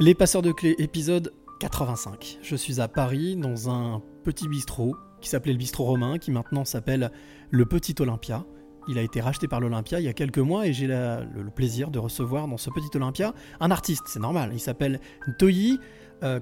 [0.00, 2.40] Les passeurs de clés, épisode 85.
[2.42, 6.64] Je suis à Paris dans un petit bistrot qui s'appelait le bistrot romain, qui maintenant
[6.64, 7.12] s'appelle
[7.52, 8.44] le Petit Olympia.
[8.88, 11.92] Il a été racheté par l'Olympia il y a quelques mois et j'ai le, plaisir
[11.92, 14.50] de recevoir dans ce petit Olympia un artiste, c'est normal.
[14.52, 15.78] Il s'appelle Ntoyi
[16.24, 16.40] euh.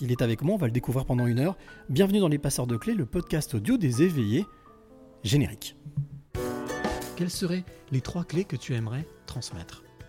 [0.00, 1.56] Il est avec moi, on va le découvrir pendant une heure.
[1.88, 4.46] Bienvenue dans Les Passeurs de Clés, le podcast audio des éveillés.
[5.24, 5.76] Générique.
[7.16, 9.82] Quelles seraient les trois clés que tu aimerais transmettre?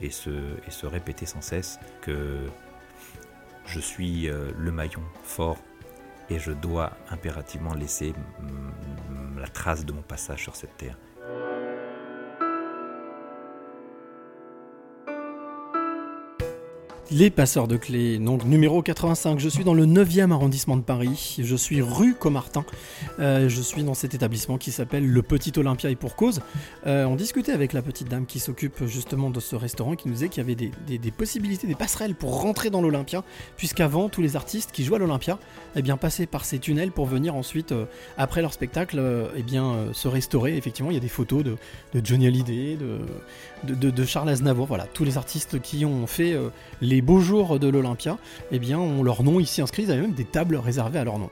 [0.00, 2.46] et se, répéter sans cesse que
[3.66, 5.58] je suis euh, le maillon fort
[6.28, 8.14] et je dois impérativement laisser
[9.36, 10.96] la trace de mon passage sur cette terre.
[17.12, 21.38] Les passeurs de clés, donc numéro 85, je suis dans le 9e arrondissement de Paris,
[21.40, 22.64] je suis rue Comartin,
[23.18, 26.40] Euh, je suis dans cet établissement qui s'appelle le Petit Olympia et pour cause.
[26.86, 30.14] Euh, on discutait avec la petite dame qui s'occupe justement de ce restaurant qui nous
[30.14, 33.24] disait qu'il y avait des, possibilités, des passerelles pour rentrer dans l'Olympia,
[33.56, 35.38] puisqu'avant tous les artistes qui jouent à l'Olympia
[35.76, 37.86] eh passaient par ces tunnels pour venir ensuite, euh,
[38.16, 39.02] après leur spectacle,
[39.36, 40.56] eh bien, se restaurer.
[40.56, 41.56] Effectivement, il y a des photos de,
[42.04, 42.78] Johnny Hallyday,
[43.64, 46.48] de, de, Charles Aznavour, voilà, tous les artistes qui ont fait euh,
[47.00, 48.18] les beaux jours de l'Olympia,
[48.52, 49.84] eh bien, ont leur nom ici inscrit.
[49.84, 51.30] Ils avaient même des tables réservées à leur nom.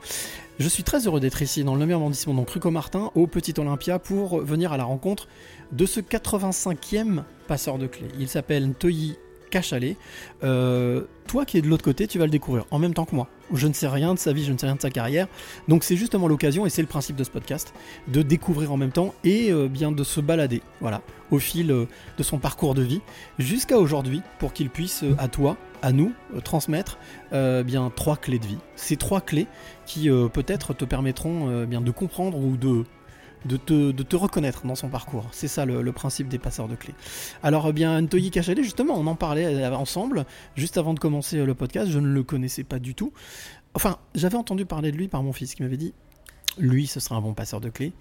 [0.59, 3.53] Je suis très heureux d'être ici dans le 9e arrondissement, donc rue Comartin, au Petit
[3.59, 5.29] Olympia, pour venir à la rencontre
[5.73, 8.09] de ce 85e passeur de clés.
[8.19, 9.19] Il s'appelle Ntoyi
[9.51, 9.97] Kachale.
[10.43, 13.15] Euh, toi qui es de l'autre côté, tu vas le découvrir en même temps que
[13.15, 13.29] moi.
[13.53, 15.27] Je ne sais rien de sa vie, je ne sais rien de sa carrière.
[15.69, 17.75] Donc c'est justement l'occasion, et c'est le principe de ce podcast,
[18.09, 21.87] de découvrir en même temps et euh, bien de se balader, voilà, au fil euh,
[22.17, 23.01] de son parcours de vie
[23.39, 26.99] jusqu'à aujourd'hui, pour qu'il puisse euh, à toi, à nous, transmettre
[27.31, 28.59] bien trois clés de vie.
[28.75, 29.47] Ces trois clés
[29.87, 32.83] qui peut-être te permettront bien de comprendre ou de
[33.45, 35.27] de te, reconnaître dans son parcours.
[35.33, 36.95] C'est ça le, le principe des passeurs de clés.
[37.43, 40.27] Alors eh bien Ntoyi Kachale, justement, on en parlait euh, ensemble
[40.57, 41.91] juste avant de commencer euh, le podcast.
[41.91, 43.13] Je ne le connaissais pas du tout.
[43.75, 45.95] Enfin, j'avais entendu parler de lui par mon fils qui m'avait dit
[46.59, 47.93] lui, ce sera un bon passeur de clés.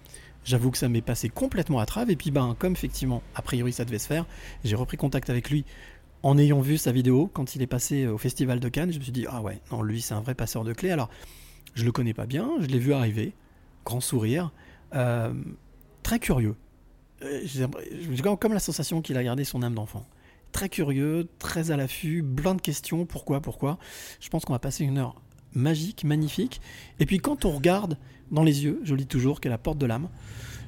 [0.44, 2.12] J'avoue que ça m'est passé complètement à travers.
[2.12, 4.26] Et puis, ben, comme effectivement, a priori, ça devait se faire,
[4.64, 5.64] j'ai repris contact avec lui
[6.22, 8.92] en ayant vu sa vidéo quand il est passé euh, au Festival de Cannes.
[8.92, 10.90] Je me suis dit, ah ouais, non, lui, c'est un vrai passeur de clés.
[10.90, 11.10] Alors,
[11.74, 13.34] je le connais pas bien, je l'ai vu arriver,
[13.84, 14.52] grand sourire,
[14.94, 15.32] euh,
[16.02, 16.54] très curieux.
[17.22, 17.66] Euh, J'ai
[18.38, 20.06] comme la sensation qu'il a gardé son âme d'enfant.
[20.52, 23.04] Très curieux, très à l'affût, plein de questions.
[23.04, 23.78] Pourquoi, pourquoi?
[24.20, 25.20] Je pense qu'on va passer une heure
[25.52, 26.60] magique, magnifique.
[27.00, 27.98] Et puis quand on regarde
[28.30, 30.08] dans les yeux, je le dis toujours, qu'est la porte de l'âme,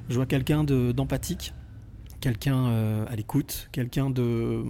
[0.09, 1.53] je vois quelqu'un de- d'empathique,
[2.19, 4.63] quelqu'un euh, à l'écoute, quelqu'un de,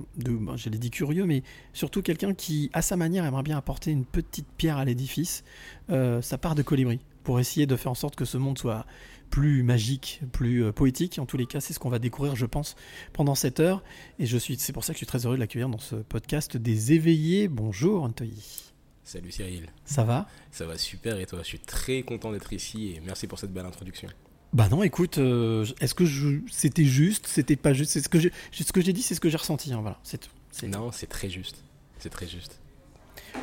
[0.56, 4.06] je l'ai dit curieux, mais surtout quelqu'un qui, à sa manière, aimerait bien apporter une
[4.06, 5.44] petite pierre à l'édifice,
[5.90, 8.86] sa part de colibri, pour essayer de faire en sorte que ce monde soit
[9.32, 11.18] plus magique, plus euh, poétique.
[11.18, 12.76] En tous les cas, c'est ce qu'on va découvrir, je pense,
[13.14, 13.82] pendant cette heure.
[14.20, 15.96] Et je suis, c'est pour ça que je suis très heureux de l'accueillir dans ce
[15.96, 17.48] podcast des éveillés.
[17.48, 18.72] Bonjour, Antoyi.
[19.04, 20.28] Salut Cyril, Ça va?
[20.52, 21.40] Ça va super et toi?
[21.42, 24.08] Je suis très content d'être ici et merci pour cette belle introduction.
[24.54, 26.06] Bah non, écoute, euh, est-ce que
[26.52, 29.22] c'était juste, c'était pas juste, c'est ce que j'ai, ce que j'ai dit, c'est ce
[29.22, 30.30] que j'ai ressenti, hein, voilà, c'est tout.
[30.52, 30.78] C'est tout.
[30.78, 31.64] Non, c'est très juste.
[32.00, 32.60] C'est très juste.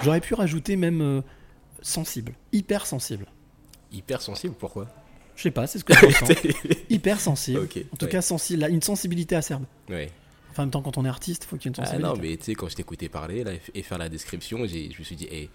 [0.03, 1.23] J'aurais pu rajouter même euh,
[1.81, 3.27] sensible, hyper sensible.
[3.91, 4.87] Hyper sensible, pourquoi?
[5.39, 6.27] Je sais pas, c'est ce que je ressens.
[6.91, 7.61] hyper sensible.
[7.61, 8.11] En tout ouais.
[8.11, 9.63] cas, sensible, une sensibilité acerbe.
[9.89, 10.11] Ouais.
[10.51, 11.87] Enfin, en même temps, quand on est artiste, il faut qu'il y ait une Ah
[11.87, 12.17] sensibilité.
[12.17, 15.05] non, mais tu sais, quand je t'écoutais parler là, et faire la description, je me
[15.05, 15.49] suis dit, hey,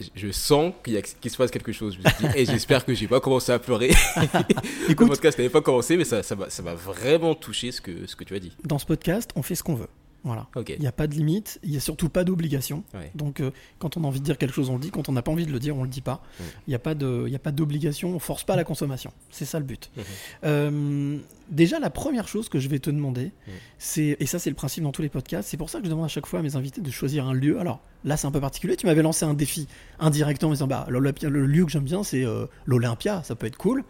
[0.00, 1.94] je- je sens qu'il se passe quelque chose.
[1.96, 3.90] Je me suis dit, hey, j'espère que j'ai pas commencé à pleurer.
[4.16, 8.16] Le Écoute, podcast n'avait pas commencé, mais ça m'a ça vraiment touché ce que, ce
[8.16, 8.52] que tu as dit.
[8.64, 9.88] dans ce podcast, on fait ce qu'on veut.
[10.24, 10.46] Voilà.
[10.68, 12.82] Il n'y a pas de limite, il n'y a surtout pas d'obligation.
[12.92, 13.10] Ouais.
[13.14, 14.90] Donc, euh, quand on a envie de dire quelque chose, on le dit.
[14.90, 16.22] Quand on n'a pas envie de le dire, on le dit pas.
[16.66, 19.12] Il n'y a pas d'obligation, on force pas la consommation.
[19.30, 19.90] C'est ça le but.
[19.96, 20.04] Mhm.
[20.44, 21.18] Euh,
[21.50, 23.32] déjà, la première chose que je vais te demander,
[23.78, 25.90] c'est, et ça c'est le principe dans tous les podcasts, c'est pour ça que je
[25.90, 27.58] demande à chaque fois à mes invités de choisir un lieu.
[27.60, 28.76] Alors là, c'est un peu particulier.
[28.76, 29.68] Tu m'avais lancé un défi
[29.98, 33.46] indirectement en me disant, bah, le lieu que j'aime bien, c'est euh, l'Olympia, ça peut
[33.46, 33.84] être cool.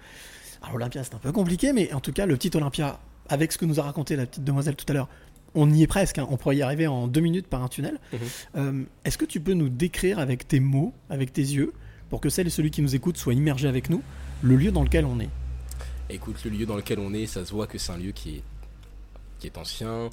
[0.63, 2.99] Alors l'Olympia, c'est un peu compliqué, mais en tout cas, le petit Olympia,
[3.29, 5.09] avec ce que nous a raconté la petite demoiselle tout à l'heure,
[5.55, 6.27] on y est presque, hein.
[6.31, 7.99] on pourrait y arriver en deux minutes par un tunnel.
[8.13, 8.19] Mhm.
[8.57, 11.73] Euh, Est-ce que tu peux nous décrire avec tes mots, avec tes yeux,
[12.11, 14.03] pour que celle et celui qui nous écoute soit immergé avec nous,
[14.43, 15.31] le lieu dans lequel on est?
[16.11, 18.37] Écoute, le lieu dans lequel on est, ça se voit que c'est un lieu qui
[18.37, 18.43] est,
[19.39, 20.09] qui est ancien,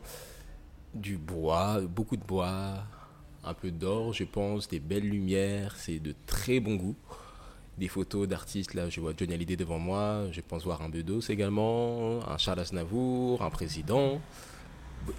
[0.94, 2.84] du bois, beaucoup de bois,
[3.44, 6.96] un peu d'or, je pense, des belles lumières, c'est de très bon goût.
[7.78, 11.20] Des photos d'artistes, là, je vois Johnny Hallyday devant moi, je pense voir un Bedos
[11.30, 14.22] également, un Charles Aznavour, un président.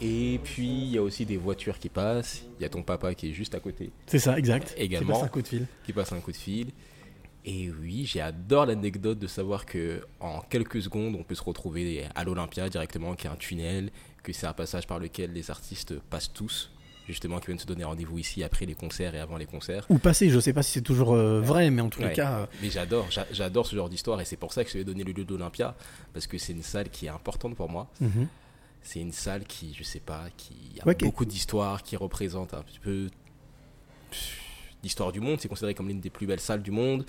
[0.00, 2.42] Et puis, il y a aussi des voitures qui passent.
[2.58, 4.74] Il y a ton papa qui est juste à côté, C'est ça, exact.
[4.76, 5.14] Également.
[5.14, 5.66] C'est pas un coup de fil.
[5.84, 6.68] qui passe un coup de fil.
[7.44, 12.24] Et oui, j'adore l'anecdote de savoir que en quelques secondes, on peut se retrouver à
[12.24, 13.90] l'Olympia directement, qu'il y a un tunnel,
[14.24, 16.72] que c'est un passage par lequel les artistes passent tous,
[17.06, 19.86] justement, qui viennent se donner rendez-vous ici après les concerts et avant les concerts.
[19.90, 22.12] Ou passé, je sais pas si c'est toujours euh, vrai, mais en tous les Ouais.
[22.14, 24.78] cas, euh, Mais j'adore, j'a- j'adore ce genre d'histoire et c'est pour ça que je
[24.78, 25.76] vais donner le lieu d'Olympia,
[26.12, 27.88] parce que c'est une salle qui est importante pour moi.
[28.00, 28.26] mhm.
[28.88, 32.78] C'est une salle qui, je sais pas, qui a beaucoup d'histoires, qui représente un petit
[32.78, 33.08] peu
[34.84, 35.40] l'histoire du monde.
[35.40, 37.04] C'est considéré comme l'une des plus belles salles du monde.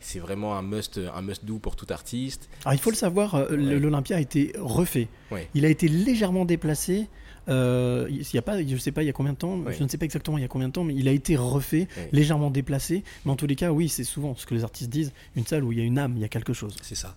[0.00, 2.48] C'est vraiment un must, un must do pour tout artiste.
[2.64, 3.78] Alors il faut le savoir, euh, Ouais.
[3.78, 5.06] l'Olympia a été refait.
[5.30, 5.48] Ouais.
[5.54, 7.06] Il a été légèrement déplacé.
[7.48, 9.74] Euh, il y a pas, je sais pas il y a combien de temps, Ouais.
[9.74, 11.36] je ne sais pas exactement il y a combien de temps, mais il a été
[11.36, 13.04] refait, légèrement déplacé.
[13.24, 15.62] Mais en tous les cas, oui, c'est souvent ce que les artistes disent, une salle
[15.62, 16.74] où il y a une âme, il y a quelque chose.
[16.82, 17.14] C'est ça.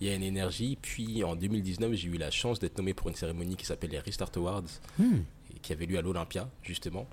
[0.00, 0.78] Il y a une énergie.
[0.80, 3.98] Puis en 2019, j'ai eu la chance d'être nommé pour une cérémonie qui s'appelle les
[3.98, 4.62] Restart Awards,
[4.98, 5.18] Hmm.
[5.62, 7.06] qui avait lieu à l'Olympia, justement,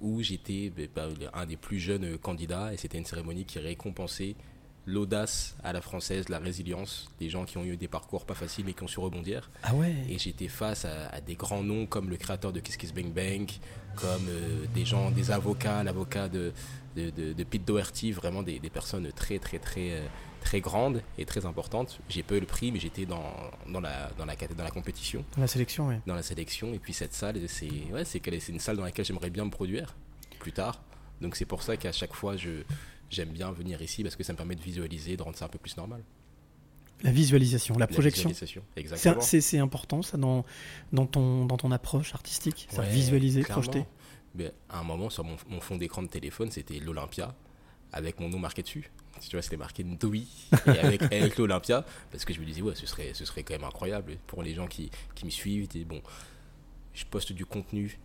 [0.00, 2.72] où j'étais ben, un des plus jeunes euh, candidats.
[2.72, 4.34] Et c'était une cérémonie qui récompensait
[4.86, 8.64] l'audace à la française, la résilience, des gens qui ont eu des parcours pas faciles
[8.64, 9.50] mais qui ont su rebondir.
[9.62, 9.94] Ah ouais.
[10.08, 13.12] Et j'étais face à, à des grands noms comme le créateur de Kiss Kiss Bang
[13.12, 13.48] Bang,
[13.96, 16.52] comme euh, des gens, des avocats, l'avocat de,
[16.96, 20.06] de, de- de Pete Doherty, vraiment des, des personnes très très très euh,
[20.38, 22.00] très grandes et très importantes.
[22.08, 23.22] J'ai pas eu le prix, mais j'étais dans,
[23.68, 25.96] dans, la, dans, la, dans la compétition, La sélection, oui.
[26.06, 26.72] dans la sélection.
[26.72, 29.94] Et puis cette salle, c'est ouais, c'est une salle dans laquelle j'aimerais bien me produire
[30.38, 30.82] plus tard.
[31.20, 32.62] Donc c'est pour ça qu'à chaque fois, je
[33.10, 35.48] j'aime bien venir ici parce que ça me permet de visualiser, de rendre ça un
[35.48, 36.02] peu plus normal.
[37.02, 38.30] La visualisation, la La projection.
[38.34, 38.46] C'est
[38.76, 39.20] exactement.
[39.20, 40.44] c'est- c'est important ça dans,
[40.92, 43.62] dans, ton, dans ton approche artistique, ça Ouais, visualiser, clairement.
[43.62, 43.86] projeter.
[44.34, 47.34] Mais à un moment, sur mon, mon fond d'écran de téléphone, c'était l'Olympia,
[47.92, 48.90] avec mon nom marqué dessus.
[49.26, 50.26] Tu vois, c'était marqué Ndoui,
[50.66, 53.54] et avec, avec l'Olympia, parce que je me disais, ouais, ce serait, ce serait quand
[53.54, 55.68] même incroyable pour les gens qui, qui me suivent.
[55.74, 56.00] Et bon,
[56.94, 57.98] je poste du contenu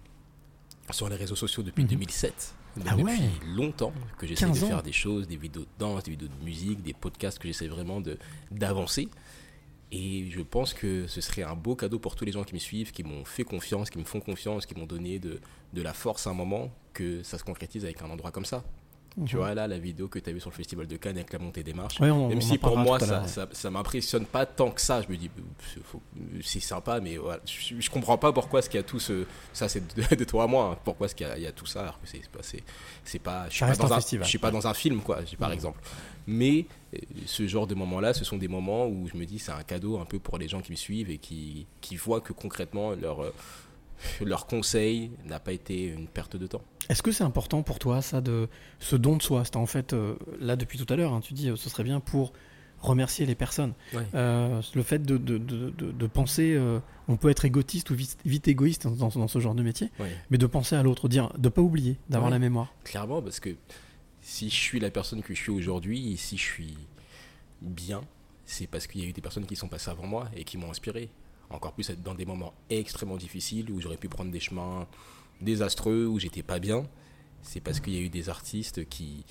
[0.92, 1.89] sur les réseaux sociaux depuis Mhm.
[1.89, 2.56] 2007.
[2.75, 3.04] Donc Ah ouais.
[3.18, 4.68] depuis longtemps que j'essaie de 15 ans.
[4.68, 7.68] faire des choses, des vidéos de danse, des vidéos de musique, des podcasts, que j'essaie
[7.68, 8.18] vraiment de-
[8.50, 9.10] d'avancer.
[9.92, 12.60] Et je pense que ce serait un beau cadeau pour tous les gens qui me
[12.60, 15.39] suivent, qui m'ont fait confiance, qui me font confiance, qui m'ont donné de,
[15.71, 18.63] de la force à un moment, que ça se concrétise avec un endroit comme ça.
[19.27, 19.42] Tu Mhm.
[19.42, 21.38] vois, là, la vidéo que tu as vue sur le Festival de Cannes avec la
[21.39, 24.45] montée des marches, Ouais, on- même on si pour moi, ça, ça, ça m'impressionne pas
[24.48, 25.30] tant que ça, je me dis,
[26.42, 29.25] c'est- sympa, mais voilà, je, je comprends pas pourquoi est-ce qu'il y a tout ce.
[29.54, 31.48] Ça, c'est de, de toi à moi, hein, pourquoi est-ce qu'il y, a- il y
[31.48, 32.39] a tout ça, alors que c'est pas.
[32.42, 34.25] C'est, pas je suis pas dans un festival.
[34.25, 35.80] je suis pas dans un film, quoi, par exemple.
[36.25, 36.65] Mais
[36.95, 39.62] euh, ce genre de moments-là, ce sont des moments où je me dis, c'est un
[39.63, 42.92] cadeau un peu pour les gens qui me suivent et qui, qui voient que concrètement,
[42.92, 43.33] leur, euh,
[44.23, 46.61] leur conseil n'a pas été une perte de temps.
[46.89, 49.44] Est-ce que c'est important pour toi, ça, de ce don de soi?
[49.55, 52.00] En fait, euh, là, depuis tout à l'heure, hein, tu dis, euh, ce serait bien
[52.00, 52.33] pour
[52.81, 53.73] remercier les personnes.
[53.94, 54.03] Ouais.
[54.13, 58.50] Euh, le fait de, de, de, penser, euh, on peut être égotiste ou vite, vite
[58.50, 60.11] égoïste dans, dans ce genre de métier, Ouais.
[60.29, 62.35] mais de penser à l'autre, dire, de pas oublier, d'avoir Ouais.
[62.35, 62.73] la mémoire.
[62.83, 63.55] Clairement, parce que
[64.21, 66.75] si je suis la personne que je suis aujourd'hui, si je suis
[67.61, 68.01] bien,
[68.45, 70.57] c'est parce qu'il y a eu des personnes qui sont passées avant moi et qui
[70.57, 71.09] m'ont inspiré.
[71.53, 74.88] Encore plus être dans des moments extrêmement difficiles où j'aurais pu prendre des chemins
[75.41, 76.85] désastreux, où j'étais pas bien.
[77.41, 79.23] C'est parce qu'il y a eu des artistes qui,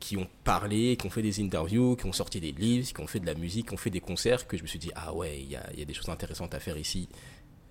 [0.00, 3.06] qui ont parlé, qui ont fait des interviews, qui ont sorti des livres, qui ont
[3.06, 5.12] fait de la musique, qui ont fait des concerts, que je me suis dit, ah
[5.14, 7.08] ouais, il y a, il y a des choses intéressantes à faire ici,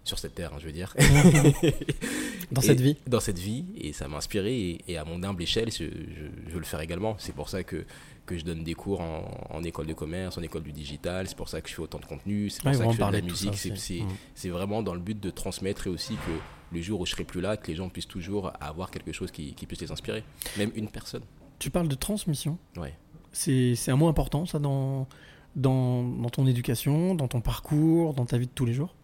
[0.04, 0.94] sur cette terre, hein, je veux dire.
[2.52, 5.22] Dans Et- cette vie Dans cette vie, et ça m'a inspiré, et, et à mon
[5.24, 7.16] humble échelle, je, je- je veux le faire également.
[7.20, 7.86] C'est pour ça que,
[8.26, 11.36] que je donne des cours en, en école de commerce, en école du digital, c'est
[11.36, 13.06] pour ça que je fais autant de contenu, c'est pour Ouais, ça que je fais
[13.08, 14.08] de la musique, c'est- Mm.
[14.34, 17.26] c'est vraiment dans le but de transmettre et aussi que le jour où je serai
[17.26, 20.24] plus là, que les gens puissent toujours avoir quelque chose qui, qui puisse les inspirer,
[20.58, 21.24] même une personne.
[21.60, 22.58] Tu parles de transmission.
[22.78, 22.94] Ouais.
[23.32, 25.08] C'est c'est un mot important, ça, dans,
[25.56, 28.96] dans, dans ton éducation, dans ton parcours, dans ta vie de tous les jours?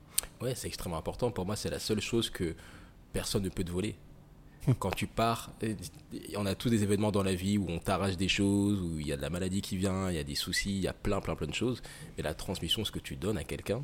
[0.41, 1.29] Ouais, c'est extrêmement important.
[1.31, 2.55] Pour moi, c'est la seule chose que
[3.13, 3.95] personne ne peut te voler.
[4.77, 5.51] Quand tu pars,
[6.35, 9.07] on a tous des événements dans la vie où on t'arrache des choses, où il
[9.07, 10.93] y a de la maladie qui vient, il y a des soucis, il y a
[10.93, 11.81] plein, plein, plein de choses.
[12.17, 13.83] Mais la transmission, ce que tu donnes à quelqu'un,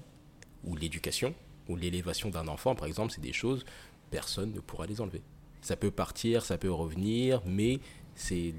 [0.63, 1.33] ou l'éducation,
[1.69, 3.65] ou l'élévation d'un enfant, par exemple, c'est des choses,
[4.11, 5.21] personne ne pourra les enlever.
[5.61, 7.79] Ça peut partir, ça peut revenir, mais
[8.13, 8.53] c'est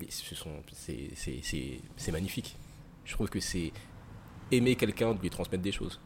[1.96, 2.56] ce magnifique.
[3.04, 3.72] Je trouve que c'est
[4.52, 6.00] aimer quelqu'un de lui transmettre des choses.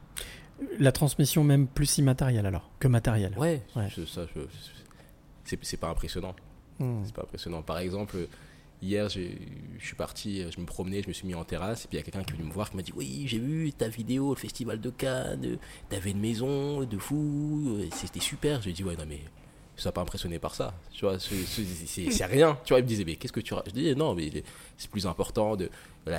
[0.78, 3.34] La transmission même plus immatérielle alors que matérielle.
[3.38, 3.88] Ouais, Ouais.
[4.06, 4.40] ça, je-
[5.44, 6.34] c'est c'est pas impressionnant.
[6.78, 7.02] Hmm.
[7.04, 7.62] C'est pas impressionnant.
[7.62, 8.16] Par exemple,
[8.82, 9.20] hier, je
[9.78, 12.02] suis parti, je me promenais, je me suis mis en terrasse, et puis il y
[12.02, 14.30] a quelqu'un qui est venu me voir qui m'a dit Oui, j'ai vu ta vidéo,
[14.30, 18.62] le festival de Cannes, t'avais une maison de fou, c'était super.
[18.62, 19.20] J'ai dit Ouais, non, mais
[19.76, 20.74] sois pas impressionné par ça.
[20.92, 22.58] Tu vois, c'est- rien.
[22.64, 23.54] Tu vois, il me disait, mais qu'est-ce que tu.
[23.66, 24.30] Je dis, non, mais
[24.76, 25.70] c'est plus important de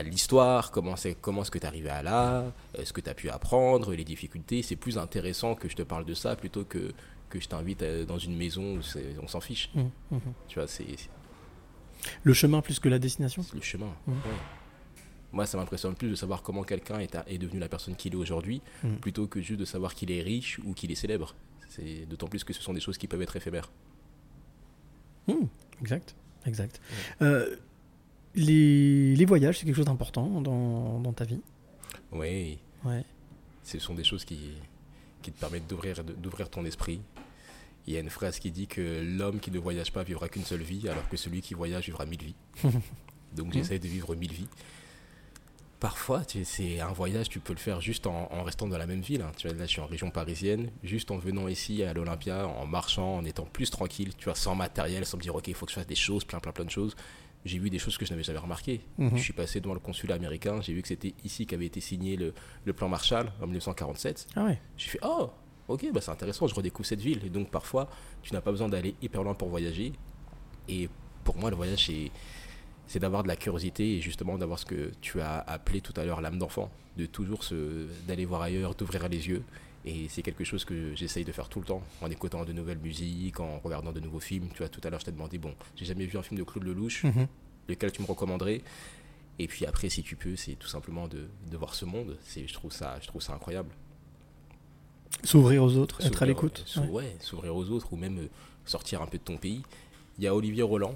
[0.04, 2.44] l'histoire, comment, c'est- comment est-ce que tu es arrivé à là,
[2.80, 4.64] euh, ce que tu as pu apprendre, les difficultés.
[4.64, 6.92] C'est plus intéressant que je te parle de ça plutôt que,
[7.32, 8.82] que je t'invite dans une maison où
[9.24, 9.72] on s'en fiche.
[9.74, 10.20] Mhm, mhm.
[10.48, 10.86] Tu vois, c'est
[12.24, 13.44] Le chemin plus que la destination?
[13.54, 13.92] Le chemin.
[14.08, 14.14] Ouais.
[15.32, 18.62] Moi, ça m'impressionne plus de savoir comment quelqu'un est, devenu la personne qu'il est aujourd'hui,
[19.00, 21.36] plutôt que juste de savoir qu'il est riche ou qu'il est célèbre.
[21.70, 23.72] C'est d'autant plus que ce sont des choses qui peuvent être éphémères.
[25.80, 26.82] Exact, exact.
[27.22, 27.56] Euh,
[28.36, 31.42] les, les voyages, c'est quelque chose d'important dans, dans ta vie?
[32.12, 33.04] Oui, Ouais.
[33.64, 34.52] ce sont des choses qui,
[35.22, 37.00] qui te permettent d'ouvrir ton esprit.
[37.88, 40.44] Il y a une phrase qui dit que l'homme qui ne voyage pas vivra qu'une
[40.46, 42.36] seule vie, alors que celui qui voyage vivra mille vies.
[43.36, 44.48] Donc j'essaie de vivre mille vies.
[45.80, 49.02] Parfois, c'est un voyage, tu peux le faire juste en, en restant dans la même
[49.02, 49.24] ville.
[49.24, 49.32] hein.
[49.36, 52.68] Tu vois, là, je suis en région parisienne, juste en venant ici à l'Olympia, en
[52.68, 55.66] marchant, en étant plus tranquille, tu vois, sans matériel, sans me dire, ok, il faut
[55.66, 56.96] que je fasse des choses, plein, plein, plein de choses.
[57.46, 58.82] J'ai vu des choses que je n'avais jamais remarquées.
[59.00, 59.18] Mhm.
[59.18, 62.16] Je suis passé devant le consulat américain, j'ai vu que c'était ici qu'avait été signé
[62.16, 62.36] le,
[62.66, 64.28] le plan Marshall en 1947.
[64.36, 64.62] Ah ouais.
[64.78, 65.32] J'ai fait oh
[65.72, 67.22] ok bah c'est intéressant je redécouvre cette ville.
[67.26, 67.90] Et donc parfois
[68.22, 69.94] tu n'as pas besoin d'aller hyper loin pour voyager.
[70.70, 70.90] Et
[71.24, 72.12] pour moi le voyage c'est
[72.88, 76.04] c'est d'avoir de la curiosité et justement d'avoir ce que tu as appelé tout à
[76.04, 76.70] l'heure l'âme d'enfant.
[76.98, 79.44] De toujours se d'aller voir ailleurs d'ouvrir les yeux.
[79.86, 82.78] Et c'est quelque chose que j'essaye de faire tout le temps en écoutant de nouvelles
[82.78, 84.50] musiques en regardant de nouveaux films.
[84.52, 86.44] Tu vois tout à l'heure je t'ai demandé bon j'ai jamais vu un film de
[86.44, 87.04] Claude Lelouch.
[87.06, 87.28] Mhm.
[87.70, 88.62] lequel tu me recommanderais?
[89.40, 92.18] Et puis après si tu peux c'est tout simplement de, de voir ce monde.
[92.24, 93.70] C'est je trouve ça je trouve ça incroyable
[95.24, 96.64] S'ouvrir aux autres, être à l'écoute.
[96.66, 96.88] s'ou- Ouais.
[96.90, 98.28] ouais, s'ouvrir aux autres ou même euh,
[98.66, 99.62] sortir un peu de ton pays.
[100.18, 100.96] Il y a Olivier Roland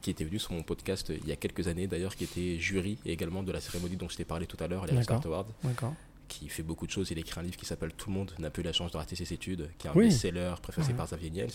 [0.00, 2.58] qui était venu sur mon podcast euh, il y a quelques années d'ailleurs, qui était
[2.58, 5.16] jury également de la cérémonie dont je t'ai parlé tout à l'heure, les D'accord.
[5.16, 5.94] Art Awards, D'accord.
[6.28, 7.10] qui fait beaucoup de choses.
[7.10, 9.16] Il écrit un livre qui s'appelle Tout le monde n'a eu la chance de rater
[9.16, 10.06] ses études, qui est un Oui.
[10.06, 11.50] best-seller préfacé par Xavier Niels.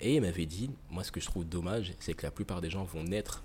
[0.00, 2.70] Et il m'avait dit, moi ce que je trouve dommage, c'est que la plupart des
[2.70, 3.42] gens vont naître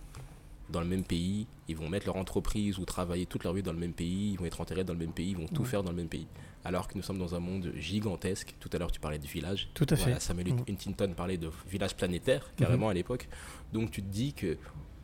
[0.69, 3.73] dans le même pays, ils vont mettre leur entreprise ou travailler toute leur vie dans
[3.73, 5.83] le même pays, ils vont être enterrés dans le même pays, ils vont tout faire
[5.83, 6.27] dans le même pays.
[6.65, 8.55] Alors que nous sommes dans un monde gigantesque.
[8.59, 9.69] Tout à l'heure, tu parlais de village.
[9.73, 10.21] Tout à Voilà, fait.
[10.21, 10.63] Samuel Mhm.
[10.69, 13.27] Huntington parlait de village planétaire, carrément à l'époque.
[13.73, 14.57] Donc tu te dis que,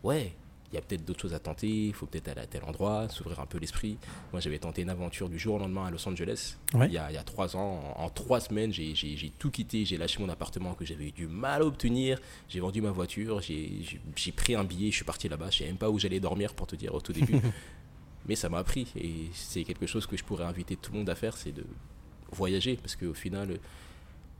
[0.03, 0.33] ouais,
[0.71, 3.09] il y a peut-être d'autres choses à tenter, il faut peut-être aller à tel endroit,
[3.09, 3.97] s'ouvrir un peu l'esprit.
[4.31, 6.85] Moi, j'avais tenté une aventure du jour au lendemain à Los Angeles, Ouais.
[6.87, 7.95] il, y a, il y a trois ans.
[7.97, 11.25] En, en trois semaines, j'ai- tout quitté, j'ai lâché mon appartement que j'avais eu du
[11.27, 15.49] mal à obtenir, j'ai vendu ma voiture, j'ai pris un billet, je suis parti là-bas,
[15.49, 17.33] je sais même pas où j'allais dormir pour te dire au tout début.
[18.29, 21.09] Mais ça m'a appris et c'est quelque chose que je pourrais inviter tout le monde
[21.09, 21.65] à faire, c'est de
[22.31, 23.57] voyager parce qu'au final,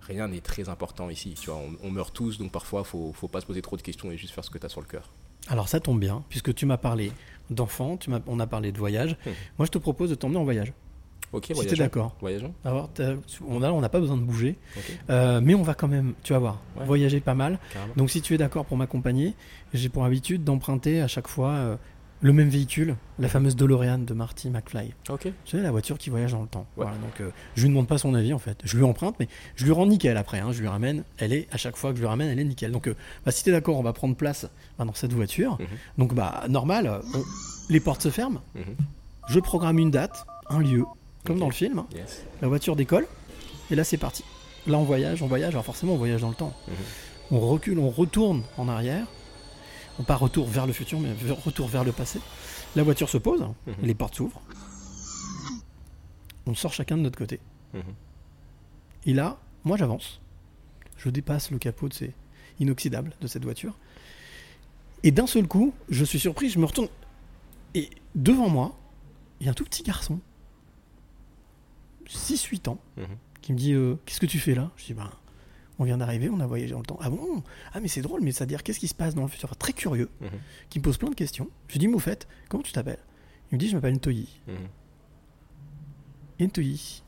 [0.02, 1.34] rien n'est très important ici.
[1.34, 3.82] Tu vois, on, on meurt tous, donc parfois, faut, faut pas se poser trop de
[3.82, 5.10] questions et juste faire ce que tu as sur le cœur.
[5.48, 7.12] Alors ça tombe bien, puisque tu m'as parlé
[7.50, 9.18] d'enfants, tu m'as- on a parlé de voyage.
[9.26, 9.32] Hmm.
[9.58, 10.72] Moi, je te propose de t'emmener en voyage.
[11.32, 11.78] Ok, Si voyageons.
[11.78, 12.16] d'accord.
[12.22, 12.54] Voyageons.
[12.64, 12.92] Alors,
[13.48, 14.56] on a- on n'a pas besoin de bouger,
[15.10, 16.86] Euh, mais on va quand même, tu vas voir, Ouais.
[16.86, 17.58] voyager pas mal.
[17.74, 17.94] carrément.
[17.98, 19.34] Donc, si tu es d'accord pour m'accompagner,
[19.74, 21.76] j'ai pour habitude d'emprunter à chaque fois euh,
[22.22, 24.94] le même véhicule, la fameuse DeLorean de Marty McFly.
[25.10, 25.30] Ok.
[25.46, 26.66] Sais, la voiture qui voyage dans le temps.
[26.76, 26.84] Ouais.
[26.86, 28.60] Voilà, donc, euh, je lui demande pas son avis en fait.
[28.66, 30.40] Je lui emprunte, mais je lui rends nickel après.
[30.40, 30.52] hein.
[30.52, 32.72] Je lui ramène, elle est à chaque fois que je lui ramène, elle est nickel.
[32.72, 32.96] Donc, euh,
[33.26, 34.48] bah, si t'es d'accord, on va prendre place
[34.78, 35.58] bah, dans cette voiture.
[35.60, 35.68] Mhm.
[35.98, 37.24] Donc, bah, normal, euh, on-
[37.70, 38.42] les portes se ferment.
[38.56, 38.64] Mhm.
[39.30, 40.84] Je programme une date, un lieu,
[41.24, 41.80] comme dans le film.
[41.80, 41.88] hein.
[41.96, 42.24] Yes.
[42.42, 43.06] La voiture décolle,
[43.72, 44.24] et là c'est parti.
[44.68, 46.54] Là on voyage, on voyage, alors forcément on voyage dans le temps.
[46.68, 46.74] Mhm.
[47.32, 49.06] On recule, on retourne en arrière.
[50.00, 52.20] On pas retour vers le futur, mais retour vers le passé.
[52.76, 53.74] La voiture se pose, Mhm.
[53.84, 54.42] les portes s'ouvrent.
[56.46, 57.40] On sort chacun de notre côté.
[57.74, 57.82] Mhm.
[59.06, 60.22] Et là, moi j'avance.
[60.98, 62.14] Je dépasse le capot de ces
[62.60, 63.78] inoxydable de cette voiture.
[65.04, 66.90] Et d'un seul coup, je suis surpris, je me retourne.
[67.74, 68.78] Et devant moi,
[69.40, 70.20] il y a un tout petit garçon,
[72.08, 73.06] 6-8 ans, Mhm.
[73.42, 74.72] qui me dit euh, Qu'est-ce que tu fais là?
[74.78, 75.10] Je dis Ben,
[75.80, 76.98] on vient d'arriver, on a voyagé dans le temps.
[77.02, 77.42] Ah bon
[77.74, 79.48] Ah, mais c'est drôle, mais c'est-à-dire qu'est-ce qui se passe dans le futur?
[79.50, 80.30] Enfin, Très curieux, Mhm.
[80.70, 81.50] qui me pose plein de questions.
[81.68, 83.00] Je lui dis Mais au fait, comment tu t'appelles?
[83.52, 84.28] Il me dit Je m'appelle Ntoyi.
[84.48, 84.56] Mhm.
[86.40, 87.04] Et Ntoyi,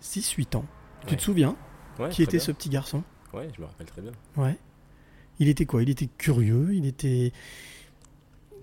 [0.00, 0.64] 6-8 ans.
[1.06, 1.56] Tu te souviens?
[1.98, 2.40] Ouais, qui était bien.
[2.46, 3.02] ce petit garçon?
[3.32, 4.12] Ouais, je me rappelle très bien.
[4.36, 4.56] Ouais.
[5.38, 5.82] Il était quoi?
[5.82, 7.32] Il était curieux, il était.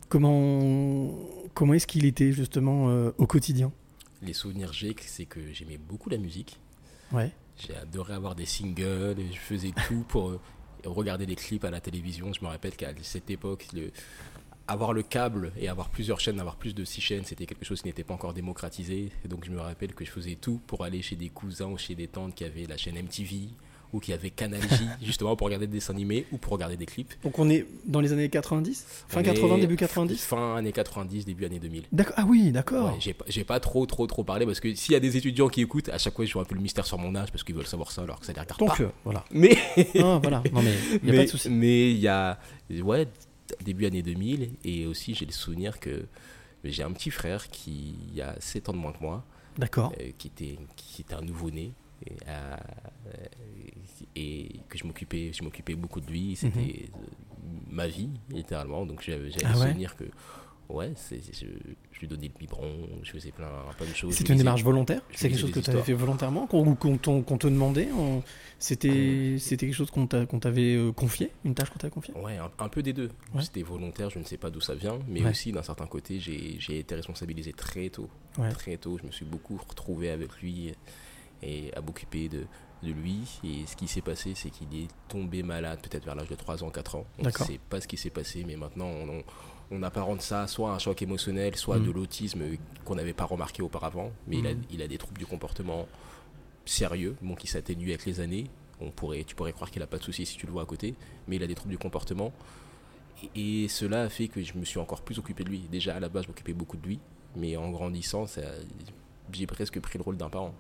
[0.10, 1.12] Comment,
[1.54, 3.72] comment est-ce qu'il était justement euh, au quotidien?
[4.22, 6.60] Les souvenirs que j'ai, c'est que j'aimais beaucoup la musique.
[7.12, 7.32] Ouais.
[7.58, 10.40] J'ai adoré avoir des singles, je faisais tout pour euh,
[10.86, 12.32] regarder des clips à la télévision.
[12.34, 13.66] Je me rappelle qu'à cette époque,
[14.68, 17.82] avoir le câble et avoir plusieurs chaînes, avoir plus de six chaînes, c'était quelque chose
[17.82, 19.12] qui n'était pas encore démocratisé.
[19.26, 21.96] Donc je me rappelle que je faisais tout pour aller chez des cousins ou chez
[21.96, 23.50] des tantes qui avaient la chaîne MTV
[23.94, 26.86] ou qui avait Canal J justement pour regarder des dessins animés ou pour regarder des
[26.86, 27.14] clips.
[27.24, 30.72] Donc on est dans les années 90 Fin On 80, est début 90 Fin années
[30.72, 31.84] 90, début années 2000.
[31.92, 32.14] D'accord.
[32.18, 32.94] Ah oui, d'accord.
[32.94, 35.62] Ouais, j'ai pas- trop trop trop parlé parce que s'il y a des étudiants qui
[35.62, 37.56] écoutent, à chaque fois je joue un peu le mystère sur mon âge parce qu'ils
[37.56, 38.84] veulent savoir ça alors que ça les regarde Donc pas.
[38.84, 39.24] euh, voilà.
[39.32, 39.58] Mais
[40.00, 40.44] Ah, voilà.
[40.54, 41.50] Non mais il y a mais, pas de souci.
[41.50, 42.40] mais il y a
[42.82, 43.08] ouais
[43.64, 46.06] début années 2000 et aussi j'ai le souvenir que
[46.66, 49.24] j'ai un petit frère qui a 7 ans de moins que moi
[49.58, 49.94] D'accord.
[50.02, 51.72] euh, qui était qui était un nouveau-né
[52.08, 52.56] et, euh,
[54.16, 56.98] et que je m'occupais je m'occupais beaucoup de lui c'était euh,
[57.70, 59.32] ma vie littéralement donc j'avais Mhm.
[59.44, 60.04] Ah le ouais souvenir que
[60.70, 61.46] ouais c'est je,
[61.94, 65.02] je lui donnais le biberon je faisais plein plein de choses lui une démarche volontaire
[65.14, 67.90] C'est quelque chose que tu avais fait volontairement ou qu'on qu'on te demandait
[68.60, 72.14] C'était c'était quelque chose qu'on t'a- qu'on t'avait euh, confié Une tâche qu'on t'avait confiée?
[72.16, 73.12] Ouais, un, un peu des deux.
[73.34, 73.44] Ouais.
[73.44, 75.30] C'était volontaire, je ne sais pas d'où ça vient, mais Ouais.
[75.30, 78.10] aussi d'un certain côté, j'ai été responsabilisé très tôt.
[78.52, 80.74] Très tôt, je me suis beaucoup retrouvé avec lui
[81.44, 82.46] et à m'occuper de,
[82.84, 83.20] de lui.
[83.44, 86.64] Et ce qui s'est passé, c'est qu'il est tombé malade peut-être vers l'âge de 3
[86.64, 87.06] ans, 4 ans.
[87.20, 89.24] On ne sait pas ce qui s'est passé, mais maintenant on,
[89.72, 91.86] on, apparente ça soit un choc émotionnel, soit Mhm.
[91.88, 92.42] de l'autisme
[92.86, 94.12] qu'on n'avait pas remarqué auparavant.
[94.28, 94.64] Mais il, a, Mhm.
[94.72, 95.88] il a des troubles du comportement
[96.66, 98.46] sérieux, bon, qui s'atténuent avec les années.
[98.80, 100.66] On pourrait, tu pourrais croire qu'il n'a pas de soucis si tu le vois à
[100.66, 100.96] côté,
[101.28, 102.32] mais il a des troubles du comportement.
[103.36, 105.60] Et, et cela a fait que je me suis encore plus occupé de lui.
[105.72, 107.00] Déjà, à la base, je m'occupais beaucoup de lui,
[107.36, 108.42] mais en grandissant, ça-
[109.32, 110.54] j'ai presque pris le rôle d'un parent.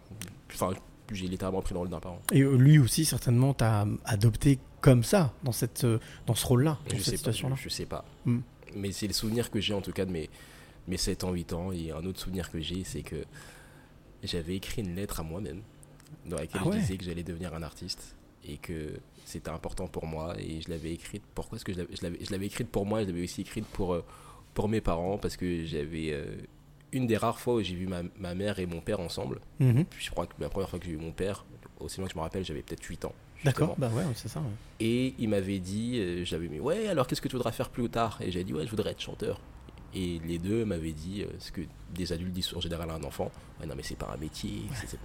[0.53, 0.71] Enfin,
[1.11, 2.21] j'ai littéralement pris le rôle d'un parent.
[2.31, 6.77] Et euh, lui aussi, certainement, t'a adopté comme ça, dans, cette, euh, dans ce rôle-là,
[6.89, 7.55] dans Je cette sais pas, situation-là.
[7.57, 8.03] je, je sais pas.
[8.25, 8.39] Hmm.
[8.75, 10.29] Mais c'est le souvenir que j'ai en tout cas de mes,
[10.87, 11.71] mes 7 ans, 8 ans.
[11.71, 13.23] Et un autre souvenir que j'ai, c'est que
[14.23, 15.61] j'avais écrit une lettre à moi-même
[16.25, 16.75] dans laquelle Ah ouais.
[16.75, 18.93] je disais que j'allais devenir un artiste et que
[19.25, 20.35] c'était important pour moi.
[20.39, 21.23] Et je l'avais écrite.
[21.35, 21.79] Pourquoi est-ce que je
[22.31, 24.03] l'avais- écrite pour moi Je l'avais aussi écrite pour, euh,
[24.53, 26.11] pour mes parents parce que j'avais.
[26.11, 26.35] euh,
[26.93, 29.85] une des rares fois où j'ai vu ma, ma mère et mon père ensemble, Mhm.
[29.85, 31.45] Puis je crois que la première fois que j'ai vu mon père,
[31.79, 33.13] aussi loin que je me rappelle, j'avais peut-être 8 ans.
[33.43, 34.39] D'accord, bah ouais, c'est ça.
[34.39, 34.45] ouais.
[34.79, 37.87] Et il m'avait dit, euh, j'avais mis, ouais, alors qu'est-ce que tu voudras faire plus
[37.89, 38.19] tard?
[38.21, 39.39] Et j'ai dit, ouais, je voudrais être chanteur.
[39.93, 41.61] Et les deux m'avaient dit, euh, ce que
[41.93, 44.63] des adultes disent en général à un enfant, ouais, non mais c'est pas un métier,
[44.73, 44.97] c'est c'est-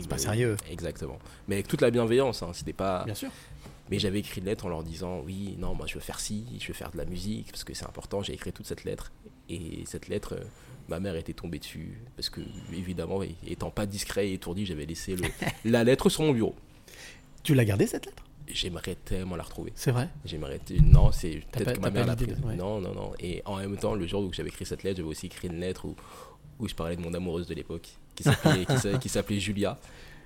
[0.00, 0.56] C'est pas sérieux.
[0.70, 1.18] Exactement.
[1.48, 3.04] Mais avec toute la bienveillance, hein, c'était pas.
[3.04, 3.30] Bien sûr.
[3.90, 6.44] Mais j'avais écrit une lettre en leur disant, oui, non, moi je veux faire ci,
[6.60, 8.20] je veux faire de la musique, parce que c'est important.
[8.22, 9.12] J'ai écrit toute cette lettre.
[9.48, 10.44] Et cette lettre, euh,
[10.88, 12.40] ma mère était tombée dessus, parce que
[12.72, 15.24] évidemment, étant pas discret et étourdi, j'avais laissé le-
[15.70, 16.54] la lettre sur mon bureau.
[17.42, 18.22] Tu l'as gardé cette lettre?
[18.48, 19.72] J'aimerais tellement la retrouver.
[19.74, 20.08] C'est vrai?
[20.24, 20.60] J'aimerais.
[20.84, 22.36] Non, c'est peut-être que ma mère l'a prise.
[22.44, 22.54] ouais.
[22.54, 23.12] Non, non, non.
[23.18, 25.58] Et en même temps, le jour où j'avais écrit cette lettre, j'avais aussi écrit une
[25.58, 25.96] lettre où,
[26.60, 28.22] où je parlais de mon amoureuse de l'époque, qui
[29.08, 29.78] s'appelait Julia.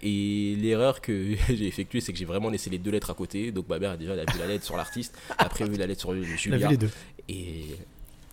[0.02, 3.52] Et l'erreur que j'ai effectuée, c'est que j'ai vraiment laissé les deux lettres à côté.
[3.52, 6.00] Donc ma mère, déjà, elle a vu la lettre sur l'artiste, après vu la lettre
[6.00, 6.68] sur Tu l'as vu Julia.
[6.68, 6.90] les deux.
[7.28, 7.64] Et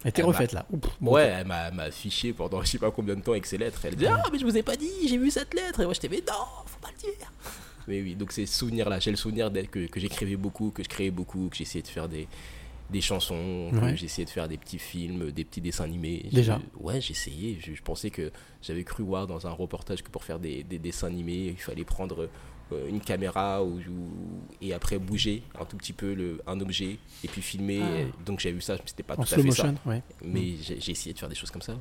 [0.08, 0.66] Elle était refaite là.
[0.72, 3.58] Oups, bon, ouais, elle m'a affiché pendant je sais pas combien de temps avec ses
[3.58, 3.82] lettres.
[3.84, 5.82] Elle dit Ah, mais je vous ai pas dit, j'ai vu cette lettre.
[5.82, 6.34] Et moi, j'étais Mais non,
[6.66, 7.32] faut pas le dire.
[7.90, 11.10] Mais oui, donc ces souvenirs-là, j'ai le souvenir que, que j'écrivais beaucoup, que je créais
[11.12, 12.28] beaucoup, que j'essayais de faire des,
[12.90, 13.92] des chansons, Ouais.
[13.92, 16.26] que j'essayais de faire des petits films, des petits dessins animés.
[16.32, 17.58] Déjà Je- Ouais, j'essayais.
[17.62, 20.80] Je, je pensais que j'avais cru voir dans un reportage que pour faire des, des
[20.80, 22.30] dessins animés, il fallait prendre
[22.90, 27.28] une caméra ou, ou- et après bouger un tout petit peu le, un objet et
[27.28, 27.82] puis filmer.
[27.82, 28.24] Ah.
[28.26, 29.74] Donc j'ai vu ça, c'était pas En tout à slow fait ça.
[29.86, 30.02] ouais.
[30.24, 31.74] Mais j'ai j'ai essayé de faire des choses comme ça.
[31.74, 31.80] ouais.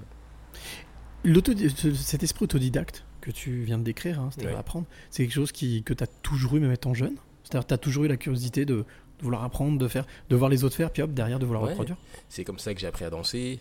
[1.95, 4.61] Cet esprit autodidacte que tu viens de décrire, hein, c'est-à-dire Ouais.
[4.61, 7.17] apprendre, c'est quelque chose qui, que tu as toujours eu, même étant jeune?
[7.43, 8.85] C'est-à-dire tu as toujours eu la curiosité de, de
[9.23, 11.71] vouloir apprendre, de faire, de voir les autres faire, puis hop, derrière de vouloir Ouais.
[11.71, 11.97] reproduire?
[12.29, 13.61] C'est comme ça que j'ai appris à danser.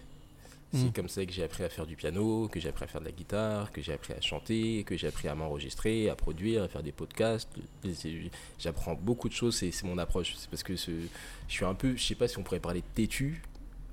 [0.76, 0.80] Mm.
[0.86, 3.02] C'est comme ça que j'ai appris à faire du piano, que j'ai appris à faire
[3.02, 6.64] de la guitare, que j'ai appris à chanter, que j'ai appris à m'enregistrer, à produire,
[6.64, 7.50] à faire des podcasts.
[8.60, 10.34] J'apprends beaucoup de choses, c'est mon approche.
[10.38, 11.08] C'est parce que je
[11.48, 13.42] suis un peu, je sais pas si on pourrait parler têtu,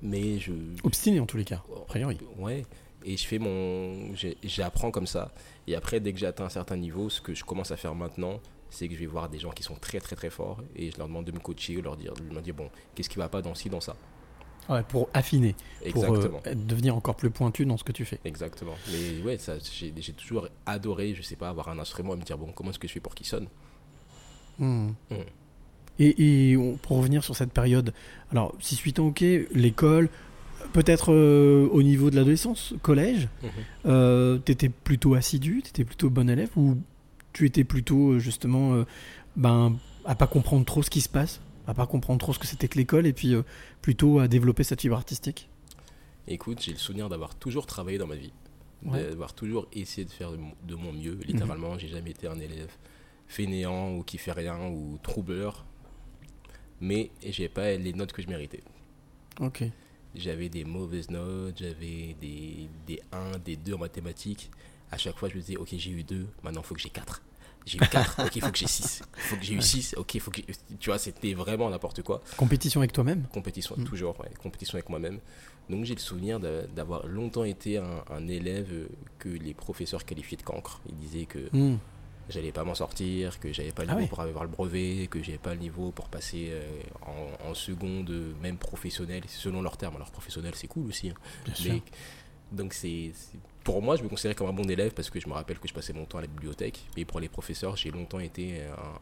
[0.01, 0.51] mais je.
[0.83, 2.17] Obstiné en tous les cas, a priori.
[2.37, 2.65] Ouais.
[3.05, 4.13] Et je fais mon.
[4.43, 5.33] J'apprends comme ça.
[5.67, 7.95] Et après, dès que j'ai atteint un certain niveau, ce que je commence à faire
[7.95, 10.91] maintenant, c'est que je vais voir des gens qui sont très très très forts et
[10.91, 13.29] je leur demande de me coacher, leur dire, de me dire bon, qu'est-ce qui va
[13.29, 13.95] pas dans ci, dans ça.
[14.69, 15.55] Ouais, pour affiner,
[15.91, 18.19] pour euh, devenir encore plus pointu dans ce que tu fais.
[18.23, 18.73] Exactement.
[18.91, 22.37] Mais ouais, ça, j'ai toujours adoré, je sais pas, avoir un instrument et me dire,
[22.37, 23.47] bon, comment est-ce que je fais pour qu'il sonne?
[24.59, 24.91] Hmm.
[25.09, 25.15] Mm.
[25.99, 27.93] Et, et on- pour revenir sur cette période,
[28.31, 29.21] alors 6-8 ans, ok,
[29.53, 30.09] l'école,
[30.71, 33.49] peut-être euh, au niveau de l'adolescence, collège, Mhm.
[33.87, 36.77] euh, t'étais plutôt assidu, t'étais plutôt bon élève ou
[37.33, 38.83] tu étais plutôt justement
[39.35, 42.47] ben, à pas comprendre trop ce qui se passe, à pas comprendre trop ce que
[42.47, 43.43] c'était que l'école et puis euh,
[43.81, 45.49] plutôt à développer cette fibre artistique
[46.27, 48.31] Écoute, j'ai le souvenir d'avoir toujours travaillé dans ma vie,
[48.85, 49.01] Ouais.
[49.03, 49.09] Mhm.
[49.11, 51.17] d'avoir toujours essayé de faire de mon, mieux.
[51.25, 52.71] Littéralement, j'ai jamais été un élève
[53.27, 55.65] fainéant ou qui fait rien ou troubleur,
[56.81, 58.61] mais j'ai pas les notes que je méritais.
[59.39, 59.63] Ok.
[60.15, 64.51] J'avais des mauvaises notes, j'avais des, des 1, des 2 en mathématiques.
[64.91, 66.89] À chaque fois, je me disais, ok, j'ai eu 2, maintenant il faut que j'ai
[66.89, 67.21] 4.
[67.65, 69.01] J'ai eu 4, ok, il faut que j'ai 6.
[69.15, 70.41] Il faut que j'ai eu 6, ok, il faut que
[70.79, 72.21] Tu vois, c'était vraiment n'importe quoi.
[72.37, 73.83] Compétition avec toi-même Compétition, Mm.
[73.85, 75.19] toujours, ouais, compétition avec moi-même.
[75.69, 78.87] Donc j'ai le souvenir d'a- d'avoir longtemps été un, un élève euh,
[79.19, 80.81] que les professeurs qualifiaient de cancre.
[80.89, 81.77] Ils disaient que Hmm.
[82.29, 84.09] j'allais pas m'en sortir, que j'avais pas le Ah niveau ouais.
[84.09, 86.81] pour avoir le brevet, que j'avais pas le niveau pour passer euh,
[87.45, 89.95] en, en seconde, même professionnel, selon leurs termes.
[89.95, 91.09] Alors professionnel, c'est cool aussi.
[91.11, 91.13] hein.
[91.45, 91.73] Bien sûr.
[91.75, 91.81] Mais,
[92.51, 93.13] donc c'est-
[93.63, 95.67] pour moi, je me considérais comme un bon élève parce que je me rappelle que
[95.67, 96.79] je passais mon temps à la bibliothèque.
[96.97, 98.61] Mais pour les professeurs, j'ai longtemps été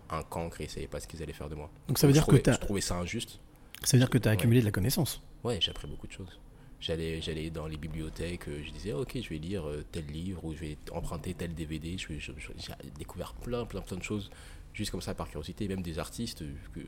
[0.10, 1.70] un, un cancre et ils savaient pas ce qu'ils allaient faire de moi.
[1.88, 3.40] Donc ça veut dire que t'as- je trouvais ça injuste.
[3.84, 4.38] Ça veut dire que tu as Ouais.
[4.38, 5.22] accumulé de la connaissance.
[5.44, 6.40] Ouais, j'ai appris beaucoup de choses.
[6.80, 10.44] J'allais, j'allais dans les bibliothèques, euh, je disais, ok, je vais lire euh, tel livre
[10.46, 11.96] ou je vais emprunter tel DVD.
[11.98, 14.32] Je, je- je- j'ai découvert plein, plein, plein de choses,
[14.74, 16.42] juste comme ça par curiosité, même des artistes.
[16.42, 16.80] euh, Que,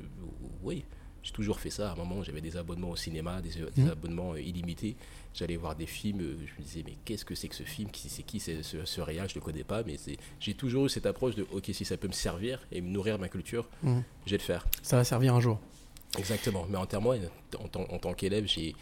[0.63, 0.83] oui,
[1.23, 1.89] j'ai toujours fait ça.
[1.89, 3.89] À un moment, j'avais des abonnements au cinéma, des, des Mhm.
[3.89, 4.95] abonnements euh, illimités.
[5.33, 7.89] J'allais voir des films, euh, je me disais, mais qu'est-ce que c'est que ce film?
[7.93, 8.39] C'est qui?
[8.39, 9.95] C'est ce, ce réal Je ne le connais pas, mais
[10.39, 13.17] j'ai toujours eu cette approche de, ok, si ça peut me servir et me nourrir
[13.17, 14.03] ma culture, Mhm.
[14.25, 14.65] je vais le faire.
[14.81, 15.59] Ça va servir un jour.
[16.19, 16.67] Exactement.
[16.69, 18.75] Mais en termes, en, tant- en tant qu'élève, j'ai,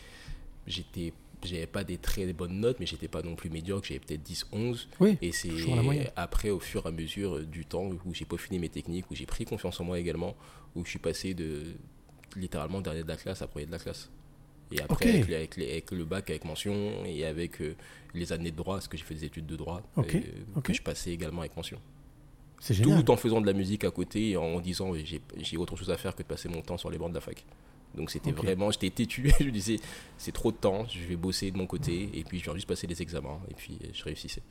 [0.68, 3.88] j'étais, j'avais pas des très bonnes notes, mais j'étais pas non plus médiocre.
[3.88, 4.90] J'avais peut-être 10, 11.
[5.00, 5.50] Oui, Et c'est
[6.16, 9.16] après, au fur et à mesure euh, du temps, où j'ai peaufiné mes techniques, où
[9.16, 10.36] j'ai pris confiance en moi également,
[10.76, 11.64] où je suis passé de
[12.36, 14.10] littéralement dernier de la classe premier de la classe.
[14.74, 17.76] Et après, avec, les- avec les- avec le bac avec mention et avec euh,
[18.14, 20.82] les années de droit, parce que j'ai fait des études de droit, euh, que je
[20.82, 21.78] passais également avec mention.
[22.60, 23.04] C'est génial.
[23.04, 25.98] Tout en faisant de la musique à côté et en disant j'ai autre chose à
[25.98, 27.44] faire que de passer mon temps sur les bancs de la fac.
[27.96, 29.78] Donc c'était vraiment, j'étais têtu, je me disais
[30.18, 32.68] c'est trop de temps, je vais bosser de mon côté et puis je viens juste
[32.68, 34.42] passer les examens et puis euh, je réussissais.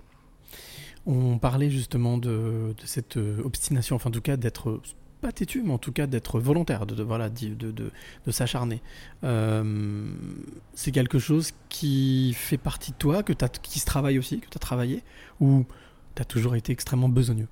[1.06, 4.82] On parlait justement de, de cette obstination, enfin en tout cas d'être
[5.20, 7.90] pas têtu, mais en tout cas d'être volontaire, de, de- voilà, de, de,
[8.26, 8.80] de s'acharner.
[9.24, 10.12] Euh,
[10.74, 14.48] c'est quelque chose qui fait partie de toi, que t'as- qui se travaille aussi, que
[14.48, 15.02] tu as travaillé,
[15.40, 15.64] ou
[16.14, 17.48] tu as toujours été extrêmement besogneux?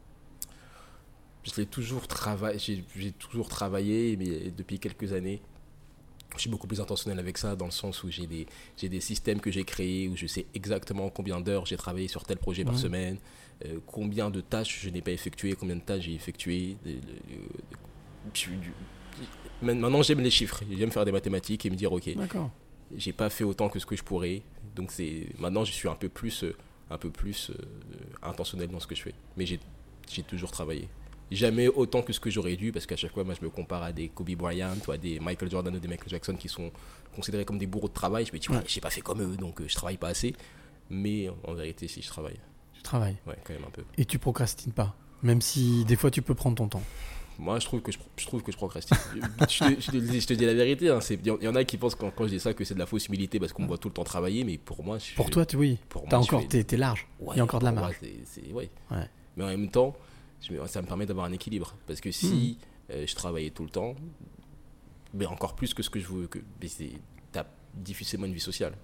[1.44, 2.58] Je l'ai toujours travaillé,
[2.96, 5.40] j'ai toujours travaillé, mais depuis quelques années,
[6.34, 9.00] je suis beaucoup plus intentionnel avec ça, dans le sens où j'ai des, j'ai des
[9.00, 12.64] systèmes que j'ai créés, où je sais exactement combien d'heures j'ai travaillé sur tel projet
[12.64, 13.16] par semaine,
[13.64, 16.76] euh, combien de tâches je n'ai pas effectuées, combien de tâches j'ai effectuées.
[16.86, 16.92] euh,
[19.60, 22.08] Maintenant, j'aime les chiffres, j'aime faire des mathématiques et me dire, ok,
[22.96, 24.42] j'ai pas fait autant que ce que je pourrais.
[24.76, 24.92] Donc
[25.40, 26.54] maintenant je suis un peu plus euh,
[26.90, 27.50] un peu plus
[28.22, 29.14] intentionnel dans ce que je fais.
[29.36, 30.88] Mais j'ai toujours travaillé.
[31.32, 33.82] Jamais autant que ce que j'aurais dû parce qu'à chaque fois moi je me compare
[33.82, 36.70] à des Kobe Bryant ou à des Michael Jordan ou des Michael Jackson qui sont
[37.14, 38.24] considérés comme des bourreaux de travail.
[38.24, 38.62] Je me dis ouais, Ouais.
[38.68, 40.34] j'ai pas fait comme eux donc euh, je travaille pas assez.
[40.88, 42.38] Mais en vérité si je travaille,
[42.94, 43.84] Ouais quand même un peu.
[43.96, 46.82] Et tu procrastines pas, même si des fois tu peux prendre ton temps.
[47.40, 48.96] Moi, je trouve que je, je trouve que je procrastine.
[49.14, 49.44] je,
[49.76, 50.88] te, je te le dis, je te dis la vérité.
[50.90, 52.80] hein, Il y, en a qui pensent quand, quand je dis ça que c'est de
[52.80, 55.14] la fausse humilité parce qu'on me voit tout le temps travailler, mais pour moi, je,
[55.14, 57.06] Pour toi, tu, oui, pour moi, t'as je encore, t'es, t'es large.
[57.20, 57.94] Ouais, Il y a encore de la marge.
[58.00, 58.68] c'est- c'est- ouais.
[58.90, 59.08] Ouais.
[59.36, 59.94] Mais en même temps,
[60.66, 61.76] ça me permet d'avoir un équilibre.
[61.86, 62.58] Parce que si
[62.90, 62.92] Hmm.
[62.94, 63.94] euh, je travaillais tout le temps,
[65.14, 66.90] mais encore plus que ce que je veux, que, c'est-
[67.30, 68.74] t'as difficilement une vie sociale.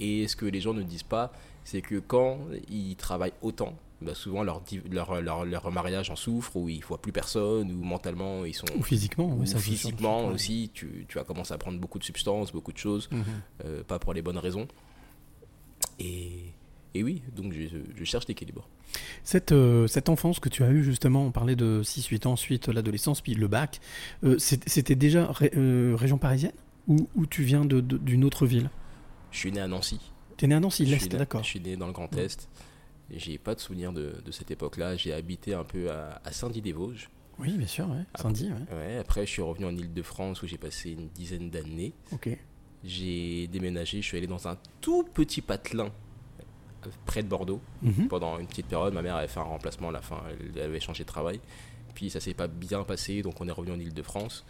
[0.00, 1.32] Et ce que les gens ne disent pas,
[1.64, 2.38] c'est que quand
[2.70, 7.00] ils travaillent autant, bah souvent leur, leur, leur, leur mariage en souffre, ou ils voient
[7.00, 8.66] plus personne, ou mentalement ils sont.
[8.76, 12.04] Ou physiquement, oui, ou ça physiquement aussi, tu, tu vas commencer à prendre beaucoup de
[12.04, 13.24] substances, beaucoup de choses, Mhm.
[13.64, 14.66] euh, pas pour les bonnes raisons.
[15.98, 16.52] Et,
[16.94, 18.68] et oui, donc je, je cherche l'équilibre.
[19.24, 22.68] Cette, euh, cette enfance que tu as eue, justement, on parlait de 6-8 ans, ensuite
[22.68, 23.80] l'adolescence, puis le bac,
[24.24, 25.52] euh, c'était déjà ré-
[25.94, 26.52] région parisienne
[26.88, 28.68] ou, ou tu viens de- de- d'une autre ville?
[29.30, 30.00] Je suis né à Nancy.
[30.42, 31.44] Tu es né à Nancy, Je l'Est, suis né- d'accord.
[31.44, 32.48] Je suis né dans le Grand Est.
[33.12, 34.96] J'ai pas de souvenir de, de cette époque-là.
[34.96, 37.10] J'ai habité un peu à, à Saint-Dié-des-Vosges.
[37.38, 38.02] Oui, bien sûr, ouais.
[38.16, 38.74] Saint-Denis, ouais.
[38.76, 41.92] Ouais, après, je suis revenu en Ile-de-France où j'ai passé une dizaine d'années.
[42.10, 42.36] Ok.
[42.82, 45.92] J'ai déménagé, je suis allé dans un tout petit patelin
[46.86, 47.60] euh, près de Bordeaux.
[47.82, 48.08] Mhm.
[48.08, 50.24] Pendant une petite période, ma mère avait fait un remplacement à la fin,
[50.56, 51.38] elle avait changé de travail.
[51.94, 54.44] Puis ça s'est pas bien passé, donc on est revenu en Ile-de-France.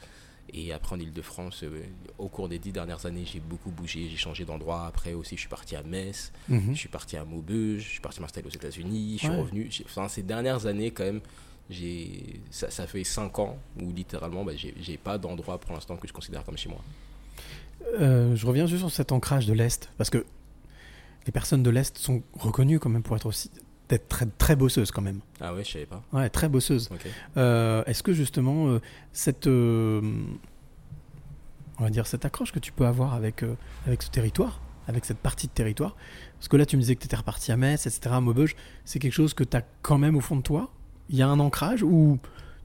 [0.54, 1.82] Et après en Ile-de-France, euh,
[2.18, 4.86] au cours des dix dernières années, j'ai beaucoup bougé, j'ai changé d'endroit.
[4.86, 6.74] Après aussi, je suis parti à Metz, Mhm.
[6.74, 9.70] je suis parti à Maubeuge, je suis parti m'installer aux États-Unis, je suis revenu.
[9.86, 11.20] Enfin, ces dernières années, quand même,
[12.50, 16.06] ça, ça fait cinq ans où littéralement, bah, j'ai j'ai pas d'endroit pour l'instant que
[16.06, 16.80] je considère comme chez moi.
[18.00, 20.24] Euh, je reviens juste sur cet ancrage de l'Est, parce que
[21.26, 23.50] les personnes de l'Est sont reconnues quand même pour être aussi
[23.92, 25.20] d'être très, très bosseuses quand même.
[25.38, 26.02] Ah ouais, je savais pas.
[26.14, 26.88] Ouais, très bosseuses.
[26.90, 27.06] Ok.
[27.36, 28.80] Euh, Est-ce que justement euh,
[29.12, 30.00] cette, euh,
[31.78, 33.44] on va dire cette accroche que tu peux avoir avec
[33.86, 35.94] avec ce territoire, avec cette partie de territoire,
[36.38, 38.56] parce que là tu me disais que tu étais reparti à Metz, etc., à Maubeuge,
[38.86, 40.70] c'est quelque chose que tu as quand même au fond de toi?
[41.10, 42.18] Il y a un ancrage ou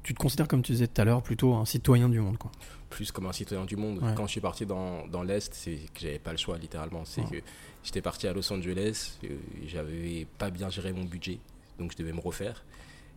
[0.08, 2.50] tu te considères comme tu disais tout à l'heure plutôt un citoyen du monde, quoi.
[2.90, 4.02] plus comme un citoyen du monde.
[4.02, 4.14] Ouais.
[4.16, 7.04] Quand je suis parti dans, dans l'Est, c'est que j'avais pas le choix, littéralement.
[7.04, 7.42] C'est Ouais.
[7.42, 7.46] que
[7.84, 9.28] j'étais parti à Los Angeles, euh,
[9.68, 11.40] j'avais pas bien géré mon budget,
[11.78, 12.64] donc je devais me refaire.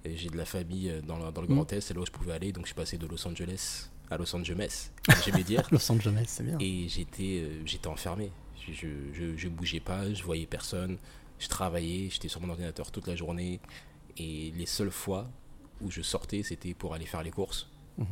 [0.04, 1.54] Et J'ai de la famille euh, dans, le- dans le Mhm.
[1.54, 3.88] Grand Est, c'est là où je pouvais aller, donc je suis passé de Los Angeles
[4.10, 4.90] à Los Angeles,
[5.24, 5.62] j'aimais dire.
[5.70, 6.58] Los Angeles, c'est bien.
[6.58, 8.32] Et j'étais euh, j'étais enfermé.
[8.66, 10.98] Je, je, je, je bougeais pas, je voyais personne.
[11.38, 13.60] Je travaillais, j'étais sur mon ordinateur toute la journée.
[14.18, 15.30] Et les seules fois
[15.80, 18.06] où je sortais, c'était pour aller faire les courses Mhm.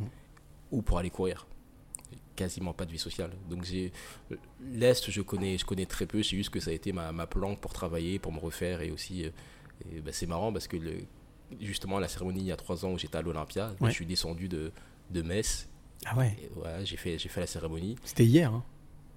[0.71, 1.47] ou pour aller courir.
[2.35, 3.31] Quasiment pas de vie sociale.
[3.49, 3.91] Donc j'ai
[4.61, 6.23] l'Est, je connais, je connais très peu.
[6.23, 8.81] C'est juste que ça a été ma, ma planque pour travailler, pour me refaire.
[8.81, 9.29] Et aussi, euh,
[9.91, 10.99] et bah, c'est marrant parce que le,
[11.59, 13.89] justement, la cérémonie il y a trois ans où j'étais à l'Olympia, Ouais.
[13.89, 14.71] je suis descendu de,
[15.09, 15.67] de Metz.
[16.05, 17.97] Ah ouais, voilà, j'ai fait, j'ai fait la cérémonie.
[18.05, 18.53] c'était hier.
[18.53, 18.63] Hein.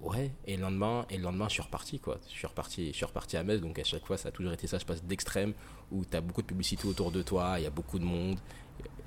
[0.03, 2.19] Ouais, et le lendemain, et le lendemain, je suis reparti, quoi.
[2.27, 4.51] Je suis reparti, je suis reparti à Metz, donc à chaque fois, ça a toujours
[4.51, 4.77] été ça.
[4.77, 5.53] Je passe d'extrême
[5.91, 8.37] où tu as beaucoup de publicité autour de toi, il y a beaucoup de monde.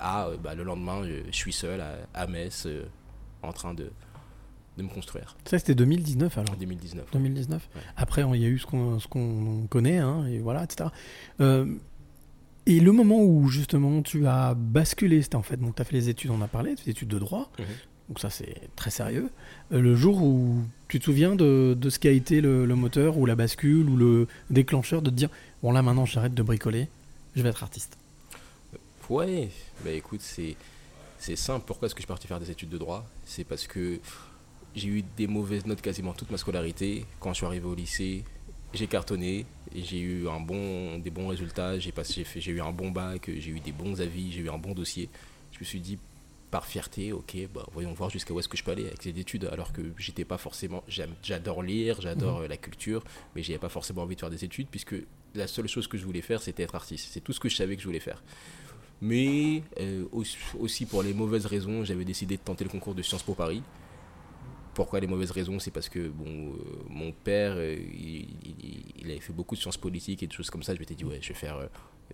[0.01, 2.87] À euh, bah, le lendemain, je, suis seul à, à Metz, euh,
[3.43, 3.91] en train de,
[4.77, 5.37] de me construire.
[5.45, 6.55] Ça, c'était 2019 alors.
[6.55, 7.11] En 2019.
[7.13, 7.69] 2019.
[7.75, 7.81] Ouais.
[7.97, 10.91] Après, il y a eu ce qu'on qu'on connaît, hein, et voilà, etc.
[11.41, 11.75] Euh,
[12.67, 15.95] et le moment où justement tu as basculé, c'était en fait, donc tu as fait
[15.95, 17.67] les études, on a parlé, des études de droit, Mhm.
[18.09, 19.31] Donc ça c'est très sérieux.
[19.73, 23.19] Euh, le jour où tu te souviens de, de ce qui a été le, moteur,
[23.19, 25.29] ou la bascule, ou le déclencheur de te dire,
[25.63, 26.89] bon là maintenant j'arrête de bricoler,
[27.35, 27.99] je vais être artiste.
[29.09, 29.51] Ouais,
[29.85, 30.57] bah écoute, c'est
[31.19, 31.65] c'est simple.
[31.67, 33.07] Pourquoi est-ce que je suis parti faire des études de droit?
[33.25, 33.99] C'est parce que
[34.75, 37.07] j'ai eu des mauvaises notes quasiment toute ma scolarité.
[37.21, 38.25] Quand je suis arrivé au lycée,
[38.75, 42.61] j'ai cartonné, j'ai eu un bon, des bons résultats, j'ai passé, j'ai fait- j'ai eu
[42.61, 45.09] un bon bac, j'ai eu des bons avis, j'ai eu un bon dossier.
[45.53, 45.99] Je me suis dit,
[46.57, 49.11] par fierté, ok, bah, voyons voir jusqu'à où est-ce que je peux aller avec ces
[49.11, 53.69] études, alors que j'étais pas forcément, j'adore lire, j'adore euh, la culture, mais j'avais pas
[53.69, 54.95] forcément envie de faire des études, puisque
[55.35, 57.09] la seule chose que je voulais faire, c'était être artiste.
[57.13, 58.23] C'est tout ce que je savais que je voulais faire.
[59.03, 63.03] Mais euh, aussi, aussi pour les mauvaises raisons, j'avais décidé de tenter le concours de
[63.03, 63.63] Sciences Po Paris.
[64.73, 65.59] Pourquoi les mauvaises raisons?
[65.59, 66.57] C'est parce que bon, euh,
[66.89, 70.49] mon père, euh, il, il- il avait fait beaucoup de sciences politiques et de choses
[70.49, 70.75] comme ça.
[70.75, 71.69] Je m'étais dit, ouais, je vais faire.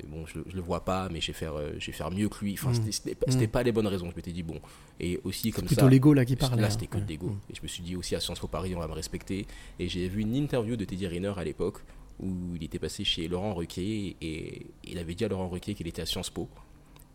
[0.08, 2.28] Bon, je, je le vois pas, mais je vais faire, euh, je vais faire mieux
[2.28, 2.54] que lui.
[2.54, 2.74] Enfin, Mm.
[2.74, 3.50] c'était- c'était pas, c'était Mm.
[3.50, 4.10] pas les bonnes raisons.
[4.10, 4.58] Je m'étais dit, bon.
[5.00, 5.90] Et aussi, comme Plutôt ça.
[5.90, 6.60] l'ego là qui parlait.
[6.62, 6.70] Là, hein.
[6.70, 7.02] c'était que Ouais.
[7.04, 7.36] de l'ego.
[7.50, 9.46] Et je me suis dit aussi à Sciences Po Paris, on va me respecter.
[9.78, 11.80] Et j'ai vu une interview de Teddy Riner à l'époque
[12.20, 15.86] où il était passé chez Laurent Ruquier et il avait dit à Laurent Ruquier qu'il
[15.88, 16.48] était à Sciences Po.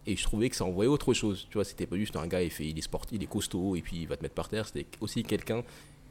[0.05, 1.47] Et je trouvais que ça envoyait autre chose.
[1.49, 3.75] Tu vois, c'était pas juste un gars, il, fait, il est sportif, il est costaud
[3.75, 4.65] et puis il va te mettre par terre.
[4.67, 5.63] C'était aussi quelqu'un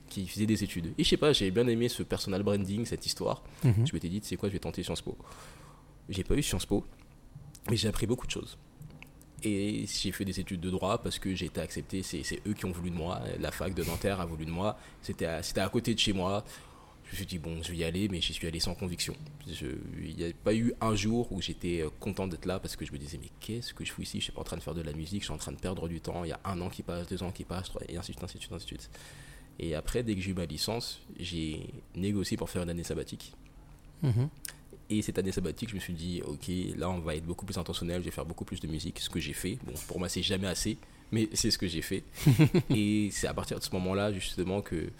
[0.08, 0.92] qui faisait des études.
[0.98, 3.42] Et je sais pas, j'ai bien aimé ce personal branding, cette histoire.
[3.64, 3.86] Mhm.
[3.86, 5.16] Je m'étais dit, tu sais quoi, je vais tenter Sciences Po.
[6.08, 6.84] J'ai pas eu Sciences Po,
[7.70, 8.56] mais j'ai appris beaucoup de choses.
[9.42, 12.64] Et j'ai fait des études de droit parce que j'ai été accepté, c'est eux qui
[12.64, 15.94] ont voulu de moi, la fac de Nanterre a voulu de moi, c'était à, côté
[15.94, 16.44] de chez moi.
[17.04, 19.14] Je me suis dit, bon, je vais y aller, mais j'y suis allé sans conviction.
[19.46, 22.84] Il n'y a pas eu un jour où j'étais euh, content d'être là parce que
[22.84, 24.18] je me disais, mais qu'est-ce que je fous ici?
[24.18, 25.56] Je suis pas en train de faire de la musique, je suis en train de
[25.56, 26.24] perdre du temps.
[26.24, 28.24] Il y a un an qui passe, deux ans qui passent, et ainsi de suite,
[28.24, 28.90] ainsi de suite, ainsi de suite.
[29.60, 33.34] Et après, dès que j'ai eu ma licence, j'ai négocié pour faire une année sabbatique.
[34.02, 34.28] Mhm.
[34.88, 37.58] Et cette année sabbatique, je me suis dit, ok, là on va être beaucoup plus
[37.58, 39.58] intentionnel, je vais faire beaucoup plus de musique, ce que j'ai fait.
[39.66, 40.78] Bon, pour moi, c'est jamais assez,
[41.10, 42.04] mais c'est ce que j'ai fait.
[42.70, 44.90] et c'est à partir de ce moment-là, justement, que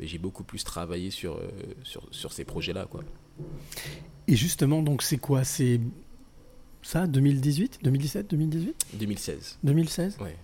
[0.00, 1.48] j'ai beaucoup plus travaillé sur, euh,
[1.84, 2.86] sur, sur ces projets-là.
[2.90, 3.02] quoi.
[4.26, 5.44] Et justement, donc c'est quoi?
[5.44, 5.80] C'est
[6.82, 9.58] ça, 2018 2017 2018 2016.
[9.62, 10.36] 2016 Ouais,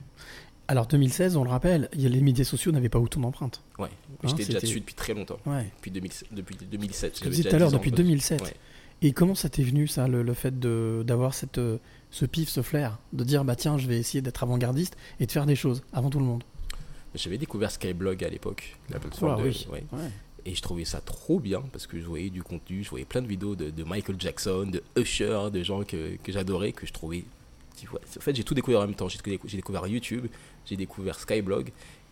[0.68, 3.62] Alors 2016, on le rappelle, les médias sociaux n'avaient pas autant d'empreintes.
[3.78, 3.88] ouais.
[4.24, 5.38] Hein, J'étais déjà dessus depuis très longtemps.
[5.46, 5.64] Ouais.
[5.76, 7.16] Depuis, 2000 depuis 2007.
[7.16, 7.96] Ce que J'avais tu disais tout à l'heure, 10 ans, depuis quoi.
[7.96, 8.40] 2007.
[8.42, 8.54] Ouais.
[9.02, 11.78] Et comment ça t'est venu, ça, le, le fait d'avoir cette, euh,
[12.10, 15.32] ce pif, ce flair De dire, bah tiens, je vais essayer d'être avant-gardiste et de
[15.32, 16.44] faire des choses avant tout le monde?
[17.14, 19.66] J'avais découvert Skyblog à l'époque, la plateforme Oh, de- oui.
[19.70, 19.84] ouais.
[19.92, 20.08] Ouais.
[20.46, 23.22] Et je trouvais ça trop bien parce que je voyais du contenu, je voyais plein
[23.22, 26.92] de vidéos de, de Michael Jackson, de Usher, de gens que, que j'adorais, que je
[26.92, 27.24] trouvais.
[27.84, 29.08] En fait, j'ai tout découvert en même temps.
[29.08, 29.18] J'ai
[29.56, 30.26] découvert, YouTube,
[30.64, 31.70] j'ai découvert Skyblog.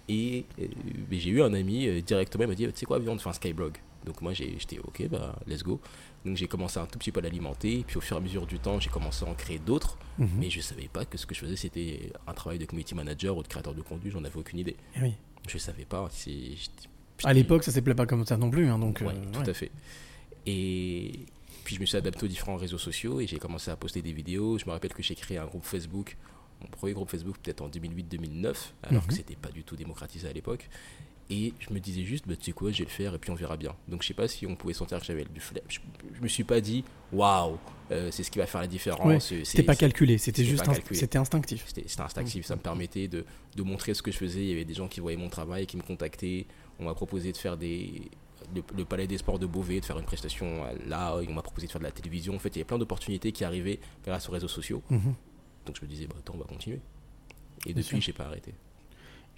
[0.09, 0.67] Et euh,
[1.13, 3.23] j'ai eu un ami euh, directement, il m'a dit Tu sais quoi, viens, on te
[3.23, 3.77] fait un Skyblog.
[4.05, 5.81] Donc moi, j'étais OK, bah, let's go.
[6.25, 7.85] Donc j'ai commencé un tout petit peu à l'alimenter.
[7.87, 9.97] Puis au fur et à mesure du temps, j'ai commencé à en créer d'autres.
[10.19, 10.29] Mhm.
[10.39, 13.37] Mais je savais pas que ce que je faisais, c'était un travail de community manager
[13.37, 14.11] ou de créateur de contenu.
[14.11, 14.77] J'en avais aucune idée.
[14.97, 15.15] Eh oui.
[15.49, 16.09] Je savais pas.
[16.27, 16.57] j'étais-
[17.25, 18.69] À l'époque, ça s'appelait pas comme ça non plus.
[18.69, 19.49] hein, donc, Ouais, euh, tout ouais.
[19.49, 19.71] à fait.
[20.47, 21.13] Et
[21.65, 24.13] puis je me suis adapté aux différents réseaux sociaux et j'ai commencé à poster des
[24.13, 24.59] vidéos.
[24.59, 26.17] Je me rappelle que j'ai créé un groupe Facebook,
[26.61, 29.09] mon premier groupe Facebook peut-être en 2008-2009, alors Mhm.
[29.09, 30.69] que c'était pas du tout démocratisé à l'époque.
[31.33, 33.31] Et je me disais juste, bah, tu sais quoi, je vais le faire et puis
[33.31, 33.73] on verra bien.
[33.87, 35.63] Donc je sais pas si on pouvait sentir que j'avais du flemme.
[35.69, 35.79] Je,
[36.13, 37.57] je me suis pas dit, waouh,
[37.93, 39.31] euh, c'est ce qui va faire la différence.
[39.31, 41.65] Ouais, C'était pas calculé, c'était juste inst- c'était instinctif.
[41.67, 44.41] c'était instinctif, ça me permettait de, de montrer ce que je faisais.
[44.41, 46.47] Il y avait des gens qui voyaient mon travail, qui me contactaient.
[46.81, 48.11] On m'a proposé de faire des,
[48.53, 51.17] le, le Palais des Sports de Beauvais, de faire une prestation là.
[51.29, 52.35] On m'a proposé de faire de la télévision.
[52.35, 54.83] En fait, il y avait plein d'opportunités qui arrivaient grâce aux réseaux sociaux.
[54.91, 55.15] Mhm.
[55.67, 56.81] Donc je me disais, bah, attends, on va continuer.
[57.67, 58.01] Et Bien depuis, sûr.
[58.01, 58.53] j'ai pas arrêté.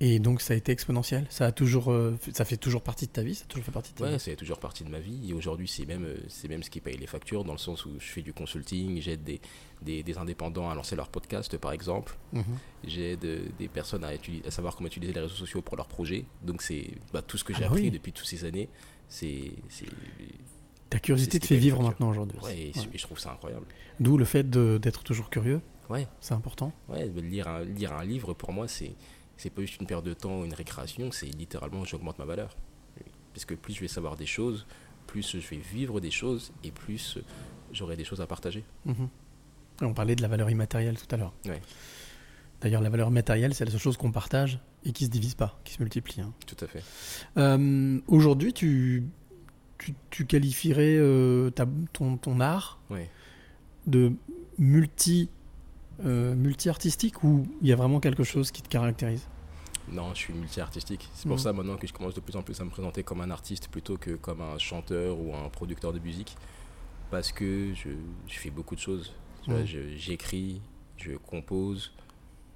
[0.01, 1.27] Et donc ça a été exponentiel.
[1.31, 3.37] Ça a toujours, euh, fait- ça fait toujours partie de ta vie.
[3.37, 4.19] Ça a toujours fait partie de ta Ouais, vie.
[4.19, 5.31] c'est toujours partie de ma vie.
[5.31, 7.87] Et aujourd'hui, c'est même, euh, c'est même ce qui paye les factures, dans le sens
[7.87, 9.41] où je fais du consulting, j'aide des,
[9.81, 12.17] des, des indépendants à lancer leur podcast, par exemple.
[12.33, 12.43] Mhm.
[12.85, 16.25] J'aide euh, des personnes à, à savoir comment utiliser les réseaux sociaux pour leurs projets.
[16.43, 17.91] Donc, c'est bah, tout ce que Ah j'ai bah appris oui.
[17.93, 18.69] depuis toutes ces années.
[19.09, 19.53] C'est.
[20.91, 22.39] Ta curiosité te fait vivre maintenant aujourd'hui.
[22.43, 22.85] Ouais, et, Ouais.
[22.93, 23.67] et je trouve ça incroyable.
[24.01, 25.61] D'où le fait d'être toujours curieux.
[25.89, 26.07] Ouais.
[26.21, 26.73] C'est important.
[26.89, 28.93] Ouais, lire un, lire un livre, pour moi, c'est
[29.43, 32.57] c'est pas juste une perte de temps ou une récréation, c'est littéralement j'augmente ma valeur.
[33.35, 34.67] Parce que plus je vais savoir des choses,
[35.07, 37.19] plus je vais vivre des choses et plus
[37.73, 38.63] j'aurai des choses à partager.
[38.85, 39.09] Mhm.
[39.81, 41.33] On parlait de la valeur immatérielle tout à l'heure.
[41.47, 41.61] Ouais.
[42.61, 45.59] D'ailleurs, la valeur matérielle, c'est la seule chose qu'on partage et qui se divise pas,
[45.65, 46.21] qui se multiplie.
[46.21, 46.33] hein.
[46.47, 46.83] Tout à fait.
[47.39, 49.03] Euh, Aujourd'hui, tu,
[49.79, 53.09] tu, tu qualifierais euh, ta- ton, ton art Ouais.
[53.89, 54.13] de
[54.59, 55.29] multi,
[56.05, 59.27] euh, multi-artistique ou il y a vraiment quelque chose qui te caractérise?
[59.93, 61.09] Non, je suis multi-artistique.
[61.15, 61.43] C'est pour Mhm.
[61.43, 63.69] ça maintenant que je commence de plus en plus à me présenter comme un artiste
[63.69, 66.35] plutôt que comme un chanteur ou un producteur de musique.
[67.11, 67.91] Parce que je,
[68.27, 69.13] je fais beaucoup de choses.
[69.67, 70.61] Je- J'écris,
[70.97, 71.93] je compose,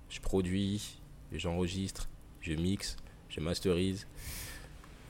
[0.09, 0.99] je produis,
[1.33, 2.09] j'enregistre,
[2.41, 2.97] je mixe,
[3.29, 4.07] je masterise.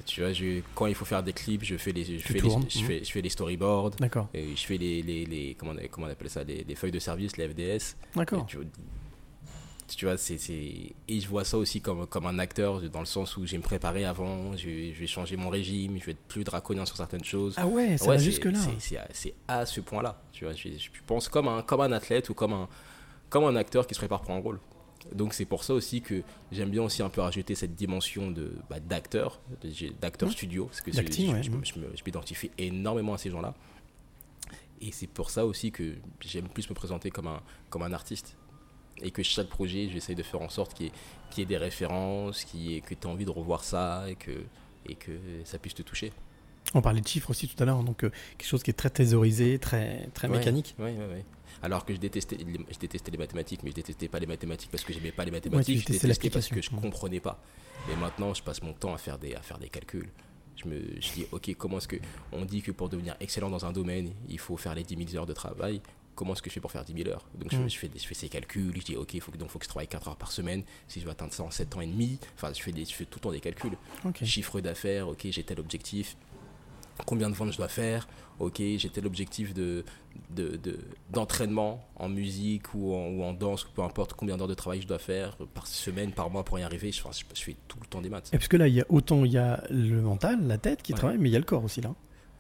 [0.05, 2.51] Tu vois, je, quand il faut faire des clips, je fais les, je fais les,
[2.69, 3.91] je fais, je fais les storyboards.
[3.99, 4.29] D'accord.
[4.35, 6.93] Et je fais les, les, les- comment, on, comment on appelle ça, les, les feuilles
[6.93, 7.97] de service, les FDS.
[8.15, 8.47] D'accord.
[9.89, 13.07] Et Tu, vois, c'est, Et je vois ça aussi comme, comme un acteur, dans le
[13.07, 16.05] sens où je vais me préparer avant, je vais, je vais changer mon régime, je
[16.07, 17.55] vais être plus draconien sur certaines choses.
[17.57, 18.59] Ah ouais, ça Ouais, jusque-là.
[19.13, 20.21] c'est- à, ce point-là.
[20.33, 22.69] Tu vois, je, je pense comme un, comme un athlète ou comme un,
[23.31, 24.59] comme un acteur qui se prépare pour un rôle.
[25.15, 28.55] Donc c'est pour ça aussi que j'aime bien aussi un peu rajouter cette dimension de
[28.69, 30.33] bah, d'acteur, j'ai- d'acteur Mmh.
[30.33, 30.97] studio, parce que je,
[31.33, 33.55] ouais, je- je me- je m'identifie énormément à ces gens-là.
[34.81, 38.37] Et c'est pour ça aussi que j'aime plus me présenter comme un, comme un artiste.
[39.03, 40.93] Et que chaque projet, j'essaye de faire en sorte qu'il y ait,
[41.31, 44.15] qu'il y ait des références, y ait- que tu as envie de revoir ça et
[44.15, 44.31] que,
[44.89, 45.13] et que
[45.45, 46.13] ça puisse te toucher.
[46.75, 48.91] On parlait de chiffres aussi tout à l'heure, donc euh, quelque chose qui est très
[48.91, 50.75] thésaurisé, très, très Ouais, mécanique.
[50.79, 51.25] Ouais, ouais, ouais.
[51.63, 54.71] Alors que je détestais, les- je détestais les mathématiques, mais je détestais pas les mathématiques
[54.71, 57.41] parce que j'aimais pas les mathématiques, je détestais parce que je comprenais pas.
[57.93, 60.09] Et maintenant, je passe mon temps à faire des, à faire des calculs.
[60.57, 61.97] Je me je dis, ok, comment est-ce que
[62.33, 65.17] on dit que pour devenir excellent dans un domaine, il faut faire les 10 000
[65.21, 65.81] heures de travail
[66.17, 67.69] Comment est-ce que je fais pour faire 10 000 heures Donc je, Mm.
[67.71, 69.59] je fais, des- je fais ces calculs, je dis, ok, il faut, que- donc faut
[69.61, 71.81] que je travaille 4 heures par semaine, si je veux atteindre ça en 7 ans
[71.83, 73.77] et demi, enfin, je fais, des, je fais tout le temps des calculs.
[74.05, 74.25] Ok.
[74.25, 76.17] Chiffre d'affaires, ok, j'ai tel objectif,
[77.05, 79.85] combien de ventes je dois faire, ok, j'ai tel objectif de,
[80.31, 80.79] de, de-
[81.11, 84.87] d'entraînement en musique ou en, ou en danse, peu importe combien d'heures de travail je
[84.87, 87.77] dois faire par semaine, par mois pour y arriver, je, enfin, je, je fais tout
[87.81, 88.31] le temps des maths.
[88.33, 90.83] Et parce que là, il y a autant il y a le mental, la tête
[90.83, 90.99] qui Ouais.
[90.99, 91.95] travaille, mais il y a le corps aussi là.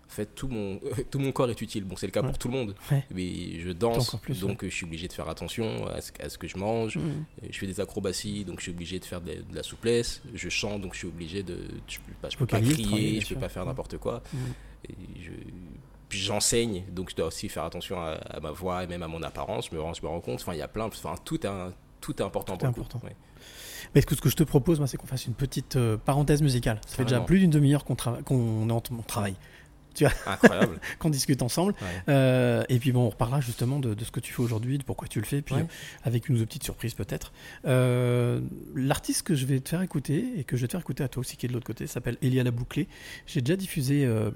[0.08, 0.78] En fait, tout mon,
[1.10, 1.84] tout mon corps est utile.
[1.84, 2.28] Bon, c'est le cas Ouais.
[2.28, 2.74] pour tout le monde.
[2.90, 3.04] Ouais.
[3.12, 6.28] Mais je danse, plus, donc euh, je suis obligé de faire attention à ce, à
[6.28, 6.96] ce que je mange.
[6.96, 7.24] Mhm.
[7.42, 10.22] Euh, Je fais des acrobaties, donc je suis obligé de faire de, de la souplesse.
[10.34, 11.58] Je chante, donc je suis obligé de.
[11.88, 14.22] Je, peux- bah, je peux pas crier, je peux pas faire n'importe quoi.
[14.88, 15.30] Et je,
[16.08, 19.08] puis j'enseigne, donc je dois aussi faire attention à, à ma voix et même à
[19.08, 19.68] mon apparence.
[19.70, 20.40] Je me rends, je me rends compte.
[20.40, 20.84] Enfin, il y a plein.
[20.84, 23.00] Enfin, tout est, un- tout est important Tout est important.
[23.94, 26.42] Mais ce que, ce que je te propose, c'est qu'on fasse une petite euh, parenthèse
[26.42, 26.80] musicale.
[26.86, 29.36] Ça fait déjà plus d'une demi-heure qu'on est en on travaille,
[30.04, 30.78] Incroyable.
[30.98, 31.72] qu'on discute ensemble.
[31.80, 32.12] Ouais.
[32.14, 34.82] Euh, et puis bon, on reparlera justement de, de ce que tu fais aujourd'hui, de
[34.84, 35.62] pourquoi tu le fais, puis Ouais.
[35.62, 35.64] euh,
[36.04, 37.32] avec une ou deux petites surprises peut-être.
[37.66, 38.40] Euh,
[38.74, 41.08] L'artiste que je vais te faire écouter et que je vais te faire écouter à
[41.08, 42.88] toi aussi qui est de l'autre côté s'appelle Elia La Bouclée.
[43.26, 44.30] J'ai déjà diffusé euh,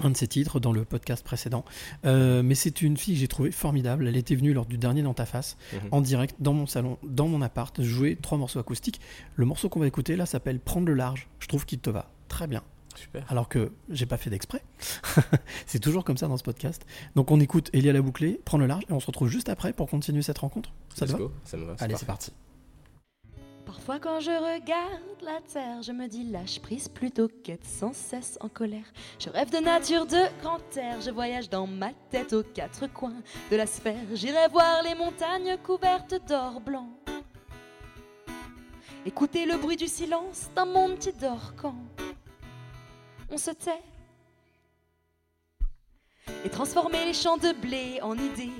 [0.00, 1.64] un de ses titres dans le podcast précédent,
[2.04, 4.08] Euh, mais c'est une fille que j'ai trouvée formidable.
[4.08, 5.78] Elle était venue lors du dernier dans ta face Mhm.
[5.92, 9.00] en direct dans mon salon, dans mon appart, jouer trois morceaux acoustiques.
[9.36, 11.28] Le morceau qu'on va écouter là s'appelle Prendre le large.
[11.38, 12.62] Je trouve qu'il te va très bien.
[12.94, 13.24] Super.
[13.30, 14.62] Alors que j'ai pas fait d'exprès.
[15.66, 16.84] c'est toujours comme ça dans ce podcast.
[17.14, 19.72] Donc on écoute Elia la bouclée, prends le large et on se retrouve juste après
[19.72, 20.72] pour continuer cette rencontre.
[20.94, 21.32] Ça te va go.
[21.44, 21.76] Ça me va.
[21.80, 22.32] Allez, c'est parti.
[23.66, 28.38] Parfois quand je regarde la terre, je me dis lâche prise plutôt qu'être sans cesse
[28.40, 28.84] en colère.
[29.18, 33.22] Je rêve de nature, de grand air, je voyage dans ma tête aux quatre coins
[33.50, 33.96] de la sphère.
[34.12, 36.88] J'irai voir les montagnes couvertes d'or blanc.
[39.06, 41.74] Écouter le bruit du silence d'un monde qui dort quand
[43.30, 43.82] on se tait.
[46.44, 48.50] Et transformer les champs de blé en idées,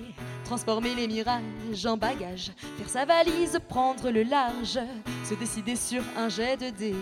[0.44, 4.78] transformer les mirages en bagages, faire sa valise, prendre le large,
[5.24, 6.96] se décider sur un jet de dés,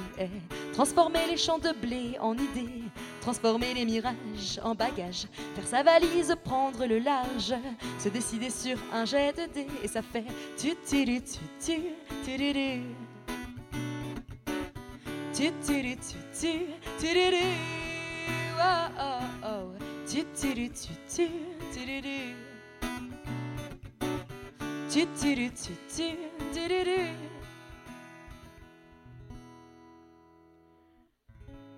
[0.72, 2.82] transformer les champs de blé en idées,
[3.20, 7.54] transformer les mirages en bagages, faire sa valise, prendre le large,
[7.98, 10.24] se décider sur un jet de dés, et ça fait
[10.56, 10.74] tu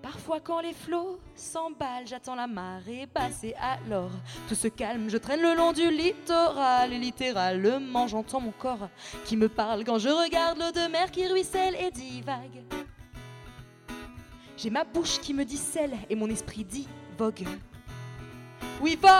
[0.01, 4.11] Parfois quand les flots s'emballent, j'attends la marée basse et alors
[4.49, 5.09] tout se calme.
[5.09, 8.89] Je traîne le long du littoral et littéralement j'entends mon corps
[9.23, 12.84] qui me parle quand je regarde l'eau de mer qui ruisselle et divague.
[14.57, 16.87] J'ai ma bouche qui me dit sel et mon esprit dit
[17.17, 17.45] vogue.
[18.81, 19.11] Oui, vogue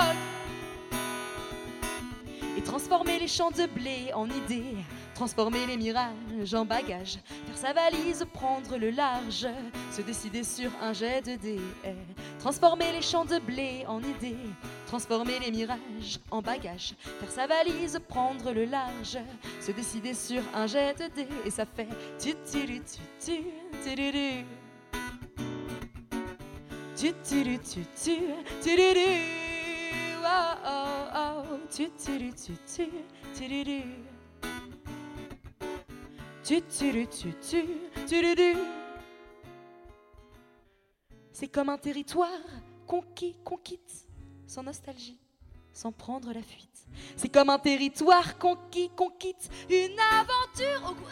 [2.58, 4.78] Et transformer les champs de blé en idées,
[5.14, 9.48] transformer les mirages en bagages, faire sa valise, prendre le large,
[9.92, 11.62] se décider sur un jet de dés,
[12.40, 14.38] transformer les champs de blé en idées,
[14.88, 19.18] transformer les mirages en bagages, faire sa valise, prendre le large,
[19.60, 22.82] se décider sur un jet de dés, et ça fait tu tu tu
[23.20, 23.44] tu
[23.84, 23.96] tu
[26.98, 27.14] C'est
[41.50, 42.30] comme un territoire
[42.88, 43.60] conquis, qu'on
[44.48, 45.18] sans nostalgie,
[45.74, 46.88] sans prendre la fuite.
[47.18, 49.12] C'est comme un territoire conquis, qu'on
[49.70, 51.10] une aventure au goût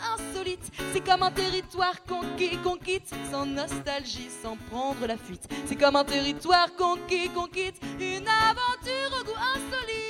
[0.94, 5.48] C'est comme un territoire conquis, qu'on quitte, sans nostalgie, sans prendre la fuite.
[5.66, 10.03] C'est comme un territoire conquis, qu'on quitte, une aventure au goût insolite.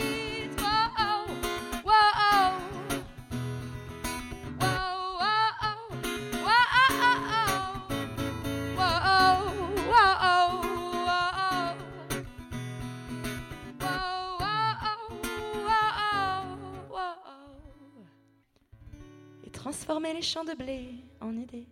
[19.84, 21.68] Transformer les champs de blé en idées,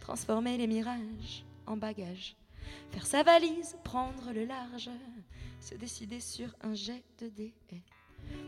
[0.00, 2.36] transformer les mirages en bagages,
[2.90, 4.88] faire sa valise, prendre le large,
[5.60, 7.52] se décider sur un jet de dés,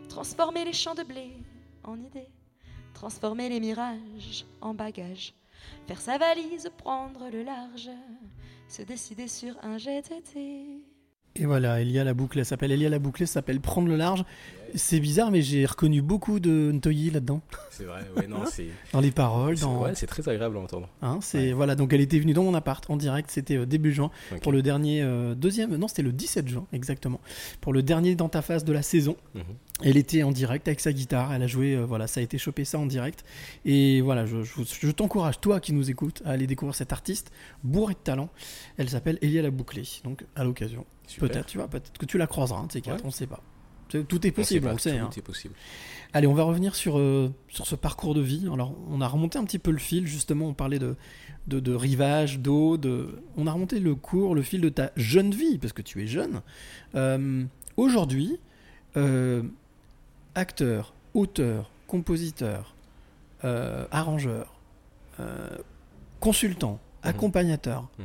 [0.08, 1.36] transformer les champs de blé
[1.84, 2.30] en idées,
[2.94, 5.34] transformer les mirages en bagages,
[5.86, 7.90] faire sa valise, prendre le large,
[8.66, 10.80] se décider sur un jet de dés.
[11.38, 14.24] Et voilà, Elia la boucle, elle s'appelle Elia la boucle, ça s'appelle Prendre le large.
[14.74, 17.40] C'est bizarre, mais j'ai reconnu beaucoup de Ntoyi là-dedans.
[17.70, 18.66] C'est vrai, ouais, non, c'est.
[18.92, 19.82] Dans les paroles, c'est- dans.
[19.82, 20.88] Ouais, c'est très agréable à entendre.
[21.02, 23.92] Hein, c'est voilà, donc elle était venue dans mon appart en direct, c'était euh, début
[23.92, 24.10] juin
[24.42, 27.20] pour le dernier euh, deuxième, non c'était le 17 juin exactement,
[27.60, 29.16] pour le dernier dans ta face de la saison.
[29.34, 29.42] Mhm.
[29.82, 32.38] Elle était en direct avec sa guitare, elle a joué, euh, voilà, ça a été
[32.38, 33.24] chopé ça en direct.
[33.64, 37.30] Et voilà, je, je, je t'encourage, toi qui nous écoutes, à aller découvrir cette artiste
[37.62, 38.30] bourrée de talent.
[38.78, 40.86] Elle s'appelle Elia la Bouclée, donc à l'occasion.
[41.06, 41.28] Super.
[41.28, 43.00] Peut-être, tu vois, peut-être que tu la croiseras, de ces quatre, Ouais.
[43.04, 43.42] on ne sait pas.
[43.88, 44.98] Tout est On possible, sait on, sait.
[44.98, 45.10] tout hein.
[45.16, 45.54] est possible.
[46.12, 48.48] Allez, on va revenir sur, euh, sur ce parcours de vie.
[48.52, 50.96] Alors, on a remonté un petit peu le fil, justement, on parlait de,
[51.46, 53.22] de, de rivage, d'eau, de...
[53.36, 56.06] on a remonté le cours, le fil de ta jeune vie, parce que tu es
[56.06, 56.40] jeune.
[56.94, 57.44] Euh,
[57.76, 58.38] Aujourd'hui,
[58.96, 59.42] euh,
[60.34, 62.74] acteur, auteur, compositeur,
[63.42, 64.54] arrangeur,
[66.20, 67.10] consultant, Mhm.
[67.10, 68.04] accompagnateur, Mhm.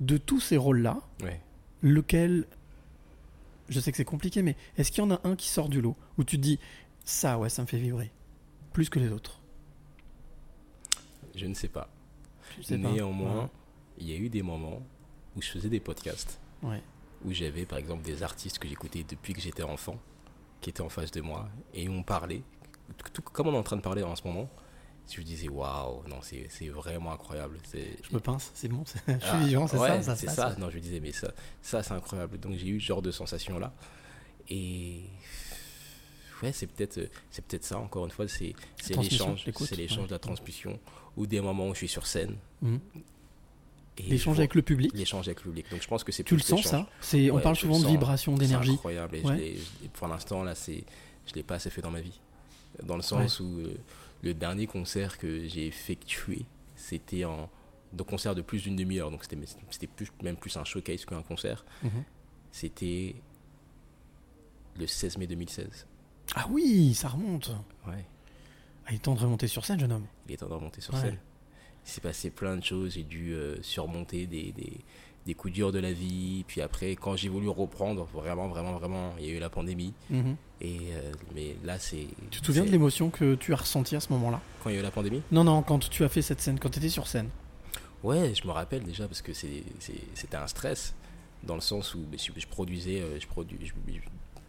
[0.00, 1.40] de tous ces rôles-là, Ouais.
[1.82, 2.46] lequel,
[3.72, 5.80] je sais que c'est compliqué, mais est-ce qu'il y en a un qui sort du
[5.80, 6.58] lot où tu te dis
[7.04, 8.10] ça, ouais, ça me fait vibrer
[8.72, 9.40] plus que les autres?
[11.34, 11.88] Je ne sais pas.
[12.62, 12.76] Sais.
[12.76, 13.50] Néanmoins,
[13.98, 14.82] il y a eu des moments
[15.36, 16.82] où je faisais des podcasts, Ouais.
[17.24, 19.96] où j'avais par exemple des artistes que j'écoutais depuis que j'étais enfant,
[20.60, 22.42] qui étaient en face de moi, et on parlait,
[23.14, 24.48] tout comme on est en train de parler en ce moment.
[25.10, 27.58] Je me disais, waouh, non, c'est vraiment incroyable.
[27.74, 30.36] Je me pince, c'est bon, je suis Ah, vivant, c'est ouais, ça, c'est passe.
[30.36, 30.56] ça.
[30.58, 32.38] Non, je me disais, mais ça, ça c'est incroyable.
[32.38, 33.72] Donc j'ai eu ce genre de sensation là.
[34.48, 35.02] Et
[36.42, 37.78] ouais, c'est peut-être, c'est peut-être ça.
[37.78, 40.78] Encore une fois, c'est c'est transmission, l'échange, c'est l'échange de la transmission,
[41.16, 42.36] ou des moments où je suis sur scène.
[42.62, 42.80] Mhm.
[44.08, 45.70] L'échange avec le public, l'échange avec le public.
[45.70, 46.86] Donc je pense que c'est tu le sens ça?
[47.02, 48.70] C'est, On Ouais, parle souvent de vibration, d'énergie.
[48.70, 49.16] C'est incroyable.
[49.16, 49.56] Et Ouais.
[49.92, 52.18] pour l'instant, là, je l'ai pas assez fait dans ma vie.
[52.82, 53.76] Dans le sens où euh,
[54.22, 56.46] le dernier concert que j'ai effectué,
[56.76, 57.50] c'était en
[57.92, 59.10] donc concert de plus d'une demi-heure.
[59.10, 61.64] Donc c'était, plus, même plus un showcase qu'un concert.
[61.82, 62.04] Mhm.
[62.50, 63.16] C'était
[64.76, 65.86] le 16 mai 2016.
[66.34, 67.50] Ah oui, ça remonte.
[67.86, 68.04] Ouais.
[68.86, 70.06] Ah, il est temps de remonter sur scène, jeune homme.
[70.26, 71.00] Il est temps de remonter sur Ouais.
[71.00, 71.18] scène.
[71.84, 72.94] Il s'est passé plein de choses.
[72.94, 74.78] J'ai dû euh, surmonter des, des,
[75.26, 76.44] des coups durs de la vie.
[76.48, 79.92] Puis après, quand j'ai voulu reprendre, vraiment, vraiment, vraiment, il y a eu la pandémie.
[80.10, 80.36] Mhm.
[80.60, 82.06] Et euh, mais là, c'est.
[82.30, 84.40] Tu te souviens de l'émotion que tu as ressentie à ce moment-là?
[84.62, 85.22] Quand il y a eu la pandémie?
[85.32, 87.28] Non, non, quand tu as fait cette scène, quand tu étais sur scène.
[88.02, 90.94] Ouais, je me rappelle déjà parce que c'était un stress.
[91.44, 93.98] Dans le sens où je, je produisais, euh, je, produis, je, je-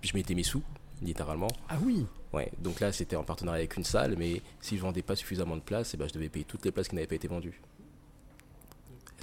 [0.10, 0.62] je mettais mes sous,
[1.02, 1.48] littéralement.
[1.70, 5.04] Ah oui Ouais, donc là, c'était en partenariat avec une salle, mais si je vendais
[5.04, 7.14] pas suffisamment de places, eh ben, je devais payer toutes les places qui n'avaient pas
[7.16, 7.62] été vendues.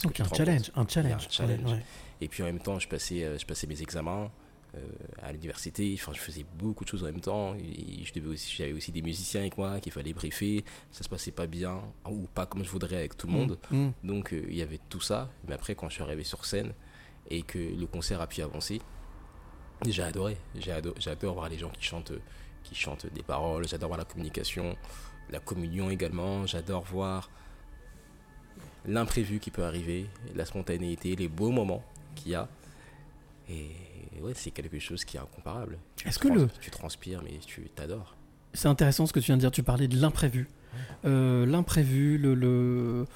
[0.05, 1.27] Donc un challenge, un challenge.
[1.27, 1.65] un challenge.
[1.65, 1.85] Ouais, ouais.
[2.21, 4.31] Et puis en même temps, je passais, euh, je passais mes examens.
[4.75, 4.81] euh,
[5.23, 5.93] à l'université.
[5.95, 7.55] Enfin, je faisais beaucoup de choses en même temps.
[7.57, 10.65] Et je devais aussi, j'avais aussi des musiciens avec moi qu'il fallait briefer.
[10.93, 13.59] Ça se passait pas bien ou pas comme je voudrais avec tout le monde.
[13.71, 13.89] Mm.
[14.05, 15.31] Donc euh, il y avait tout ça.
[15.47, 16.73] Mais après, quand je suis arrivé sur scène
[17.29, 18.81] et que le concert a pu avancer,
[19.87, 20.37] j'ai adoré.
[20.57, 22.13] J'adore voir les gens qui chantent,
[22.63, 23.67] qui chantent des paroles.
[23.67, 24.77] J'adore voir la communication,
[25.31, 26.47] la communion également.
[26.47, 27.31] J'adore voir
[28.91, 31.83] l'imprévu qui peut arriver, la spontanéité, les beaux moments
[32.15, 32.49] qu'il y a.
[33.49, 33.71] Et
[34.21, 35.79] ouais, c'est quelque chose qui est incomparable.
[36.05, 38.15] Est-ce que le- Tu transpires, mais tu t'adores.
[38.53, 39.51] C'est intéressant ce que tu viens de dire.
[39.51, 40.49] Tu parlais de l'imprévu.
[41.05, 43.07] Euh, l'imprévu, le, le,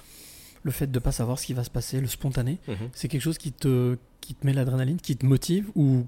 [0.62, 2.58] le fait de ne pas savoir ce qui va se passer, le spontané,
[2.92, 6.04] c'est quelque chose qui te, qui te met l'adrénaline, qui te motive ou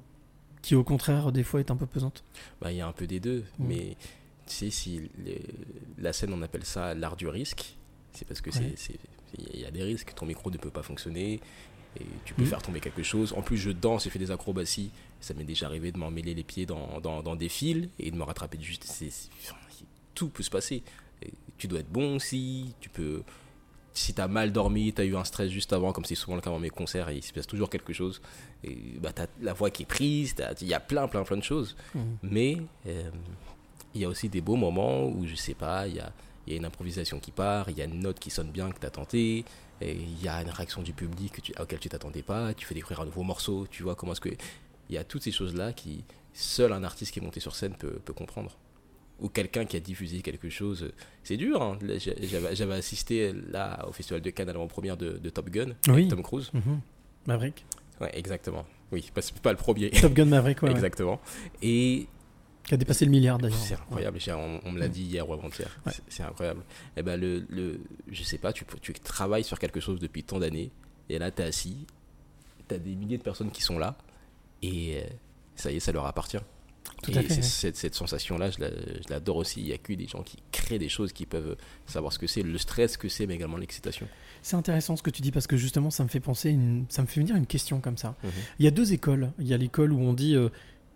[0.63, 2.25] qui au contraire des fois est un peu pesante?
[2.61, 3.67] Bah, il y a un peu des deux, Mm.
[3.69, 3.97] mais
[4.47, 5.43] tu sais, si les-
[5.99, 7.77] la scène, on appelle ça l'art du risque,
[8.17, 8.73] c'est parce que Ouais.
[8.77, 8.99] c'est
[9.53, 10.15] il y a des risques.
[10.15, 11.41] Ton micro ne peut pas fonctionner
[11.99, 12.47] et tu peux Mm.
[12.47, 13.33] faire tomber quelque chose.
[13.35, 14.91] En plus, je danse, je fais des acrobaties.
[15.21, 18.17] Ça m'est déjà arrivé de m'emmêler les pieds dans, dans, dans des fils et de
[18.17, 18.59] me rattraper
[20.15, 20.83] tout peut se passer.
[21.23, 22.75] Et tu dois être bon aussi.
[22.81, 23.23] Tu peux.
[23.93, 26.51] Si t'as mal dormi, t'as eu un stress juste avant, comme c'est souvent le cas
[26.51, 28.21] dans mes concerts, et il se passe toujours quelque chose.
[28.63, 31.43] Et bah, t'as la voix qui est prise, il y a plein, plein, plein de
[31.43, 31.77] choses.
[31.95, 32.19] Mhm.
[32.23, 33.09] Mais euh,
[33.95, 36.13] il y a aussi des beaux moments où, je sais pas, il y a,
[36.47, 38.71] il y a une improvisation qui part, il y a une note qui sonne bien
[38.71, 39.45] que tu as tenté,
[39.81, 42.65] et il y a une réaction du public que tu, auquel tu t'attendais pas, tu
[42.67, 44.31] fais découvrir un nouveau morceau, tu vois comment est-ce que.
[44.89, 47.75] Il y a toutes ces choses-là qui, seul un artiste qui est monté sur scène
[47.75, 48.57] peut, peut comprendre.
[49.19, 50.93] Ou quelqu'un qui a diffusé quelque chose.
[51.25, 51.79] C'est dur, hein.
[52.53, 55.93] J'avais assisté là au Festival de Cannes à l'avant-première de, de Top Gun, Oui.
[55.95, 56.51] avec Tom Cruise.
[56.53, 56.81] Mhm.
[57.27, 57.65] Maverick.
[58.01, 58.65] Ouais, exactement.
[58.93, 59.91] Oui, pas, pas le premier.
[59.91, 60.71] Top Gun Maverick, ouais.
[60.77, 61.19] Exactement.
[61.63, 62.07] Et
[62.67, 63.57] Qui a dépassé le milliard d'ailleurs.
[63.59, 65.69] c'est incroyable, on, on me l'a dit hier ou avant-hier.
[65.87, 65.93] Ouais.
[66.09, 66.63] C'est- incroyable.
[66.97, 70.39] Et ben le, le, je sais pas, tu, tu travailles sur quelque chose depuis tant
[70.41, 70.71] d'années,
[71.09, 71.87] et là tu es assis,
[72.69, 73.97] tu as des milliers de personnes qui sont là,
[74.63, 75.07] et euh,
[75.55, 76.39] ça y est, ça leur appartient.
[77.03, 77.43] Tout et à fait, ouais.
[77.43, 79.61] cette, cette sensation-là, je la- je l'adore aussi.
[79.61, 81.57] Il y a que des gens qui créent des choses, qui peuvent
[81.87, 84.09] savoir ce que c'est, le stress que c'est, mais également l'excitation.
[84.43, 87.03] C'est intéressant ce que tu dis parce que justement ça me fait penser, une- ça
[87.03, 88.15] me fait venir une question comme ça.
[88.25, 88.31] Mhm.
[88.61, 89.31] Il y a deux écoles.
[89.39, 90.49] Il y a l'école où on dit euh,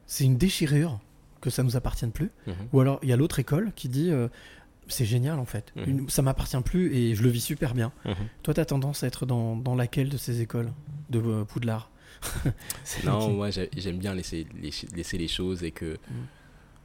[0.07, 1.01] c'est une déchirure
[1.41, 2.55] que ça nous appartienne plus, Mhm.
[2.73, 4.29] ou alors il y a l'autre école qui dit euh,
[4.89, 5.85] c'est génial en fait, Mhm.
[5.89, 7.93] Une- ça m'appartient plus et je le vis super bien.
[8.05, 8.15] Mhm.
[8.43, 10.73] Toi, tu as tendance à être dans, dans laquelle de ces écoles
[11.11, 11.91] de euh, Poudlard
[13.05, 16.27] Non, moi j'ai- j'aime bien laisser, laisser, laisser les choses et que Mhm.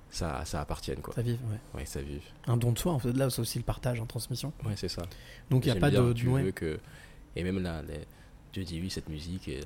[0.09, 0.99] ça, ça appartienne.
[1.01, 1.13] Quoi.
[1.13, 1.79] Ça vive, ouais.
[1.79, 2.21] Ouais, ça vive.
[2.47, 4.53] Un don de soi, en fait, là c'est aussi le partage en transmission.
[4.65, 5.03] Ouais, c'est ça.
[5.49, 6.13] Donc il n'y a pas bien, de.
[6.13, 6.43] Tu ouais.
[6.43, 6.79] veux que.
[7.35, 8.05] Et même là, les-
[8.53, 9.61] Dieu dit oui, cette musique, euh,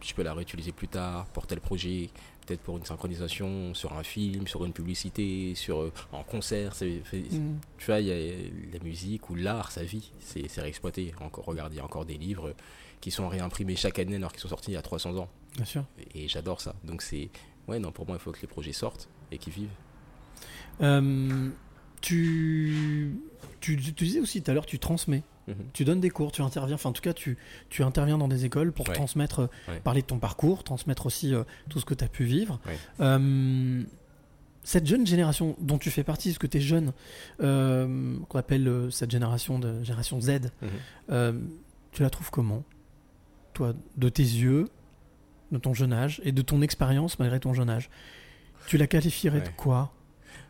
[0.00, 2.10] je peux la réutiliser plus tard pour tel projet,
[2.46, 6.74] peut-être pour une synchronisation sur un film, sur une publicité, sur euh, en concert.
[6.82, 7.58] Mhm.
[7.78, 11.14] Tu vois, il y a la musique ou l'art, sa vie, c'est c'est réexploité.
[11.20, 12.54] Encore, regarde, il y a encore des livres
[13.00, 15.28] qui sont réimprimés chaque année alors qu'ils sont sortis il y a 300 ans.
[15.56, 15.84] Bien sûr.
[16.14, 16.74] Et, et j'adore ça.
[16.84, 17.30] Donc c'est.
[17.68, 19.70] Ouais, non, pour moi, il faut que les projets sortent et qu'ils vivent.
[20.80, 21.48] Euh,
[22.00, 23.16] tu,
[23.60, 25.22] tu, tu disais aussi tout à l'heure, tu transmets.
[25.48, 25.54] Mhm.
[25.72, 27.36] Tu donnes des cours, tu interviens, enfin en tout cas tu,
[27.68, 28.94] tu interviens dans des écoles pour Ouais.
[28.94, 29.80] transmettre, euh, Ouais.
[29.80, 32.60] parler de ton parcours, transmettre aussi euh, tout ce que tu as pu vivre.
[32.66, 32.76] Ouais.
[33.00, 33.82] Euh,
[34.62, 36.92] cette jeune génération dont tu fais partie, parce que tu es jeune,
[37.42, 40.50] euh, qu'on appelle cette génération de génération Z,
[41.10, 41.48] Mhm.
[41.90, 42.62] tu la trouves comment
[43.54, 44.68] Toi, de tes yeux,
[45.50, 47.90] de ton jeune âge et de ton expérience malgré ton jeune âge?
[48.66, 49.92] Tu la qualifierais de quoi?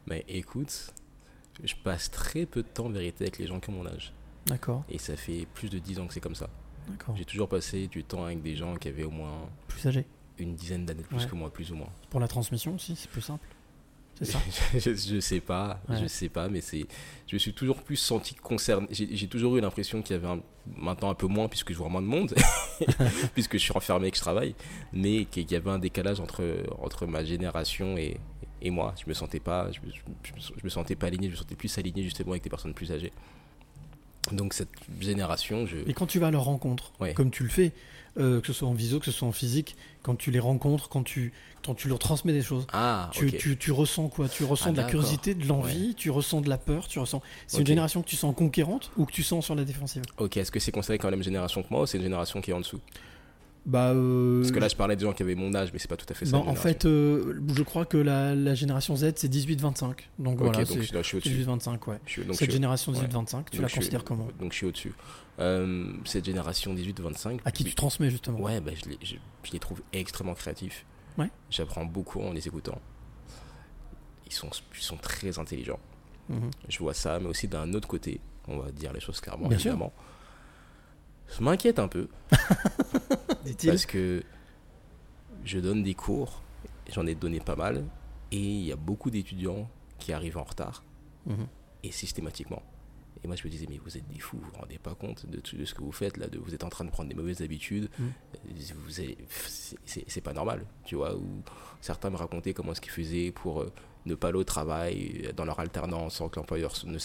[0.07, 0.93] Mais écoute,
[1.65, 4.13] je passe très peu de temps en vérité avec les gens qui ont mon âge.
[4.47, 6.49] D'accord, Et ça fait plus de 10 ans que c'est comme ça.
[6.89, 7.17] d'accord.
[7.17, 10.05] J'ai toujours passé du temps avec des gens qui avaient au moins Plus âgé.
[10.39, 11.27] une dizaine d'années de plus Ouais.
[11.27, 11.89] que moi, plus ou moins.
[12.11, 13.47] Pour la transmission aussi, c'est plus simple.
[14.19, 14.41] C'est ça
[14.75, 15.97] je, je sais pas, Ouais.
[16.03, 16.87] je sais pas, mais c'est,
[17.29, 18.87] je me suis toujours plus senti concerné.
[18.91, 20.43] J'ai toujours eu l'impression qu'il y avait un-
[20.77, 22.35] maintenant un peu moins puisque je vois moins de monde,
[23.35, 24.55] puisque je suis enfermé et que je travaille,
[24.93, 26.45] mais qu'il y avait un décalage entre
[26.81, 28.19] entre ma génération et,
[28.61, 28.95] et moi.
[29.03, 29.81] Je me sentais pas, je
[30.63, 33.13] me sentais pas aligné, je me sentais plus aligné justement avec des personnes plus âgées.
[34.31, 34.69] Donc cette
[35.01, 37.13] génération, je, Et quand tu vas à leur rencontre, Ouais.
[37.13, 37.73] comme tu le fais,
[38.19, 40.89] euh, que ce soit en visio, que ce soit en physique, quand tu les rencontres,
[40.89, 41.33] quand tu,
[41.65, 43.37] quand tu leur transmets des choses, ah, tu, ok.
[43.39, 44.29] tu, tu ressens quoi?
[44.29, 47.21] Tu ressens Ah, de la curiosité, de l'envie, tu ressens de la peur, tu ressens.
[47.47, 50.03] C'est une génération que tu sens conquérante ou que tu sens sur la défensive?
[50.19, 52.41] Ok, est-ce que c'est considéré comme la même génération que moi ou c'est une génération
[52.41, 52.81] qui est en dessous?
[53.65, 53.91] Bah.
[53.91, 55.97] euh, Parce que là, je parlais des gens qui avaient mon âge, mais c'est pas
[55.97, 56.33] tout à fait ça.
[56.33, 59.95] bah, en fait, euh, je crois que la, la génération Z, c'est 18-25.
[60.19, 61.45] Donc voilà, donc je, je suis au-dessus.
[61.45, 61.99] 18-25, ouais.
[62.07, 62.99] Suis- je Cette génération ouais.
[63.07, 64.93] 18-25, tu Donc la suis- considères comment Donc je suis au-dessus.
[65.39, 67.39] Euh, cette génération 18-25.
[67.45, 70.85] À qui tu transmets justement Ouais, bah, je, les, je, je les trouve extrêmement créatifs.
[71.17, 71.31] Ouais.
[71.51, 72.81] J'apprends beaucoup en les écoutant.
[74.27, 75.79] Ils sont, ils sont très intelligents.
[76.29, 76.51] Mhm.
[76.69, 79.59] Je vois ça, mais aussi d'un autre côté, on va dire les choses clairement, Bien
[79.59, 79.77] sûr.
[81.29, 82.09] Je m'inquiète un peu
[83.45, 83.71] Dit-il.
[83.71, 84.23] parce que
[85.45, 86.43] je donne des cours
[86.93, 87.85] j'en ai donné pas mal.
[88.33, 89.69] Et il y a beaucoup d'étudiants
[89.99, 90.83] qui arrivent en retard,
[91.27, 91.47] Mhm.
[91.85, 92.63] et systématiquement.
[93.25, 95.27] Et moi, je me disais, mais vous êtes des fous, vous vous rendez pas compte
[95.27, 97.09] de, tout- de ce que vous faites là, de, vous êtes en train de prendre
[97.09, 97.89] des mauvaises habitudes.
[97.99, 98.13] Mhm.
[98.35, 99.17] Euh, Vous avez-
[99.87, 101.15] c'est- pas normal, tu vois.
[101.17, 101.43] Ou
[101.81, 103.73] certains me racontaient comment est-ce qu'ils faisaient pour euh,
[104.07, 106.99] ne pas aller au travail euh, dans leur alternance sans que l'employeur ne.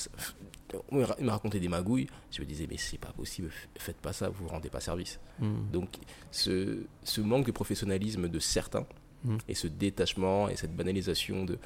[0.92, 2.08] Ils me racontaient des magouilles.
[2.32, 5.20] Je me disais, mais c'est pas possible, faites pas ça, vous vous rendez pas service.
[5.40, 5.68] Mhm.
[5.72, 5.90] Donc,
[6.32, 8.86] ce, ce manque de professionnalisme de certains
[9.24, 9.38] Mhm.
[9.48, 11.58] et ce détachement et cette banalisation de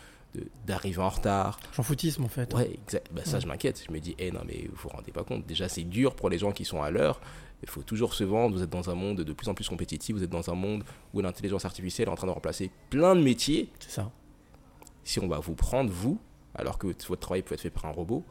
[0.66, 1.60] d'arriver en retard.
[1.76, 2.54] J'en foutisme en fait.
[2.54, 3.12] Ouais, exact.
[3.12, 3.41] Bah, ça, Ouais.
[3.41, 3.84] je m'inquiète.
[3.86, 5.45] Je me dis, eh non, mais vous vous rendez pas compte.
[5.45, 7.20] Déjà, c'est dur pour les gens qui sont à l'heure.
[7.64, 8.56] Il faut toujours se vendre.
[8.56, 10.16] Vous êtes dans un monde de plus en plus compétitif.
[10.16, 13.22] Vous êtes dans un monde où l'intelligence artificielle est en train de remplacer plein de
[13.22, 13.74] métiers.
[13.80, 14.10] C'est ça.
[15.04, 16.18] Si on va vous prendre, vous,
[16.56, 18.24] alors que votre travail peut être fait par un robot,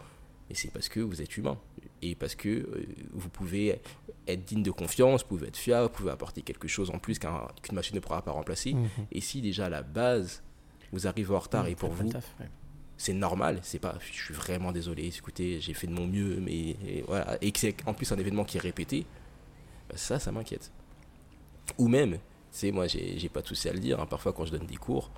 [0.51, 1.59] et c'est parce que vous êtes humain.
[2.03, 3.80] Et parce que euh, vous pouvez
[4.26, 7.18] être digne de confiance, vous pouvez être fiable, vous pouvez apporter quelque chose en plus
[7.18, 8.74] qu'un- qu'une machine ne pourra pas remplacer.
[8.74, 8.88] Mhm.
[9.12, 10.42] Et si déjà à la base,
[10.92, 12.20] vous arrivez en retard et pour vous, ouais.
[12.96, 16.70] c'est normal, c'est pas je suis vraiment désolé, écoutez, j'ai fait de mon mieux, mais
[16.86, 19.07] et voilà, et que c'est en plus un événement qui est répété,
[19.88, 20.72] bah, ça, ça m'inquiète.
[21.78, 22.18] Ou même, tu
[22.51, 24.66] sais, moi, j'ai j'ai pas de souci à le dire, hein, parfois quand je donne
[24.66, 25.11] des cours,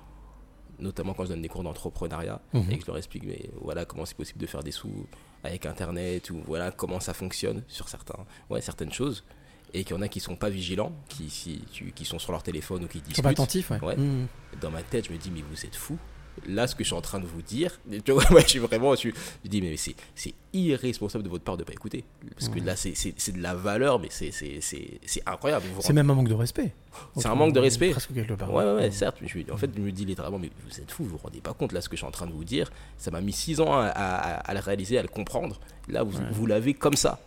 [0.79, 2.71] notamment quand je donne des cours d'entrepreneuriat, Mhm.
[2.71, 5.05] et que je leur explique, mais voilà, comment c'est possible de faire des sous
[5.43, 9.23] avec Internet, ou voilà, comment ça fonctionne sur certains, ouais, certaines choses,
[9.73, 12.31] et qu'il y en a qui sont pas vigilants, qui, si, tu- qui sont sur
[12.31, 13.23] leur téléphone ou qui discutent.
[13.23, 13.81] pas attentifs, ouais.
[13.83, 13.97] Ouais.
[13.97, 14.27] Mhm.
[14.61, 15.97] Dans ma tête, je me dis, mais vous êtes fous.
[16.47, 18.59] Là, ce que je suis en train de vous dire, tu vois, ouais, je suis
[18.59, 19.13] vraiment, je, suis-
[19.43, 19.95] je dis, mais c'est,
[20.51, 22.03] irresponsable de votre part de pas écouter.
[22.37, 22.91] Parce que là, c'est,
[23.31, 24.31] de la valeur, mais c'est,
[25.25, 25.65] incroyable.
[25.79, 26.73] C'est même un manque de respect.
[27.17, 27.91] C'est un manque de respect.
[27.91, 28.53] Presque quelque part.
[28.53, 29.17] Ouais, ouais, ouais, certes.
[29.25, 31.53] je- en fait, je me dis littéralement, mais vous êtes fous, vous vous rendez pas
[31.53, 32.71] compte, là, ce que je suis en train de vous dire.
[32.97, 35.59] Ça m'a mis six ans à, à- à le réaliser, à le comprendre.
[35.87, 36.25] Là, vous, Ouais.
[36.31, 37.19] vous l'avez comme ça.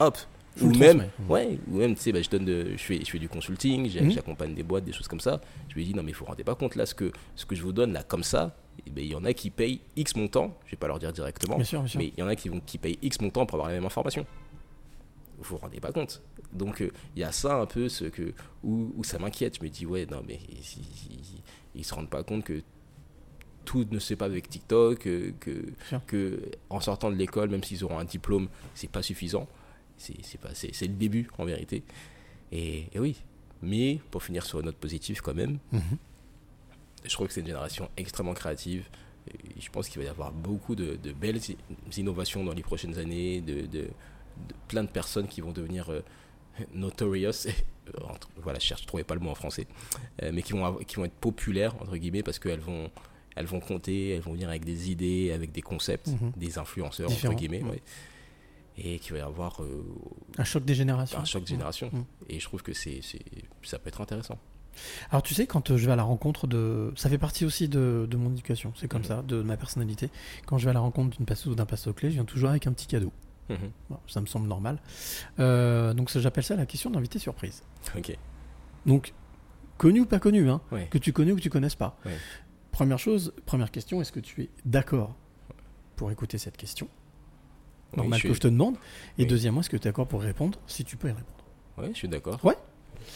[0.00, 0.16] Hop.
[0.60, 3.18] Ou même, ouais, ou même, tu sais, bah, je donne de, je fais, je fais
[3.18, 4.10] du consulting, Mhm.
[4.10, 5.40] j'accompagne des boîtes, des choses comme ça.
[5.68, 7.54] Je lui dis, non, mais vous vous rendez pas compte, là, ce que, ce que
[7.54, 8.54] je vous donne, là, comme ça,
[8.86, 11.12] eh ben, il y en a qui payent X montant, je vais pas leur dire
[11.12, 11.98] directement, Bien sûr, bien sûr.
[12.00, 13.86] mais il y en a qui, vont, qui payent X montant pour avoir la même
[13.86, 14.26] information.
[15.38, 16.22] Vous vous rendez pas compte.
[16.52, 19.56] Donc, euh, il y a ça un peu, ce que, où, où ça m'inquiète.
[19.58, 21.40] Je me dis, ouais, non, mais ils,
[21.74, 22.62] ils se rendent pas compte que
[23.64, 26.00] tout ne se pas avec TikTok, euh, que, sûr.
[26.06, 29.48] que en sortant de l'école, même s'ils auront un diplôme, c'est pas suffisant.
[30.02, 31.82] C'est le début, en vérité.
[32.50, 33.16] Et, et oui.
[33.62, 35.80] Mais, pour finir sur une note positive quand même, Mhm.
[37.04, 38.88] je trouve que c'est une génération extrêmement créative.
[39.28, 41.40] Et je pense qu'il va y avoir beaucoup de, de belles
[41.96, 43.66] innovations dans les prochaines années, de, de-
[44.48, 46.00] de plein de personnes qui vont devenir euh,
[46.74, 47.46] notorious.
[47.98, 48.00] Euh,
[48.36, 49.66] voilà, je cherche, je trouvais pas le mot en français,
[50.22, 52.88] Euh, mais qui vont, qui vont être populaires entre guillemets parce qu'elles vont,
[53.34, 56.30] elles vont compter, elles vont venir avec des idées, avec des concepts, Mhm.
[56.36, 57.82] des influenceurs entre guillemets, ouais.
[58.78, 59.84] Et qu'il va y avoir euh,
[60.38, 61.18] Un choc des générations.
[61.18, 61.90] un choc de génération.
[61.92, 62.04] Mhm.
[62.28, 63.00] Et je trouve que c'est,
[63.62, 64.38] ça peut être intéressant.
[65.10, 66.92] Alors tu sais, quand euh, je vais à la rencontre de...
[66.96, 69.08] Ça fait partie aussi de, de mon éducation, c'est comme Mhm.
[69.08, 70.08] ça, de ma personnalité.
[70.46, 72.48] Quand je vais à la rencontre d'une passeuse ou d'un passeau clé, je viens toujours
[72.50, 73.12] avec un petit cadeau.
[73.90, 74.78] Bon, ça me semble normal.
[75.38, 77.62] Euh, donc j'appelle ça la question d'invité surprise.
[77.94, 78.16] Ok.
[78.86, 79.12] Donc,
[79.76, 80.86] connu ou pas connu, hein, Ouais.
[80.90, 81.98] que tu connais ou que tu connaisses pas.
[82.06, 82.16] Ouais.
[82.70, 85.14] Première chose, première question, est-ce que tu es d'accord
[85.96, 86.88] pour écouter cette question?
[87.96, 88.76] Normal je que suis- je te demande.
[89.18, 89.26] Et Oui.
[89.26, 91.44] deuxièmement, est-ce que tu es d'accord pour y répondre si tu peux y répondre?
[91.78, 92.42] Ouais, je suis d'accord.
[92.44, 92.54] Ouais.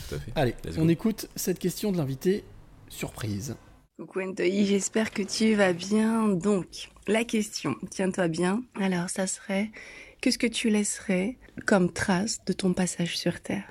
[0.08, 0.32] Tout à fait.
[0.34, 0.88] Allez, Let's on go.
[0.90, 2.44] écoute cette question de l'invité
[2.88, 3.56] surprise.
[3.98, 6.28] Coucou j'espère que tu vas bien.
[6.28, 8.62] Donc, la question, tiens-toi bien.
[8.78, 9.70] Alors, ça serait,
[10.20, 13.64] qu'est-ce que tu laisserais comme trace de ton passage sur Terre?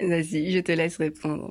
[0.00, 1.48] Vas-y, je te laisse répondre.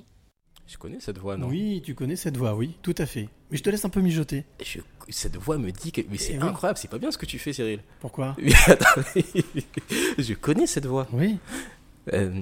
[0.68, 1.48] Je connais cette voix, non?
[1.48, 3.28] Oui, tu connais cette voix, oui, tout à fait.
[3.54, 4.44] Mais je te laisse un peu mijoter.
[4.62, 4.80] Je-
[5.10, 6.02] cette voix me dit que.
[6.10, 6.44] Mais c'est oui.
[6.44, 7.80] incroyable, c'est pas bien ce que tu fais, Cyril.
[8.02, 9.02] Pourquoi Mais attends,
[10.18, 11.08] je connais cette voix.
[11.14, 11.38] Oui.
[12.12, 12.42] Euh,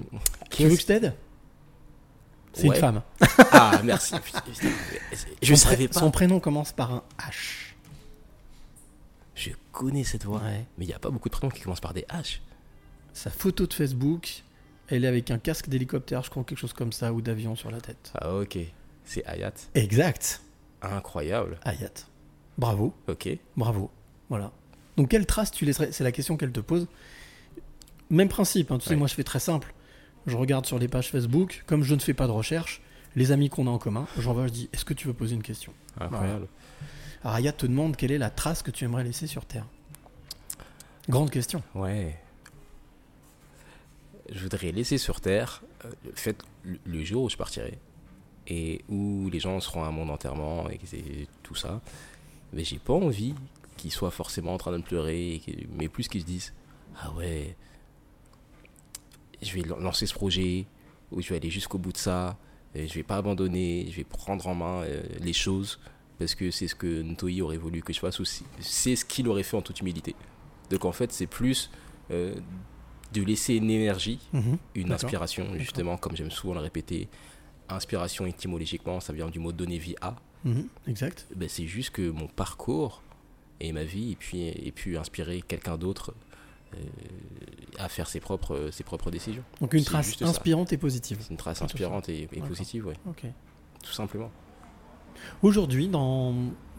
[0.49, 1.13] Tu veux que je t'aide?
[2.53, 2.75] C'est Ouais.
[2.75, 3.01] une femme.
[3.51, 4.15] Ah, merci.
[5.41, 5.99] Je Son savais pas.
[5.99, 7.73] Son prénom commence par un H.
[9.35, 10.39] Je connais cette voix.
[10.41, 10.65] Ouais.
[10.77, 12.39] Mais il n'y a pas beaucoup de prénoms qui commencent par des H.
[13.13, 14.43] Sa photo de Facebook,
[14.87, 17.69] elle est avec un casque d'hélicoptère, je crois, quelque chose comme ça, ou d'avion sur
[17.71, 18.11] la tête.
[18.15, 18.57] Ah, ok.
[19.03, 19.53] C'est Hayat.
[19.75, 20.41] Exact.
[20.81, 21.59] Incroyable.
[21.63, 22.05] Hayat.
[22.57, 23.29] Bravo, Ok.
[23.57, 23.89] bravo.
[24.29, 24.51] Voilà.
[24.97, 25.91] Donc, quelle trace tu laisserais?
[25.91, 26.87] C'est la question qu'elle te pose.
[28.09, 29.73] Même principe, hein, tu sais, moi je fais très simple.
[30.27, 32.81] Je regarde sur les pages Facebook, comme je ne fais pas de recherche,
[33.15, 35.43] les amis qu'on a en commun, j'envoie, je dis est-ce que tu veux poser une
[35.43, 35.73] question?
[35.99, 36.47] Incroyable.
[37.23, 39.65] Alors, Hayat te demande quelle est la trace que tu aimerais laisser sur Terre.
[41.09, 41.63] Grande question.
[41.73, 42.19] Ouais.
[44.31, 47.77] Je voudrais laisser sur Terre, euh, le fait, le, le jour où je partirai,
[48.47, 50.79] et où les gens seront à mon enterrement, et
[51.43, 51.81] tout ça,
[52.53, 53.33] mais j'ai pas envie
[53.77, 55.41] qu'ils soient forcément en train de me pleurer,
[55.77, 56.53] mais plus qu'ils se disent
[57.01, 57.55] Ah ouais,
[59.41, 60.65] je vais lan- lancer ce projet,
[61.11, 62.37] ou je vais aller jusqu'au bout de ça,
[62.73, 65.77] Et je vais pas abandonner, je vais prendre en main euh, les choses
[66.17, 68.45] parce que c'est ce que Ntoi aurait voulu que je fasse aussi.
[68.61, 70.15] C'est ce qu'il aurait fait en toute humilité.
[70.69, 71.69] Donc en fait, c'est plus
[72.11, 72.33] euh,
[73.11, 74.57] de laisser une énergie, Mhm.
[74.75, 77.09] une inspiration, justement, comme j'aime souvent le répéter.
[77.71, 80.15] Inspiration étymologiquement, ça vient du mot donner vie à.
[80.43, 81.27] Mhm, Exact.
[81.35, 83.01] Ben, c'est juste que mon parcours
[83.59, 86.13] et ma vie, et puis, et puis inspirer quelqu'un d'autre
[86.73, 86.77] euh,
[87.77, 89.43] à faire ses propres, ses propres décisions.
[89.59, 90.25] Donc une trace ça.
[90.25, 91.17] inspirante et positive.
[91.21, 92.95] C'est une trace inspirante et, positive, ouais.
[93.07, 93.23] Ok.
[93.83, 94.31] Tout simplement.
[95.41, 96.33] Aujourd'hui, dans,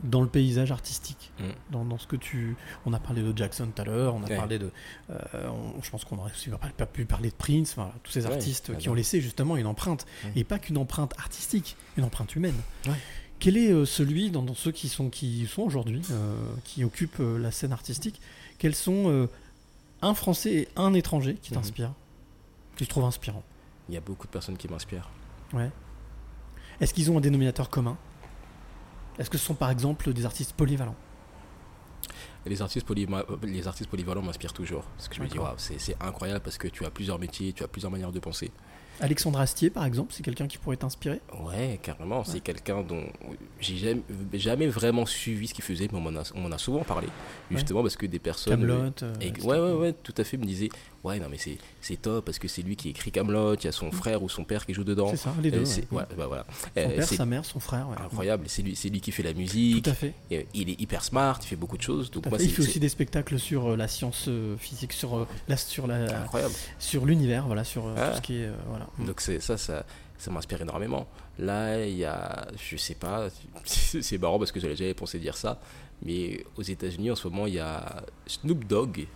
[0.05, 1.45] dans le paysage artistique, Mm.
[1.71, 2.57] dans, dans ce que tu.
[2.87, 4.37] On a parlé de Jackson tout à l'heure, on a Ouais.
[4.37, 4.71] parlé de.
[5.11, 8.27] euh, on- je pense qu'on aurait aussi pas, pu parler de Prince, enfin, tous ces
[8.27, 10.07] Ouais, artistes qui ont laissé justement une empreinte.
[10.25, 10.33] Ouais.
[10.37, 12.55] Et pas qu'une empreinte artistique, une empreinte humaine.
[12.87, 12.93] Ouais.
[13.39, 16.35] Quel est euh, celui dans, dans ceux qui sont, qui sont aujourd'hui, euh,
[16.65, 18.21] qui occupent la scène artistique
[18.59, 19.29] Quels sont
[20.03, 21.59] un Français et un étranger qui Mhm.
[21.61, 21.93] t'inspirent
[22.77, 23.43] Que tu trouves inspirant
[23.89, 25.09] Il y a beaucoup de personnes qui m'inspirent.
[25.53, 25.71] Ouais.
[26.81, 27.97] Est-ce qu'ils ont un dénominateur commun?
[29.19, 30.97] Est-ce que ce sont par exemple des artistes polyvalents?
[32.45, 34.83] Les artistes, euh, les artistes polyvalents m'inspirent toujours.
[34.97, 35.39] Parce que je me dis,
[35.79, 38.51] c'est incroyable parce que tu as plusieurs métiers, tu as plusieurs manières de penser.
[39.01, 41.21] Alexandre Astier, par exemple, c'est quelqu'un qui pourrait t'inspirer?
[41.41, 42.25] Ouais, carrément.
[42.25, 43.05] C'est quelqu'un dont
[43.61, 44.03] j'ai jamais,
[44.35, 46.01] jamais vraiment suivi ce qu'il faisait, mais on
[46.41, 47.09] m'en a, souvent parlé.
[47.51, 48.53] Justement parce que des personnes.
[48.55, 48.93] Camelot.
[49.03, 50.69] euh, et- ouais, ouais, ouais, tout à fait, me disaient,
[51.05, 53.69] ouais, non, mais c'est c'est top parce que c'est lui qui écrit Camelot, il y
[53.69, 55.09] a son frère ou son père qui joue dedans.
[55.11, 55.61] C'est ça, les deux.
[55.61, 55.99] Euh, c'est- ouais.
[56.03, 56.47] ouais, bah voilà.
[56.51, 57.89] Son Euh, père, sa mère, son frère.
[57.89, 57.97] ouais.
[57.99, 58.45] incroyable.
[58.49, 59.85] C'est lui, c'est lui qui fait la musique.
[59.85, 60.15] Tout à fait.
[60.31, 62.11] Et il est hyper smart, il fait beaucoup de choses.
[62.11, 62.45] Donc Tout moi, fait.
[62.45, 65.87] Il fait aussi des spectacles sur euh, la science euh, physique, sur euh, la, sur
[65.87, 66.55] la, incroyable.
[66.79, 68.11] sur l'univers, voilà, sur euh, Ah.
[68.11, 68.87] tout ce qui est, euh, voilà.
[69.07, 69.85] Donc c'est ça, ça,
[70.19, 71.07] ça m'inspire énormément.
[71.39, 73.29] Là, il y a, je sais pas,
[73.65, 75.61] c'est marrant parce que j'avais jamais pensé dire ça,
[76.05, 79.07] mais aux États-Unis en ce moment, il y a Snoop Dogg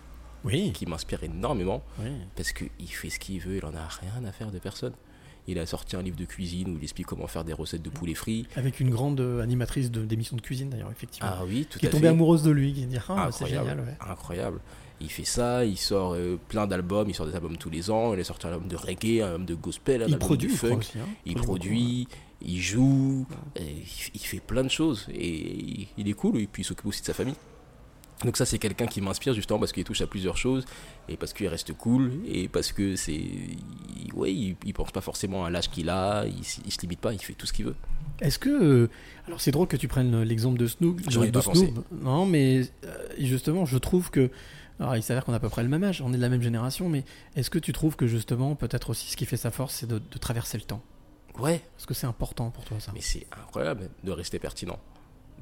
[0.47, 0.71] Oui.
[0.73, 2.09] qui m'inspire énormément oui.
[2.35, 4.93] parce qu'il fait ce qu'il veut, il en a rien à faire de personne.
[5.49, 7.89] Il a sorti un livre de cuisine où il explique comment faire des recettes de
[7.89, 8.45] poulet frit.
[8.57, 11.29] Avec une grande euh, animatrice de- d'émissions de cuisine d'ailleurs, effectivement.
[11.31, 12.07] Ah oui, tout qui est tombée fait.
[12.09, 13.79] amoureuse de lui, qui dit ah c'est génial.
[13.79, 13.95] ouais.
[14.11, 14.59] incroyable.
[14.99, 18.13] Il fait ça, il sort euh, plein d'albums, il sort des albums tous les ans,
[18.13, 20.51] il a sorti un album de reggae, un album de gospel, un Il album produit,
[20.51, 20.77] de funk.
[20.79, 20.97] aussi.
[20.99, 21.05] hein.
[21.25, 22.07] Il beaucoup, produit,
[22.41, 23.25] il joue,
[23.55, 26.63] et il, f- il fait plein de choses et il, il est cool et puis
[26.63, 27.35] il s'occupe aussi de sa famille.
[28.25, 30.65] Donc ça c'est quelqu'un qui m'inspire justement parce qu'il touche à plusieurs choses
[31.07, 33.21] et parce qu'il reste cool et parce que c'est
[34.15, 37.13] ouais il, il pense pas forcément à l'âge qu'il a, il, il se limite pas,
[37.13, 37.75] il fait tout ce qu'il veut.
[38.19, 38.49] Est-ce que.
[38.49, 38.89] euh,
[39.27, 40.99] alors, c'est drôle que tu prennes l'exemple de Snoop.
[41.01, 41.43] De pas Snoop.
[41.43, 41.73] pensé.
[41.91, 44.31] Non, mais euh, justement, je trouve que.
[44.79, 46.29] Alors, il s'avère qu'on a à peu près le même âge, on est de la
[46.29, 47.03] même génération, mais
[47.35, 49.99] est-ce que tu trouves que justement, peut-être aussi ce qui fait sa force, c'est de,
[49.99, 50.81] de traverser le temps?
[51.37, 52.91] Ouais, Est-ce que c'est important pour toi ça?
[52.95, 54.79] Mais c'est incroyable de rester pertinent.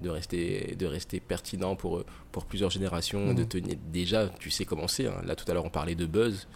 [0.02, 3.36] De rester, de rester pertinent pour, pour plusieurs générations, Mhm.
[3.36, 3.76] de tenir.
[3.94, 5.08] Déjà, tu sais comment c'est.
[5.08, 5.22] hein.
[5.26, 6.48] Là, tout à l'heure, on parlait de buzz.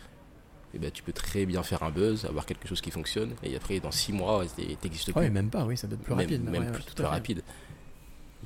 [0.74, 3.56] Et ben, tu peux très bien faire un buzz, avoir quelque chose qui fonctionne, et
[3.56, 5.20] après, dans six mois, t'es- t'existes plus.
[5.22, 6.44] Ouais, même pas, oui, ça doit être plus même, rapide.
[6.44, 7.14] même ouais, plus, tout plus à fait.
[7.16, 7.42] rapide.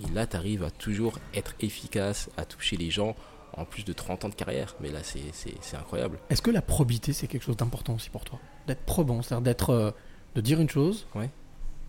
[0.01, 3.15] Et là, tu arrives à toujours être efficace, à toucher les gens
[3.57, 4.75] en plus de 30 ans de carrière.
[4.79, 6.17] Mais là, c'est- c'est c'est incroyable.
[6.29, 8.39] Est-ce que la probité, c'est quelque chose d'important aussi pour toi?
[8.67, 9.91] D'être probant, c'est-à-dire d'être, euh,
[10.35, 11.29] de dire une chose, Ouais.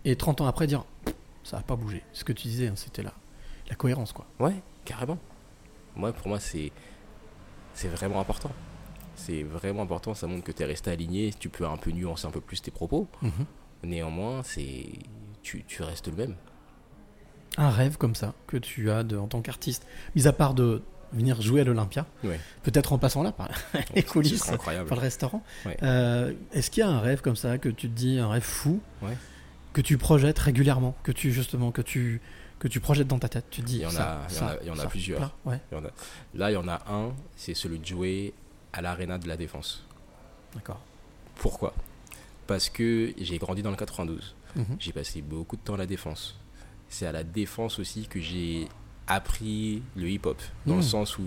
[0.03, 0.83] et 30 ans après dire
[1.45, 2.03] ça n'a pas bougé.
[2.11, 3.13] Ce que tu disais, hein, c'était la,
[3.69, 4.25] la cohérence, quoi.
[4.39, 5.17] Ouais, carrément.
[5.95, 6.73] Moi, pour moi, c'est
[7.73, 8.51] c'est vraiment important.
[9.15, 10.13] C'est vraiment important.
[10.13, 11.31] Ça montre que tu es resté aligné.
[11.39, 13.07] Tu peux un peu nuancer un peu plus tes propos.
[13.21, 13.31] Mhm.
[13.83, 14.87] Néanmoins, c'est
[15.41, 16.35] tu, tu restes le même.
[17.57, 19.85] Un rêve comme ça que tu as de, en tant qu'artiste,
[20.15, 20.81] mis à part de
[21.13, 22.39] venir jouer à l'Olympia, Ouais.
[22.63, 23.49] peut-être en passant là par
[23.95, 25.41] les coulisses, par le restaurant.
[25.65, 25.77] Ouais.
[25.83, 28.43] Euh, Est-ce qu'il y a un rêve comme ça que tu te dis, un rêve
[28.43, 29.15] fou, Ouais.
[29.75, 32.21] Que tu projettes régulièrement, que tu justement que tu
[32.59, 34.35] que tu projettes dans ta tête Tu te dis Il y en ça, a- il
[34.35, 34.87] y en a- il y en a ça.
[34.87, 35.19] plusieurs.
[35.19, 35.91] Là, ouais, Il y en a-
[36.33, 38.33] Là, il y en a un, c'est celui de jouer
[38.71, 39.83] à l'Arena de la Défense.
[40.53, 40.79] d'accord.
[41.35, 41.73] Pourquoi?
[42.47, 44.33] Parce que j'ai grandi dans le 92.
[44.55, 44.77] Mhm.
[44.79, 46.39] J'ai passé beaucoup de temps à la défense.
[46.87, 48.69] C'est à la défense aussi que j'ai
[49.07, 50.41] appris le hip-hop.
[50.65, 50.77] Dans Mm.
[50.77, 51.23] le sens où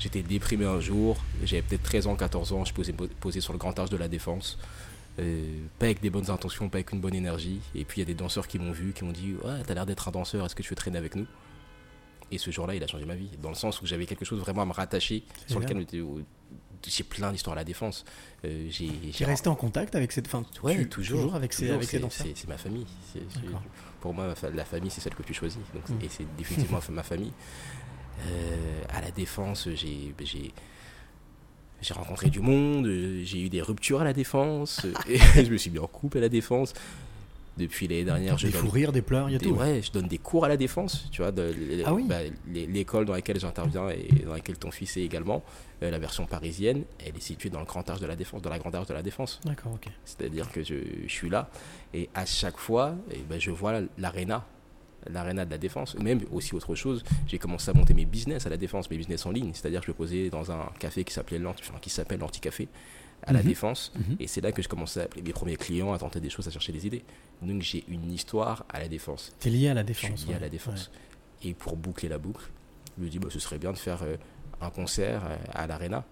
[0.00, 3.58] j'étais déprimé un jour, j'avais peut-être 13 ans, 14 ans, je posais posé sur le
[3.60, 4.58] grand âge de la défense.
[5.18, 7.60] Euh, pas avec des bonnes intentions, pas avec une bonne énergie.
[7.74, 9.74] Et puis il y a des danseurs qui m'ont vu, qui m'ont dit Ouais, t'as
[9.74, 11.26] l'air d'être un danseur, est-ce que tu veux traîner avec nous?
[12.30, 13.28] Et ce jour-là, il a changé ma vie.
[13.42, 15.86] Dans le sens où j'avais quelque chose vraiment à me rattacher, sur lequel
[16.86, 18.04] j'ai plein d'histoires à la défense.
[18.46, 21.88] Euh, j'ai resté en contact avec cette fin Ouais, tu- toujours, avec ces toujours, avec
[21.90, 22.26] ces danseurs?
[22.34, 22.86] c'est- ma famille.
[24.00, 25.60] Pour moi, la famille, c'est celle que tu choisis.
[25.74, 26.04] Donc, Mm.
[26.04, 27.32] Et c'est définitivement ma famille.
[28.26, 30.14] Euh, à la défense, j'ai
[31.82, 35.50] j'ai rencontré du monde, euh, j'ai eu des ruptures à la défense, euh, et je
[35.50, 36.72] me suis mis en couple à la défense.
[37.58, 39.52] Depuis l'année dernière, je Des donne rires, des pleurs, il y a des- tout.
[39.54, 41.54] ouais, je donne des cours à la défense, tu vois, de-
[41.84, 42.04] Ah oui.
[42.08, 45.42] bah, l'école dans laquelle j'interviens et dans laquelle ton fils est également,
[45.82, 48.48] euh, la version parisienne, elle est située dans le grand arche de la défense, dans
[48.48, 49.38] la grande arche de la défense.
[49.44, 49.86] D'accord, ok.
[50.06, 50.76] C'est-à-dire que je,
[51.06, 51.50] je suis là
[51.92, 54.46] et à chaque fois, eh ben, je vois l'aréna,
[55.10, 55.94] l'aréna de la défense.
[55.98, 59.24] Même aussi autre chose, j'ai commencé à monter mes business à la défense, mes business
[59.26, 59.50] en ligne.
[59.54, 62.68] C'est-à-dire que je me posais dans un café qui s'appelait enfin, qui s'appelle l'Anticafé
[63.24, 63.46] à la Mhm.
[63.48, 63.92] défense.
[63.96, 64.16] Mhm.
[64.20, 66.48] Et c'est là que je commençais à appeler mes premiers clients, à tenter des choses,
[66.48, 67.04] à chercher des idées.
[67.40, 69.32] Donc j'ai une histoire à la défense.
[69.38, 70.18] T'es lié à la Je défense.
[70.20, 70.90] suis lié à la défense.
[71.44, 72.50] Et pour boucler la boucle,
[72.98, 74.16] je me dis, bah, ce serait bien de faire euh,
[74.60, 76.04] un concert euh, à l'Arena.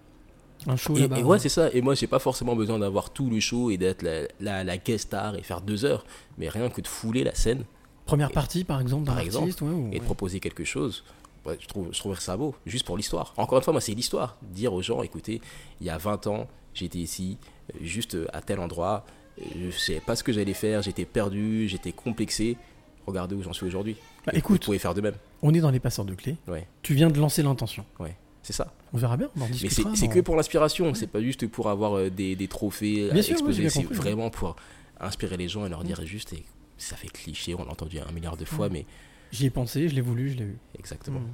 [0.67, 1.19] Un show Et, là-bas.
[1.19, 1.69] et ouais, c'est ça.
[1.73, 4.77] Et moi, j'ai pas forcément besoin d'avoir tout le show et d'être la, la, la
[4.77, 6.05] guest star et faire deux heures.
[6.37, 7.63] Mais rien que de fouler la scène
[8.05, 9.61] Première partie, par exemple, d'un par exemple, artiste.
[9.61, 11.03] ouais, ou- et de proposer quelque chose.
[11.45, 13.33] ouais, je, trouve, je trouverais ça beau, juste pour l'histoire.
[13.37, 14.37] Encore une fois, moi, c'est l'histoire.
[14.41, 15.41] Dire aux gens, écoutez,
[15.79, 17.37] il y a 20 ans, j'étais ici,
[17.73, 19.05] euh, juste euh, à tel endroit,
[19.39, 22.57] euh, je savais pas ce que j'allais faire, j'étais perdu, j'étais complexé.
[23.07, 23.95] Regardez où j'en suis aujourd'hui.
[24.25, 24.61] Bah, écoute.
[24.61, 25.15] Vous pouvez faire de même.
[25.41, 26.35] On est dans les passeurs de clés.
[26.47, 27.83] Ouais, Tu viens de lancer l'intention.
[27.99, 28.71] ouais, c'est ça.
[28.93, 29.29] On verra bien.
[29.37, 32.47] On en Mais c'est dans- que pour l'inspiration, c'est pas juste pour avoir des, des
[32.47, 34.55] trophées à Bien sûr, exposer, c'est vraiment pour
[34.99, 36.43] inspirer les gens et leur dire juste, et
[36.81, 38.73] ça fait cliché, on l'a entendu un milliard de fois, Mm.
[38.73, 38.85] mais
[39.31, 40.57] J'y ai pensé, je l'ai voulu, je l'ai eu.
[40.77, 41.19] exactement.
[41.21, 41.33] Mm.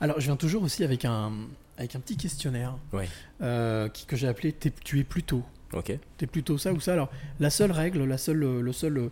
[0.00, 1.32] Alors, je viens toujours aussi avec un,
[1.78, 3.08] avec un petit questionnaire Ouais,
[3.40, 5.44] euh, qui, que j'ai appelé Tu es plutôt.
[5.72, 5.96] ok.
[6.18, 6.92] T'es plutôt ça ou ça?
[6.92, 9.10] Alors, la seule règle, la seule, le, seul,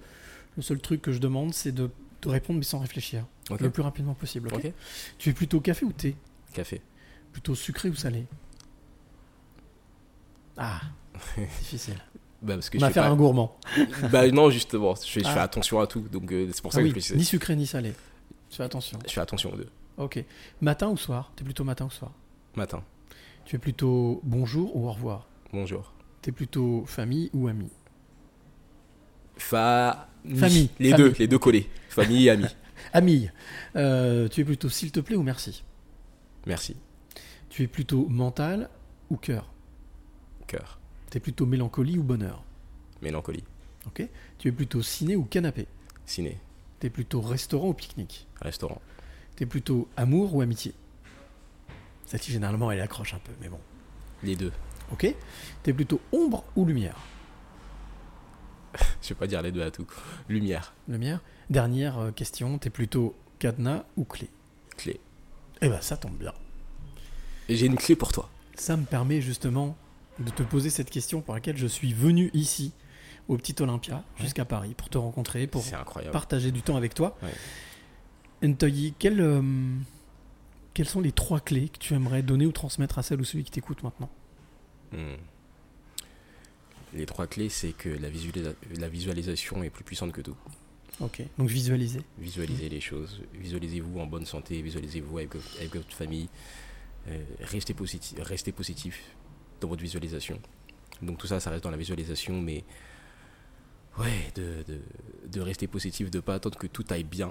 [0.56, 1.88] le seul truc que je demande, c'est de,
[2.22, 3.24] de répondre mais sans réfléchir.
[3.50, 3.60] Ok.
[3.60, 4.48] Le plus rapidement possible.
[4.52, 4.72] ok Ok.
[5.18, 6.16] Tu es plutôt café ou thé?
[6.52, 6.82] Café.
[7.32, 8.26] Plutôt sucré ou salé?
[10.56, 10.80] Ah,
[11.60, 11.94] difficile.
[12.40, 13.56] Bah, parce que On je va faire pas- un gourmand.
[14.12, 15.42] Bah non, justement, je fais, je Ah.
[15.42, 17.66] attention à tout, donc euh, c'est pour ça Ah que oui, je, ni sucré ni
[17.66, 17.92] salé.
[18.50, 18.98] Fais attention.
[19.06, 19.68] je fais attention aux deux.
[19.96, 20.24] Ok.
[20.60, 21.32] Matin ou soir?
[21.36, 22.12] T'es plutôt matin ou soir?
[22.56, 22.82] Matin,
[23.44, 25.26] Tu es plutôt bonjour ou au revoir?
[25.52, 25.92] Bonjour.
[26.22, 27.68] T'es plutôt famille ou ami
[29.36, 30.08] Fa...
[30.36, 31.10] Famille, Les famille.
[31.10, 31.68] deux, les deux collés.
[31.88, 32.38] Famille et.
[32.92, 33.28] Ami.
[33.76, 35.62] Euh, tu es plutôt s'il te plaît ou merci?
[36.46, 36.76] Merci.
[37.48, 38.68] Tu es plutôt mental
[39.10, 39.50] ou cœur?
[40.46, 40.78] Cœur.
[41.10, 42.42] T'es plutôt mélancolie ou bonheur
[43.00, 43.44] Mélancolie.
[43.86, 44.06] Ok.
[44.38, 45.66] Tu es plutôt ciné ou canapé
[46.04, 46.38] Ciné.
[46.80, 48.80] T'es plutôt restaurant ou pique-nique Restaurant.
[49.36, 50.74] T'es plutôt amour ou amitié
[52.06, 53.60] Celle-ci, généralement, elle accroche un peu, mais bon.
[54.22, 54.52] Les deux.
[54.92, 55.14] Ok.
[55.62, 56.96] T'es plutôt ombre ou lumière
[59.02, 59.86] Je vais pas dire les deux à tout.
[60.28, 60.74] Lumière.
[60.88, 61.20] Lumière.
[61.48, 62.58] Dernière euh, question.
[62.58, 64.28] T'es plutôt cadenas ou clé
[64.76, 65.00] Clé.
[65.62, 66.32] Eh ben, ça tombe bien.
[67.48, 68.28] Et J'ai une clé pour toi.
[68.54, 69.76] Ça me permet justement
[70.20, 72.72] de te poser cette question pour laquelle je suis venu ici,
[73.28, 75.62] au Petit Olympia, jusqu'à Paris, pour te rencontrer, pour
[76.12, 77.16] partager du temps avec toi.
[77.22, 78.48] Ouais.
[78.48, 79.42] Ntoyi, quelles, euh,
[80.74, 83.44] quelles sont les trois clés que tu aimerais donner ou transmettre à celle ou celui
[83.44, 84.10] qui t'écoute maintenant?
[84.92, 85.16] Hmm.
[86.94, 90.36] Les trois clés, c'est que la, visualisa- la visualisation est plus puissante que tout.
[91.00, 91.22] Ok.
[91.36, 92.00] Donc visualiser.
[92.18, 96.28] Visualisez les choses, visualisez-vous en bonne santé, visualisez-vous avec, avec votre famille,
[97.08, 99.00] Euh, restez, positif, restez positif
[99.60, 100.38] dans votre visualisation.
[101.02, 102.64] Donc tout ça, ça reste dans la visualisation, mais
[103.98, 104.80] ouais, de, de,
[105.30, 107.30] de rester positif, de pas attendre que tout aille bien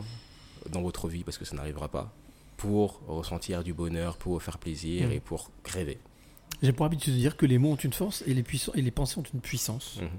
[0.70, 2.14] dans votre vie, parce que ça n'arrivera pas,
[2.58, 5.14] pour ressentir du bonheur, pour faire plaisir Mhm.
[5.14, 5.98] et pour rêver.
[6.62, 8.82] J'ai pour habitude de dire que les mots ont une force et les, puissants, et
[8.82, 10.00] les pensées ont une puissance.
[10.02, 10.10] Mhm.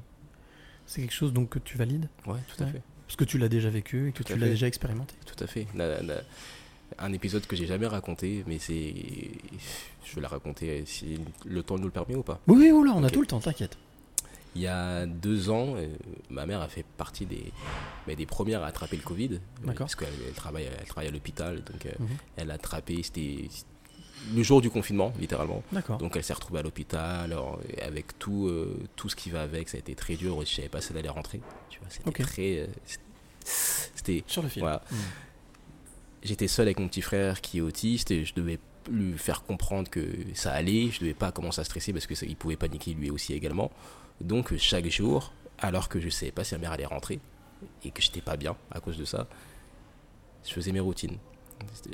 [0.87, 2.09] C'est quelque chose donc que tu valides?
[2.27, 2.73] Ouais, tout à Ouais.
[2.73, 2.83] fait.
[3.07, 5.15] Parce que tu l'as déjà vécu et que Tout tu l'as déjà expérimenté.
[5.25, 5.67] Tout à fait.
[5.75, 6.21] La- la-
[6.99, 8.95] un épisode que j'ai jamais raconté, mais c'est.
[10.05, 12.41] Je vais la raconter si le temps nous le permet ou pas.
[12.47, 13.77] Oui, oui, oula, on a tout le temps, t'inquiète.
[14.55, 15.87] Il y a deux ans, euh,
[16.31, 17.53] ma mère a fait partie des,
[18.07, 19.41] bah, des premières à attraper le Covid.
[19.63, 19.79] D'accord.
[19.87, 22.09] Parce qu'elle elle travaille, elle travaille à l'hôpital, donc euh, Mhm.
[22.39, 23.03] elle a attrapé.
[23.03, 23.49] C'était
[24.35, 25.63] le jour du confinement, littéralement.
[25.71, 25.99] D'accord.
[25.99, 27.37] Donc elle s'est retrouvée à l'hôpital,
[27.83, 30.41] avec tout, euh, tout ce qui va avec, ça a été très dur.
[30.41, 31.41] Je savais pas si elle allait rentrer.
[31.69, 32.69] Tu vois, c'était très.
[33.95, 34.25] c'était.
[34.27, 34.63] Sur le fil.
[34.63, 34.83] Voilà.
[34.91, 34.99] Mhm.
[36.23, 38.59] J'étais seul avec mon petit frère qui est autiste et je devais
[38.91, 40.05] lui faire comprendre que
[40.35, 40.91] ça allait.
[40.91, 43.71] Je devais pas commencer à stresser parce que ça, il pouvait paniquer lui aussi également.
[44.21, 47.21] Donc chaque jour, alors que je savais pas si ma mère allait rentrer
[47.85, 49.29] et que j'étais pas bien à cause de ça,
[50.47, 51.19] je faisais mes routines.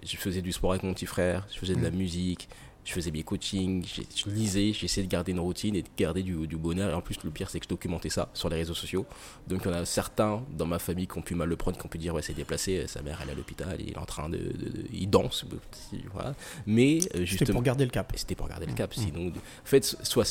[0.02, 1.96] Je faisais du sport avec mon petit frère, je faisais de la Mhm.
[1.96, 2.48] musique,
[2.84, 6.46] je faisais mes coachings, je lisais, j'essayais de garder une routine et de garder du,
[6.46, 6.90] du bonheur.
[6.90, 9.06] Et en plus, le pire, c'est que je documentais ça sur les réseaux sociaux.
[9.48, 11.78] Donc, il y en a certains dans ma famille qui ont pu mal le prendre,
[11.78, 13.98] qui ont pu dire Ouais, c'est déplacé, sa mère, elle est à l'hôpital, il est
[13.98, 14.36] en train de.
[14.36, 15.44] de- de- il danse.
[16.12, 16.34] Voilà.
[16.66, 17.52] Mais, euh, C'était justement.
[17.54, 18.12] pour garder le cap.
[18.16, 18.94] C'était pour garder le cap.
[18.96, 19.00] Mm.
[19.00, 19.32] Sinon, en
[19.64, 20.24] fait, soit,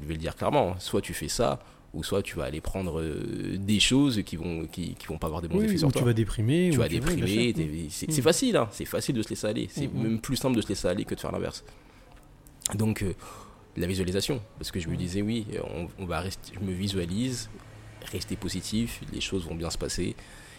[0.00, 1.60] je vais le dire clairement, hein, soit tu fais ça,
[1.92, 5.26] ou soit tu vas aller prendre euh, des choses qui vont, qui, qui vont pas
[5.26, 6.70] avoir des bons Oui, effets sur toi tu vas déprimer.
[6.72, 7.52] tu vas déprimer.
[7.52, 9.68] t'es- C'est facile, hein, c'est facile de se laisser aller.
[9.72, 11.64] C'est même plus simple de se laisser aller que de faire l'inverse.
[12.76, 13.14] Donc, euh,
[13.76, 17.48] la visualisation, parce que je me disais, oui, on, on va rester, je me visualise
[18.12, 20.16] rester positif, les choses vont bien se passer.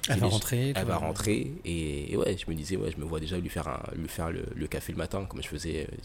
[0.10, 1.52] Elle va les- rentrer, Elle va rentrer.
[1.66, 4.08] Et, et ouais, je me disais, ouais, je me vois déjà lui faire, un- lui
[4.08, 5.88] faire le, le café le matin, comme je faisais.
[5.92, 5.96] euh,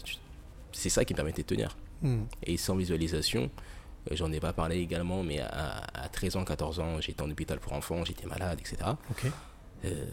[0.71, 1.75] C'est ça qui me permettait de tenir.
[2.01, 2.23] Hmm.
[2.43, 3.49] Et sans visualisation,
[4.11, 7.29] euh, j'en ai pas parlé également, mais à, à 13 ans, 14 ans, j'étais en
[7.31, 8.91] hôpital pour enfants, j'étais malade, etc.
[9.85, 10.05] Euh,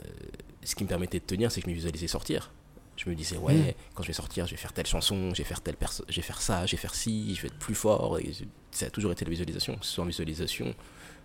[0.63, 2.53] ce qui me permettait de tenir, c'est que je me visualisais sortir.
[2.97, 3.73] Je me disais, ouais, Mm.
[3.95, 5.77] quand je vais sortir, je vais faire telle chanson, je vais faire telle
[6.09, 8.19] je vais faire ça, je vais faire ci, je vais être plus fort.
[8.21, 8.31] Et
[8.71, 9.77] ça a toujours été la visualisation.
[9.83, 10.75] Sans visualisation,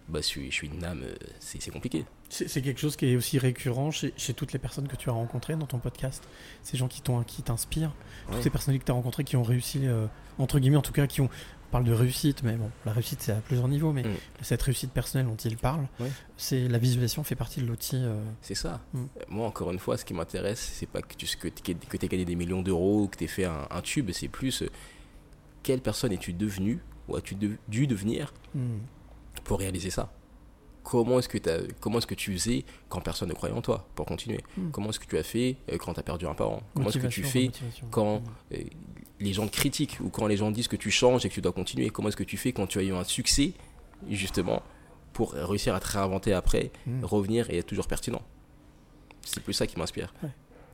[0.07, 2.05] bah, je, suis, je suis une âme, euh, c'est compliqué.
[2.29, 5.13] C'est quelque chose qui est aussi récurrent chez, chez toutes les personnes que tu as
[5.13, 6.23] rencontrées dans ton podcast.
[6.63, 7.93] Ces gens qui t'ont qui t'inspirent,
[8.27, 8.41] toutes Ouais.
[8.43, 10.05] ces personnalités que tu as rencontrées qui ont réussi, euh,
[10.37, 11.29] entre guillemets en tout cas, qui ont.
[11.69, 14.15] On parle de réussite, mais bon, la réussite c'est à plusieurs niveaux, mais Mm.
[14.41, 15.85] cette réussite personnelle dont il parle,
[16.35, 17.95] c'est la visualisation fait partie de l'outil.
[17.97, 18.81] euh, C'est ça.
[18.93, 18.97] Mm.
[18.97, 22.35] Euh, Moi, encore une fois, ce qui m'intéresse, c'est pas que tu que, gagné des
[22.35, 24.69] millions d'euros, que tu aies fait un, un tube, c'est plus euh,
[25.61, 28.77] quelle personne es-tu devenu ou as-tu de- dû devenir hmm.
[29.43, 30.11] pour réaliser ça?
[30.81, 31.37] Comment est-ce que,
[31.79, 34.39] comment est-ce que tu faisais quand personne ne croyait en toi pour continuer?
[34.57, 34.71] Mm.
[34.71, 36.63] Comment est-ce que tu as fait quand tu as perdu un parent?
[36.73, 37.51] Comment est-ce que tu fais
[37.91, 38.55] quand Mm.
[39.19, 41.41] Les gens te critiquent ou quand les gens disent que tu changes et que tu
[41.41, 43.53] dois continuer Comment est-ce que tu fais quand tu as eu un succès,
[44.09, 44.61] justement,
[45.13, 47.03] pour réussir à te réinventer après, Mm.
[47.03, 48.21] revenir et être toujours pertinent?
[49.25, 50.13] C'est plus ça qui m'inspire.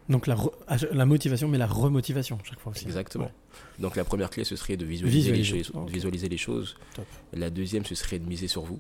[0.07, 0.35] Donc la,
[0.67, 2.85] ah, la motivation, mais la remotivation chaque fois aussi.
[2.85, 3.25] Exactement.
[3.25, 3.31] Ouais.
[3.79, 5.57] Donc la première clé, ce serait de visualiser, Visualiser.
[5.57, 5.87] Les, choses, Ok.
[5.87, 6.77] de visualiser les choses.
[6.93, 7.05] Top.
[7.33, 8.79] La deuxième, ce serait de miser sur vous.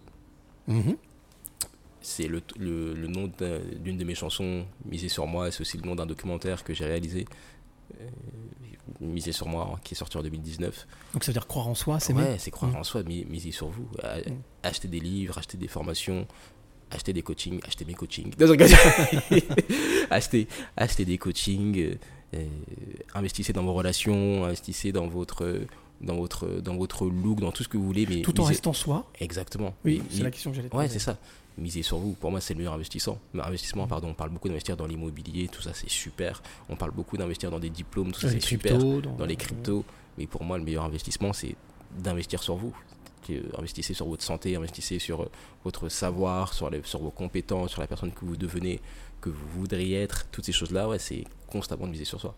[0.67, 0.95] Mhm.
[2.01, 5.49] C'est le, le- le nom d'un- d'une de mes chansons, Miser sur moi.
[5.49, 7.25] C'est aussi le nom d'un documentaire que j'ai réalisé,
[7.99, 8.07] euh,
[9.01, 10.87] Miser sur moi, qui est sorti en 2019.
[11.13, 12.35] Donc ça veut dire croire en soi, c'est Ouais, bien.
[12.37, 12.75] c'est croire Mm.
[12.77, 13.87] en soi, mi- miser sur vous.
[14.03, 14.41] A- Mm.
[14.63, 16.27] Acheter des livres, acheter des formations,
[16.91, 18.33] acheter des coachings, acheter mes coachings.
[20.09, 21.95] Acheter, acheter des coachings, euh,
[22.35, 22.47] euh,
[23.13, 25.61] investissez dans vos relations, investissez dans votre,
[26.01, 28.05] dans votre, dans votre look, dans tout ce que vous voulez.
[28.05, 29.09] Mais Tout en misez- restant soi.
[29.19, 29.73] Exactement.
[29.85, 30.99] Oui, c'est la question que j'allais te Ouais, poser.
[30.99, 31.17] c'est ça.
[31.57, 33.17] Miser sur vous, pour moi, c'est le meilleur investissement.
[33.33, 34.09] Investissement, pardon.
[34.09, 36.43] On parle beaucoup d'investir dans l'immobilier, tout ça, c'est super.
[36.67, 38.77] On parle beaucoup d'investir dans des diplômes, tout ça, Dans c'est super.
[38.77, 39.85] dans- Dans les cryptos.
[40.17, 41.55] Mais pour moi, le meilleur investissement, c'est
[41.97, 42.73] d'investir sur vous.
[43.57, 45.29] Investissez sur votre santé, investissez sur euh,
[45.63, 48.79] votre savoir, sur, les- sur vos compétences, sur la personne que vous devenez,
[49.19, 50.27] que vous voudriez être.
[50.31, 52.35] Toutes ces choses-là, ouais, c'est constamment de miser sur soi.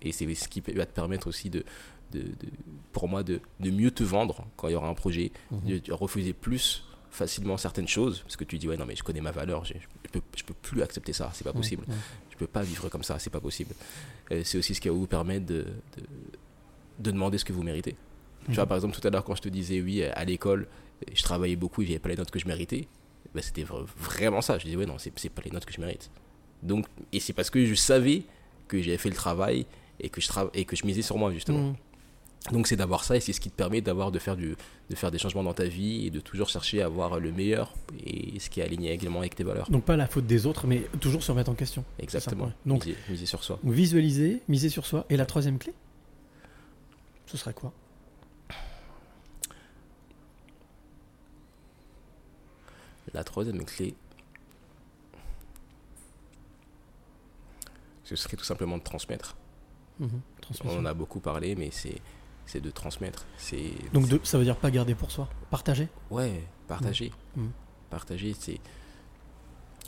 [0.00, 1.64] Et c'est ce qui va te permettre aussi de,
[2.12, 2.52] de, de-
[2.92, 5.80] pour moi, de, de mieux te vendre quand il y aura un projet, Mhm.
[5.80, 9.20] de, refuser plus facilement certaines choses, parce que tu dis, ouais, non, mais je connais
[9.20, 11.84] ma valeur, je, je peux, je peux plus accepter ça, c'est pas possible.
[11.88, 11.94] ouais.
[12.30, 13.74] Je peux pas vivre comme ça, c'est pas possible.
[14.44, 16.02] C'est aussi ce qui va vous permettre de, de,
[17.00, 17.96] de demander ce que vous méritez.
[18.46, 18.68] Tu vois, Mhm.
[18.68, 20.66] par exemple, tout à l'heure, quand je te disais, oui, à l'école,
[21.14, 22.88] je travaillais beaucoup et j'avais pas les notes que je méritais,
[23.34, 24.58] bah, c'était vra- vraiment ça.
[24.58, 26.10] Je disais, ouais, non, c'est pas les notes que je mérite.
[26.62, 28.22] Donc, et c'est parce que je savais
[28.68, 29.66] que j'avais fait le travail
[30.00, 31.74] et que je, trava- et que je misais sur moi, justement.
[32.50, 34.56] Donc c'est d'avoir ça et c'est ce qui te permet d'avoir de faire du
[34.90, 37.72] de faire des changements dans ta vie et de toujours chercher à avoir le meilleur
[38.04, 39.70] et ce qui est aligné également avec tes valeurs.
[39.70, 41.84] Donc pas la faute des autres, mais toujours se remettre en question.
[42.00, 42.52] Exactement.
[42.66, 43.60] Donc miser, miser sur soi.
[43.62, 45.06] visualiser, miser sur soi.
[45.08, 45.72] Et la troisième clé
[47.26, 47.72] Ce serait quoi?
[53.14, 53.94] La troisième clé,
[58.04, 59.36] ce serait tout simplement de transmettre.
[60.00, 60.08] Mhm.
[60.14, 60.78] On Transmission.
[60.80, 62.00] en a beaucoup parlé, mais c'est
[62.46, 63.24] c'est de transmettre.
[63.36, 65.88] C'est Donc de- ça veut dire pas garder pour soi, partager?
[66.10, 67.12] Ouais, partager.
[67.36, 67.46] Mm.
[67.90, 68.60] Partager, c'est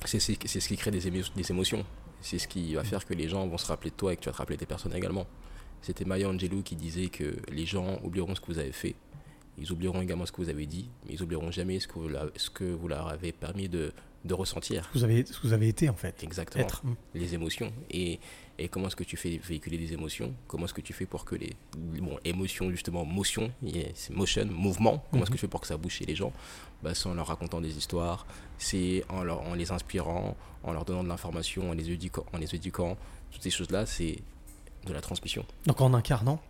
[0.05, 1.84] c'est ce qui crée des, émo- des émotions.
[2.20, 2.86] C'est ce qui va Mm.
[2.86, 4.57] faire que les gens vont se rappeler de toi et que tu vas te rappeler
[4.57, 5.26] des personnes également.
[5.82, 8.94] C'était Maya Angelou qui disait que les gens oublieront ce que vous avez fait,
[9.59, 12.09] ils oublieront également ce que vous avez dit, mais ils oublieront jamais ce que vous,
[12.09, 13.92] la- ce que vous leur avez permis de,
[14.24, 14.90] de ressentir.
[14.94, 16.22] Vous avez, ce que vous avez été en fait.
[16.24, 16.64] Exactement.
[16.64, 16.82] Être.
[17.14, 17.72] Les émotions.
[17.90, 18.18] Et,
[18.59, 20.34] et comment est-ce que tu fais véhiculer des émotions?
[20.48, 21.52] Comment est-ce que tu fais pour que les.
[21.76, 23.52] Bon, émotions, justement, motion,
[23.94, 25.05] c'est motion, mouvement.
[25.11, 25.38] Comment est-ce que Mhm.
[25.38, 26.32] tu fais pour que ça bouge chez les gens?
[26.82, 28.26] Bah, C'est en leur racontant des histoires,
[28.59, 32.24] c'est en, leur, en les inspirant, en leur donnant de l'information, en les éduquant.
[32.32, 32.96] En les éduquant.
[33.30, 34.18] Toutes ces choses-là, c'est
[34.86, 35.44] de la transmission.
[35.66, 36.40] Donc en incarnant,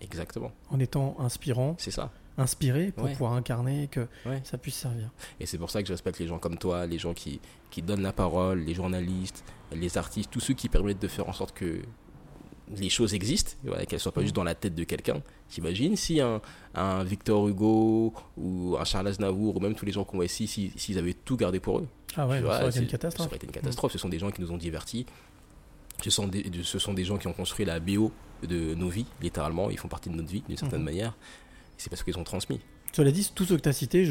[0.00, 0.52] Exactement.
[0.70, 2.10] en étant inspirant, C'est ça.
[2.38, 3.12] Inspiré pour Ouais.
[3.12, 4.40] pouvoir incarner et que Ouais.
[4.44, 5.10] ça puisse servir.
[5.40, 7.82] Et c'est pour ça que je respecte les gens comme toi, les gens qui, qui
[7.82, 11.54] donnent la parole, les journalistes, les artistes, tous ceux qui permettent de faire en sorte
[11.54, 11.80] que
[12.76, 15.20] les choses existent, voilà, qu'elles soient pas juste dans la tête de quelqu'un.
[15.48, 16.40] T'imagines si un,
[16.74, 20.46] un Victor Hugo ou un Charles Aznavour ou même tous les gens qu'on voit ici,
[20.46, 23.24] si- s'ils avaient tout gardé pour eux, Ah ouais, ça aurait été une catastrophe.
[23.26, 23.92] Ça aurait été une catastrophe.
[23.92, 25.04] Ce sont des gens qui nous ont divertis.
[26.02, 28.12] Ce sont des, de- ce sont des gens qui ont construit la BO
[28.44, 29.68] de nos vies, littéralement.
[29.70, 30.84] Ils font partie de notre vie d'une certaine Mhm.
[30.86, 31.16] manière.
[31.80, 32.60] C'est parce qu'ils ont transmis.
[32.92, 34.04] Cela dit, tous ceux que tu as cités,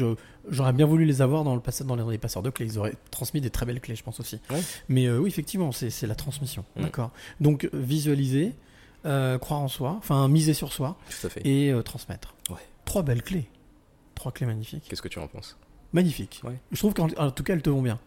[0.48, 2.66] j'aurais bien voulu les avoir dans, le dans les, dans les passeurs de clés.
[2.66, 4.40] Ils auraient transmis des très belles clés, je pense aussi.
[4.50, 4.60] Ouais.
[4.88, 6.64] Mais euh, oui, effectivement, c'est la transmission.
[6.76, 6.82] Mm.
[6.82, 7.12] D'accord.
[7.40, 8.54] Donc, visualiser,
[9.06, 11.46] euh, croire en soi, enfin, miser sur soi Tout à fait.
[11.46, 12.34] et euh, transmettre.
[12.48, 12.56] Ouais.
[12.86, 13.48] Trois belles clés.
[14.16, 14.84] Trois clés magnifiques.
[14.88, 15.56] Qu'est-ce que tu en penses?
[15.92, 16.40] Magnifique.
[16.42, 16.58] Ouais.
[16.72, 18.00] Je trouve qu'en en tout cas, elles te vont bien.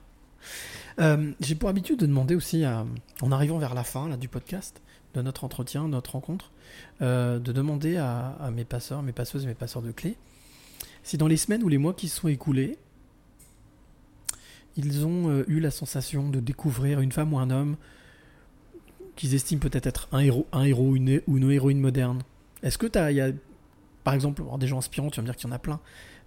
[1.40, 2.86] J'ai pour habitude de demander aussi, à-
[3.22, 4.82] en arrivant vers la fin là, du podcast,
[5.14, 6.52] de notre entretien, notre rencontre,
[7.02, 10.18] euh, de demander à, mes passeurs, mes passeuses mes passeurs de clés,
[11.04, 12.78] si dans les semaines ou les mois qui se sont écoulés,
[14.76, 17.76] ils ont euh, eu la sensation de découvrir une femme ou un homme
[19.16, 22.24] qu'ils estiment peut-être être un héros, un héros une, ou une héroïne moderne.
[22.64, 23.32] Est-ce que tu as,
[24.04, 25.80] par exemple, des gens inspirants, tu vas me dire qu'il y en a plein,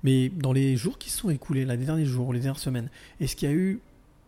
[0.05, 2.91] mais dans les jours qui se sont écoulés, là, les derniers jours, les dernières semaines,
[3.18, 3.80] est-ce qu'il y a eu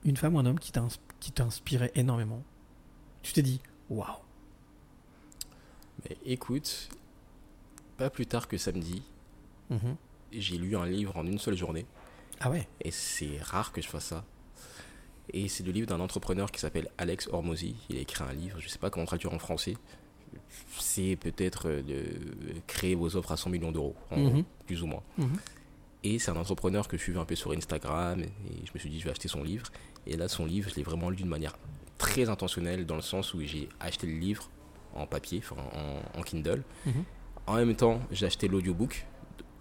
[0.05, 2.43] une femme ou un homme qui t'a inspiré énormément?
[3.23, 4.07] Tu t'es dit, waouh,
[6.05, 6.89] Mais écoute,
[7.97, 9.03] pas plus tard que samedi,
[9.71, 9.97] Mhm.
[10.33, 11.87] j'ai lu un livre en une seule journée.
[12.41, 14.25] ah ouais, Et c'est rare que je fasse ça.
[15.35, 17.75] Et c'est le livre d'un entrepreneur qui s'appelle Alex Hormozy.
[17.91, 19.77] Il a écrit un livre, je sais pas comment traduire en français.
[20.79, 22.05] C'est peut-être euh, de
[22.67, 24.45] créer vos offres à 100 millions d'euros, Mhm.
[24.67, 25.03] plus ou moins.
[25.19, 25.37] Mhm.
[26.05, 28.21] Et c'est un entrepreneur que je suivais un peu sur Instagram.
[28.23, 28.29] Et
[28.65, 29.67] je me suis dit, je vais acheter son livre.
[30.07, 31.59] Et là, son livre, je l'ai vraiment lu d'une manière
[31.99, 34.49] très intentionnelle, dans le sens où j'ai acheté le livre
[34.95, 35.43] en papier,
[36.15, 36.63] en, en Kindle.
[36.87, 37.05] Mhm.
[37.47, 39.05] En même temps, j'ai acheté l'audiobook.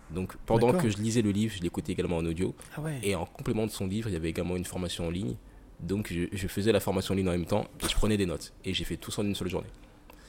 [0.09, 2.55] Donc pendant que je lisais le livre, je l'écoutais également en audio.
[2.77, 5.09] ah ouais, Et en complément de son livre, il y avait également une formation en
[5.09, 5.35] ligne.
[5.79, 8.53] Donc je, je faisais la formation en ligne en même temps je prenais des notes.
[8.65, 9.67] Et j'ai fait tout ça en une seule journée.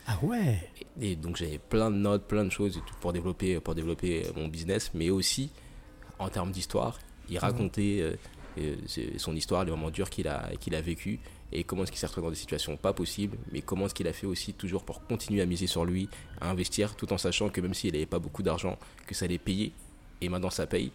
[0.07, 0.69] ah ouais,
[1.01, 3.75] Et, et donc j'avais plein de notes, plein de choses et tout pour développer, pour
[3.75, 4.91] développer euh, mon business.
[4.95, 5.51] Mais aussi,
[6.19, 6.99] en termes d'histoire,
[7.31, 8.17] il racontait euh,
[8.59, 8.77] euh,
[9.17, 11.21] son histoire, les moments durs qu'il a, qu'il a vécu
[11.53, 13.37] et comment est-ce qu'il s'est retrouvé dans des situations pas possibles.
[13.53, 16.09] Mais comment est-ce qu'il a fait aussi toujours pour continuer à miser sur lui,
[16.41, 19.39] à investir, tout en sachant que même s'il n'avait pas beaucoup d'argent, que ça allait
[19.39, 19.73] payer.
[20.21, 20.91] Et maintenant ça paye.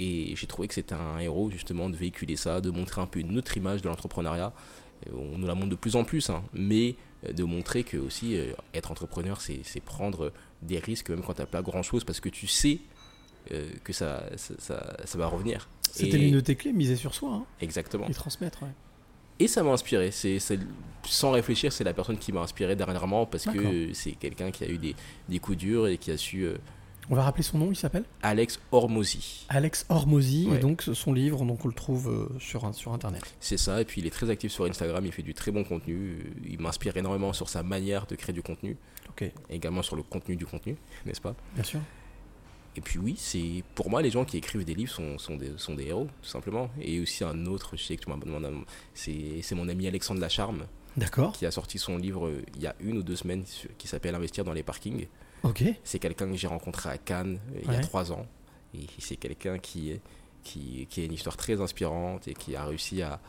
[0.00, 3.20] Et j'ai trouvé que c'était un héros justement de véhiculer ça, de montrer un peu
[3.20, 4.52] une autre image de l'entrepreneuriat.
[5.12, 6.94] On nous la montre de plus en plus, hein, mais
[7.28, 10.32] euh, de montrer que aussi euh, être entrepreneur, c'est prendre
[10.62, 12.78] des risques même quand tu n'as pas grand chose parce que tu sais
[13.52, 15.68] euh, que ça, ça, ça- ça va revenir.
[15.90, 18.06] c'était l'une de tes clés, miser sur soi hein, Exactement.
[18.08, 18.62] et transmettre.
[18.62, 18.68] ouais.
[19.38, 20.10] Et ça m'a inspiré.
[20.10, 20.38] C'est,
[21.04, 24.68] sans réfléchir, c'est la personne qui m'a inspiré dernièrement parce que c'est quelqu'un qui a
[24.68, 24.94] eu des,
[25.28, 26.42] des coups durs et qui a su.
[26.44, 26.56] euh,
[27.10, 28.04] On va rappeler son nom, il s'appelle?
[28.22, 29.46] Alex Hormozy.
[29.48, 30.56] Alex Hormozy, Ouais.
[30.56, 33.22] et donc son livre, donc on le trouve euh, sur, sur internet.
[33.40, 33.80] C'est ça.
[33.80, 35.04] Et puis il est très actif sur Instagram.
[35.04, 36.18] Il fait du très bon contenu.
[36.48, 38.76] Il m'inspire énormément sur sa manière de créer du contenu.
[39.10, 41.34] Ok, Également sur le contenu du contenu, n'est-ce pas?
[41.54, 41.80] Bien sûr.
[42.74, 45.52] Et puis oui, c'est pour moi les gens qui écrivent des livres sont, sont, des,
[45.58, 46.70] sont des héros, tout simplement.
[46.80, 48.48] Et aussi un autre, je sais que tu m'as demandé,
[48.94, 50.66] c'est mon ami Alexandre Lacharme
[50.96, 53.44] D'accord, qui a sorti son livre euh, il y a une ou deux semaines
[53.78, 55.06] qui s'appelle Investir dans les parkings.
[55.42, 58.26] ok, C'est quelqu'un que j'ai rencontré à Cannes euh, il y a trois ans.
[58.74, 59.98] Et c'est quelqu'un qui,
[60.42, 63.20] qui, qui a une histoire très inspirante et qui a réussi à,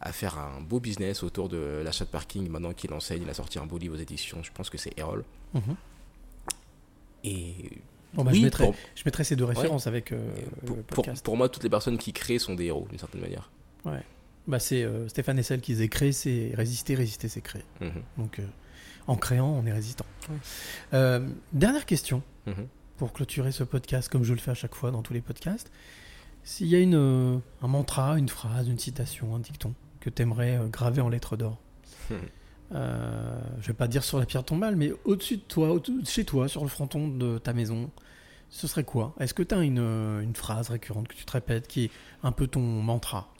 [0.00, 2.48] à faire un beau business autour de l'achat de parking.
[2.48, 4.42] Maintenant qu'il enseigne, il a sorti un beau livre aux éditions.
[4.42, 5.24] Je pense que c'est Erol.
[5.54, 5.76] Mhm.
[7.24, 7.54] Et
[8.14, 10.18] Bon, bah, oui, je, mettrai, pour- je mettrai ces deux références avec euh,
[10.66, 11.24] pour, le pour- podcast.
[11.24, 13.50] pour moi, toutes les personnes qui créent sont des héros d'une certaine manière.
[14.46, 17.62] Bah, c'est euh, Stéphane Essel qui disait créer, c'est résister, résister, c'est créer.
[17.80, 18.42] Mhm, Donc, euh,
[19.06, 20.04] en créant, on est résistant.
[20.94, 22.66] Euh, dernière question mhm.
[22.96, 25.70] pour clôturer ce podcast, comme je le fais à chaque fois dans tous les podcasts.
[26.44, 30.58] S'il y a une, un mantra, une phrase, une citation, un dicton que tu aimerais
[30.70, 31.58] graver en lettres d'or,
[32.10, 32.18] Mhm.
[32.74, 36.24] euh, je vais pas dire sur la pierre tombale, mais au-dessus de toi, au- chez
[36.24, 37.90] toi, sur le fronton de ta maison,
[38.48, 39.14] ce serait quoi?
[39.20, 41.90] Est-ce que tu as une, euh, une phrase récurrente que tu te répètes qui est
[42.22, 43.32] un peu ton mantra?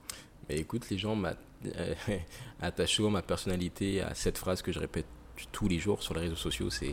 [0.49, 1.95] Mais écoute, les gens euh,
[2.61, 5.07] attachent souvent ma personnalité à cette phrase que je répète
[5.51, 6.93] tous les jours sur les réseaux sociaux c'est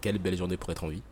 [0.00, 1.02] Quelle belle journée pour être en vie.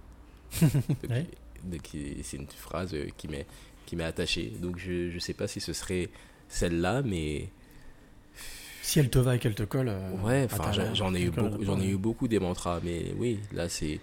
[1.08, 1.26] Ouais.
[1.64, 1.80] donc,
[2.22, 3.46] c'est une phrase euh, qui m'est
[3.86, 4.52] qui m'est attachée.
[4.60, 6.08] Donc je ne sais pas si ce serait
[6.48, 7.50] celle-là, mais
[8.84, 9.88] Si elle te va et qu'elle te colle.
[9.88, 12.80] euh, ouais, à enfin j'en- ai eu à beaucoup, j'en ai eu beaucoup des mantras,
[12.84, 13.98] mais oui, là c'est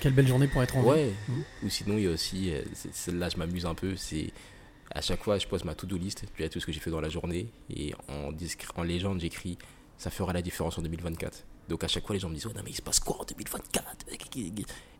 [0.00, 0.88] Quelle belle journée pour être en vie.
[0.88, 1.12] Ouais.
[1.28, 1.44] Mhm.
[1.62, 2.60] Ou sinon, il y a aussi, euh,
[2.92, 3.96] celle-là, je m'amuse un peu.
[3.96, 4.30] C'est
[4.94, 6.90] à chaque fois, je pose ma to-do list, puis a tout ce que j'ai fait
[6.90, 9.56] dans la journée, et en, légende, j'écris
[9.96, 11.44] ça fera la différence en 2024.
[11.68, 13.20] Donc à chaque fois, les gens me disent ouais, non, mais il se passe quoi
[13.20, 14.04] en 2024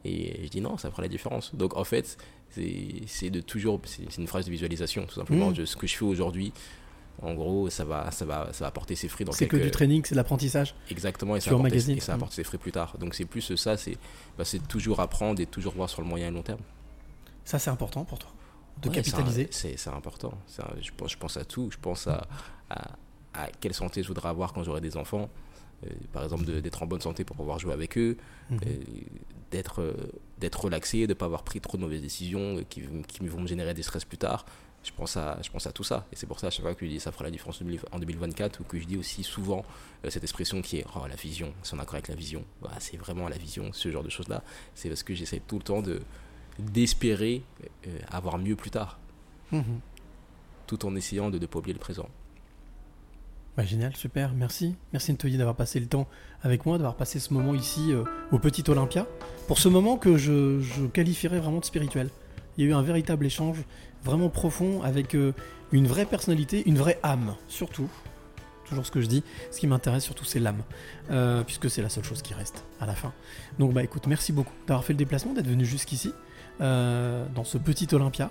[0.05, 1.55] Et je dis non, ça fera la différence.
[1.55, 2.17] Donc en fait,
[2.49, 5.49] c'est de toujours, c'est une phrase de visualisation, tout simplement.
[5.49, 5.57] Mhm.
[5.57, 6.53] de ce que je fais aujourd'hui,
[7.23, 9.71] en gros, ça va, ça va, ça va porter ses fruits dans C'est que du
[9.71, 10.75] training, c'est de l'apprentissage.
[10.91, 11.97] Exactement, et ça, emmagasines.
[11.97, 12.97] et ça va porter ses fruits plus tard.
[12.99, 13.97] Donc c'est plus ça, c'est
[14.37, 16.61] bah, c'est toujours apprendre et toujours voir sur le moyen et long terme.
[17.45, 18.31] Ça, c'est important pour toi.
[18.81, 19.49] De Ouais, capitaliser.
[19.51, 20.33] c'est important.
[20.59, 21.71] Un- je, pense, je pense à tout.
[21.71, 22.27] Je pense à,
[22.71, 22.93] à,
[23.35, 25.29] à quelle santé je voudrais avoir quand j'aurai des enfants.
[25.85, 28.17] Euh, par exemple, d'être en bonne santé pour pouvoir jouer avec eux.
[28.51, 28.59] Mhm.
[28.67, 28.77] euh,
[29.51, 29.93] d'être euh,
[30.39, 33.47] d'être relaxé, de ne pas avoir pris trop de mauvaises décisions qui, qui vont me
[33.47, 34.45] générer des stress plus tard.
[34.85, 36.07] Je pense à, je pense à tout ça.
[36.13, 37.65] Et c'est pour ça, à chaque fois que je dis ça fera la différence en
[37.65, 39.65] 2000 en 2024, ou que je dis aussi souvent
[40.05, 42.45] euh, cette expression qui est oh, la vision, c'est en accord avec la vision.
[42.61, 44.43] Voilà, c'est vraiment la vision, ce genre de choses-là.
[44.75, 46.01] C'est parce que j'essaie tout le temps de
[46.59, 47.43] d'espérer
[47.87, 48.99] euh, avoir mieux plus tard.
[49.53, 49.81] Mhm.
[50.67, 52.09] Tout en essayant de ne pas oublier le présent.
[53.57, 54.77] Bah, génial, super, merci.
[54.93, 56.09] Merci Ntoyi d'avoir passé le temps
[56.43, 59.07] avec moi, d'avoir passé ce moment ici euh, au Petit Olympia.
[59.47, 62.09] Pour ce moment que je, je qualifierais vraiment de spirituel.
[62.57, 63.59] Il y a eu un véritable échange
[64.05, 65.33] vraiment profond avec euh,
[65.73, 67.89] une vraie personnalité, une vraie âme, surtout.
[68.69, 70.63] Toujours ce que je dis, ce qui m'intéresse surtout c'est l'âme,
[71.11, 73.13] Euh, puisque c'est la seule chose qui reste à la fin.
[73.59, 76.13] Donc bah écoute, merci beaucoup d'avoir fait le déplacement, d'être venu jusqu'ici,
[76.61, 78.31] euh, dans ce petit Olympia,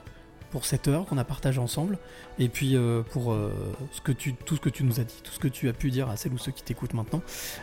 [0.52, 1.98] pour cette heure qu'on a partagé ensemble,
[2.38, 3.52] et puis euh, pour euh,
[3.92, 5.74] ce que tu, tout ce que tu nous as dit, tout ce que tu as
[5.74, 7.22] pu dire à celles ou ceux qui t'écoutent maintenant.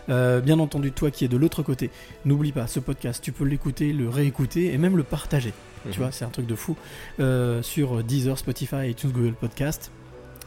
[0.09, 1.91] Euh, bien entendu, toi qui es de l'autre côté,
[2.25, 5.53] n'oublie pas, ce podcast, tu peux l'écouter, le réécouter, et même le partager.
[5.85, 5.93] Mhm.
[5.93, 6.77] Tu vois, c'est un truc de fou.
[7.63, 9.91] Sur Deezer, Spotify, iTunes, Google Podcast.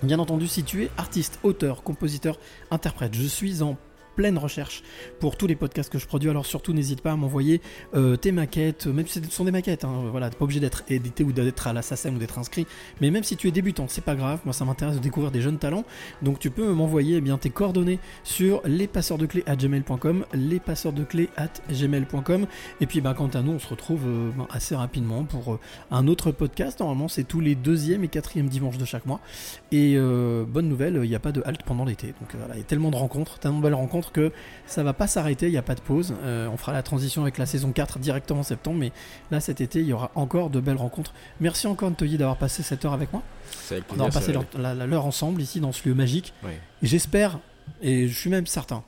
[0.03, 2.39] Bien entendu, si tu es artiste, auteur, compositeur,
[2.71, 3.77] interprète, je suis en
[4.15, 4.83] pleine recherche
[5.19, 6.29] pour tous les podcasts que je produis.
[6.29, 7.61] Alors surtout, n'hésite pas à m'envoyer
[7.95, 9.85] euh, tes maquettes, même si ce sont des maquettes.
[9.85, 12.67] Hein, voilà, t'es pas obligé d'être édité ou d'être à la SACEM ou d'être inscrit.
[12.99, 14.39] Mais même si tu es débutant, c'est pas grave.
[14.45, 15.85] Moi, ça m'intéresse de découvrir des jeunes talents.
[16.21, 22.47] Donc tu peux m'envoyer eh bien tes coordonnées sur lespasseursdeclés at gmail.com, lespasseursdeclés at gmail.com.
[22.81, 25.59] Et puis, bah, quant à nous, on se retrouve euh, ben, assez rapidement pour euh,
[25.89, 26.79] un autre podcast.
[26.79, 29.19] Normalement, c'est tous les deuxième et quatrième dimanches de chaque mois.
[29.71, 32.07] Et euh, bonne nouvelle, il n'y a pas de halte pendant l'été.
[32.07, 34.31] Donc euh, voilà, il y a tellement de rencontres, tellement de belles rencontres que
[34.65, 36.13] ça va pas s'arrêter, il n'y a pas de pause.
[36.23, 38.91] Euh, on fera la transition avec la saison 4 directement en septembre, mais
[39.29, 41.13] là cet été, il y aura encore de belles rencontres.
[41.39, 43.21] Merci encore Ntoyi d'avoir passé cette heure avec moi.
[43.69, 46.33] Avec D'avoir passé l'heure ensemble ici dans ce lieu magique.
[46.81, 47.39] J'espère,
[47.81, 48.83] et je suis même certain,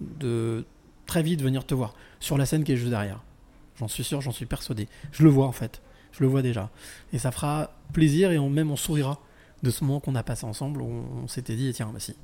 [0.00, 0.64] de
[1.06, 3.20] très vite venir te voir sur la scène qui est juste derrière.
[3.78, 4.88] J'en suis sûr, j'en suis persuadé.
[5.12, 5.80] Je le vois en fait.
[6.12, 6.70] Je le vois déjà.
[7.12, 9.18] Et ça fera plaisir et on, même on sourira
[9.62, 10.82] de ce moment qu'on a passé ensemble.
[10.82, 12.14] où On, on s'était dit, tiens, bah si,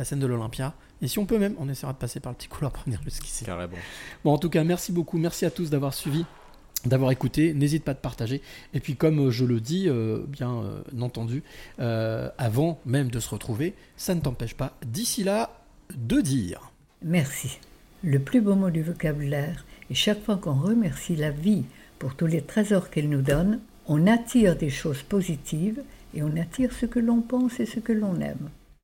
[0.00, 0.72] la scène de l'Olympia.
[1.02, 3.02] Et si on peut même, on essaiera de passer par le petit couloir pour venir
[3.04, 3.44] jusqu'ici.
[3.44, 3.76] Carrément.
[4.24, 5.18] Bon, en tout cas, merci beaucoup.
[5.18, 6.24] Merci à tous d'avoir suivi,
[6.86, 7.52] d'avoir écouté.
[7.52, 8.40] N'hésite pas à te partager.
[8.72, 11.42] Et puis, comme je le dis, euh, bien euh, entendu,
[11.80, 15.50] euh, avant même de se retrouver, ça ne t'empêche pas, d'ici là,
[15.94, 16.72] de dire.
[17.02, 17.58] Merci.
[18.02, 19.66] Le plus beau mot du vocabulaire.
[19.90, 21.64] Et chaque fois qu'on remercie la vie
[21.98, 25.82] pour tous les trésors qu'elle nous donne, on attire des choses positives
[26.14, 28.48] et on attire ce que l'on pense et ce que l'on aime.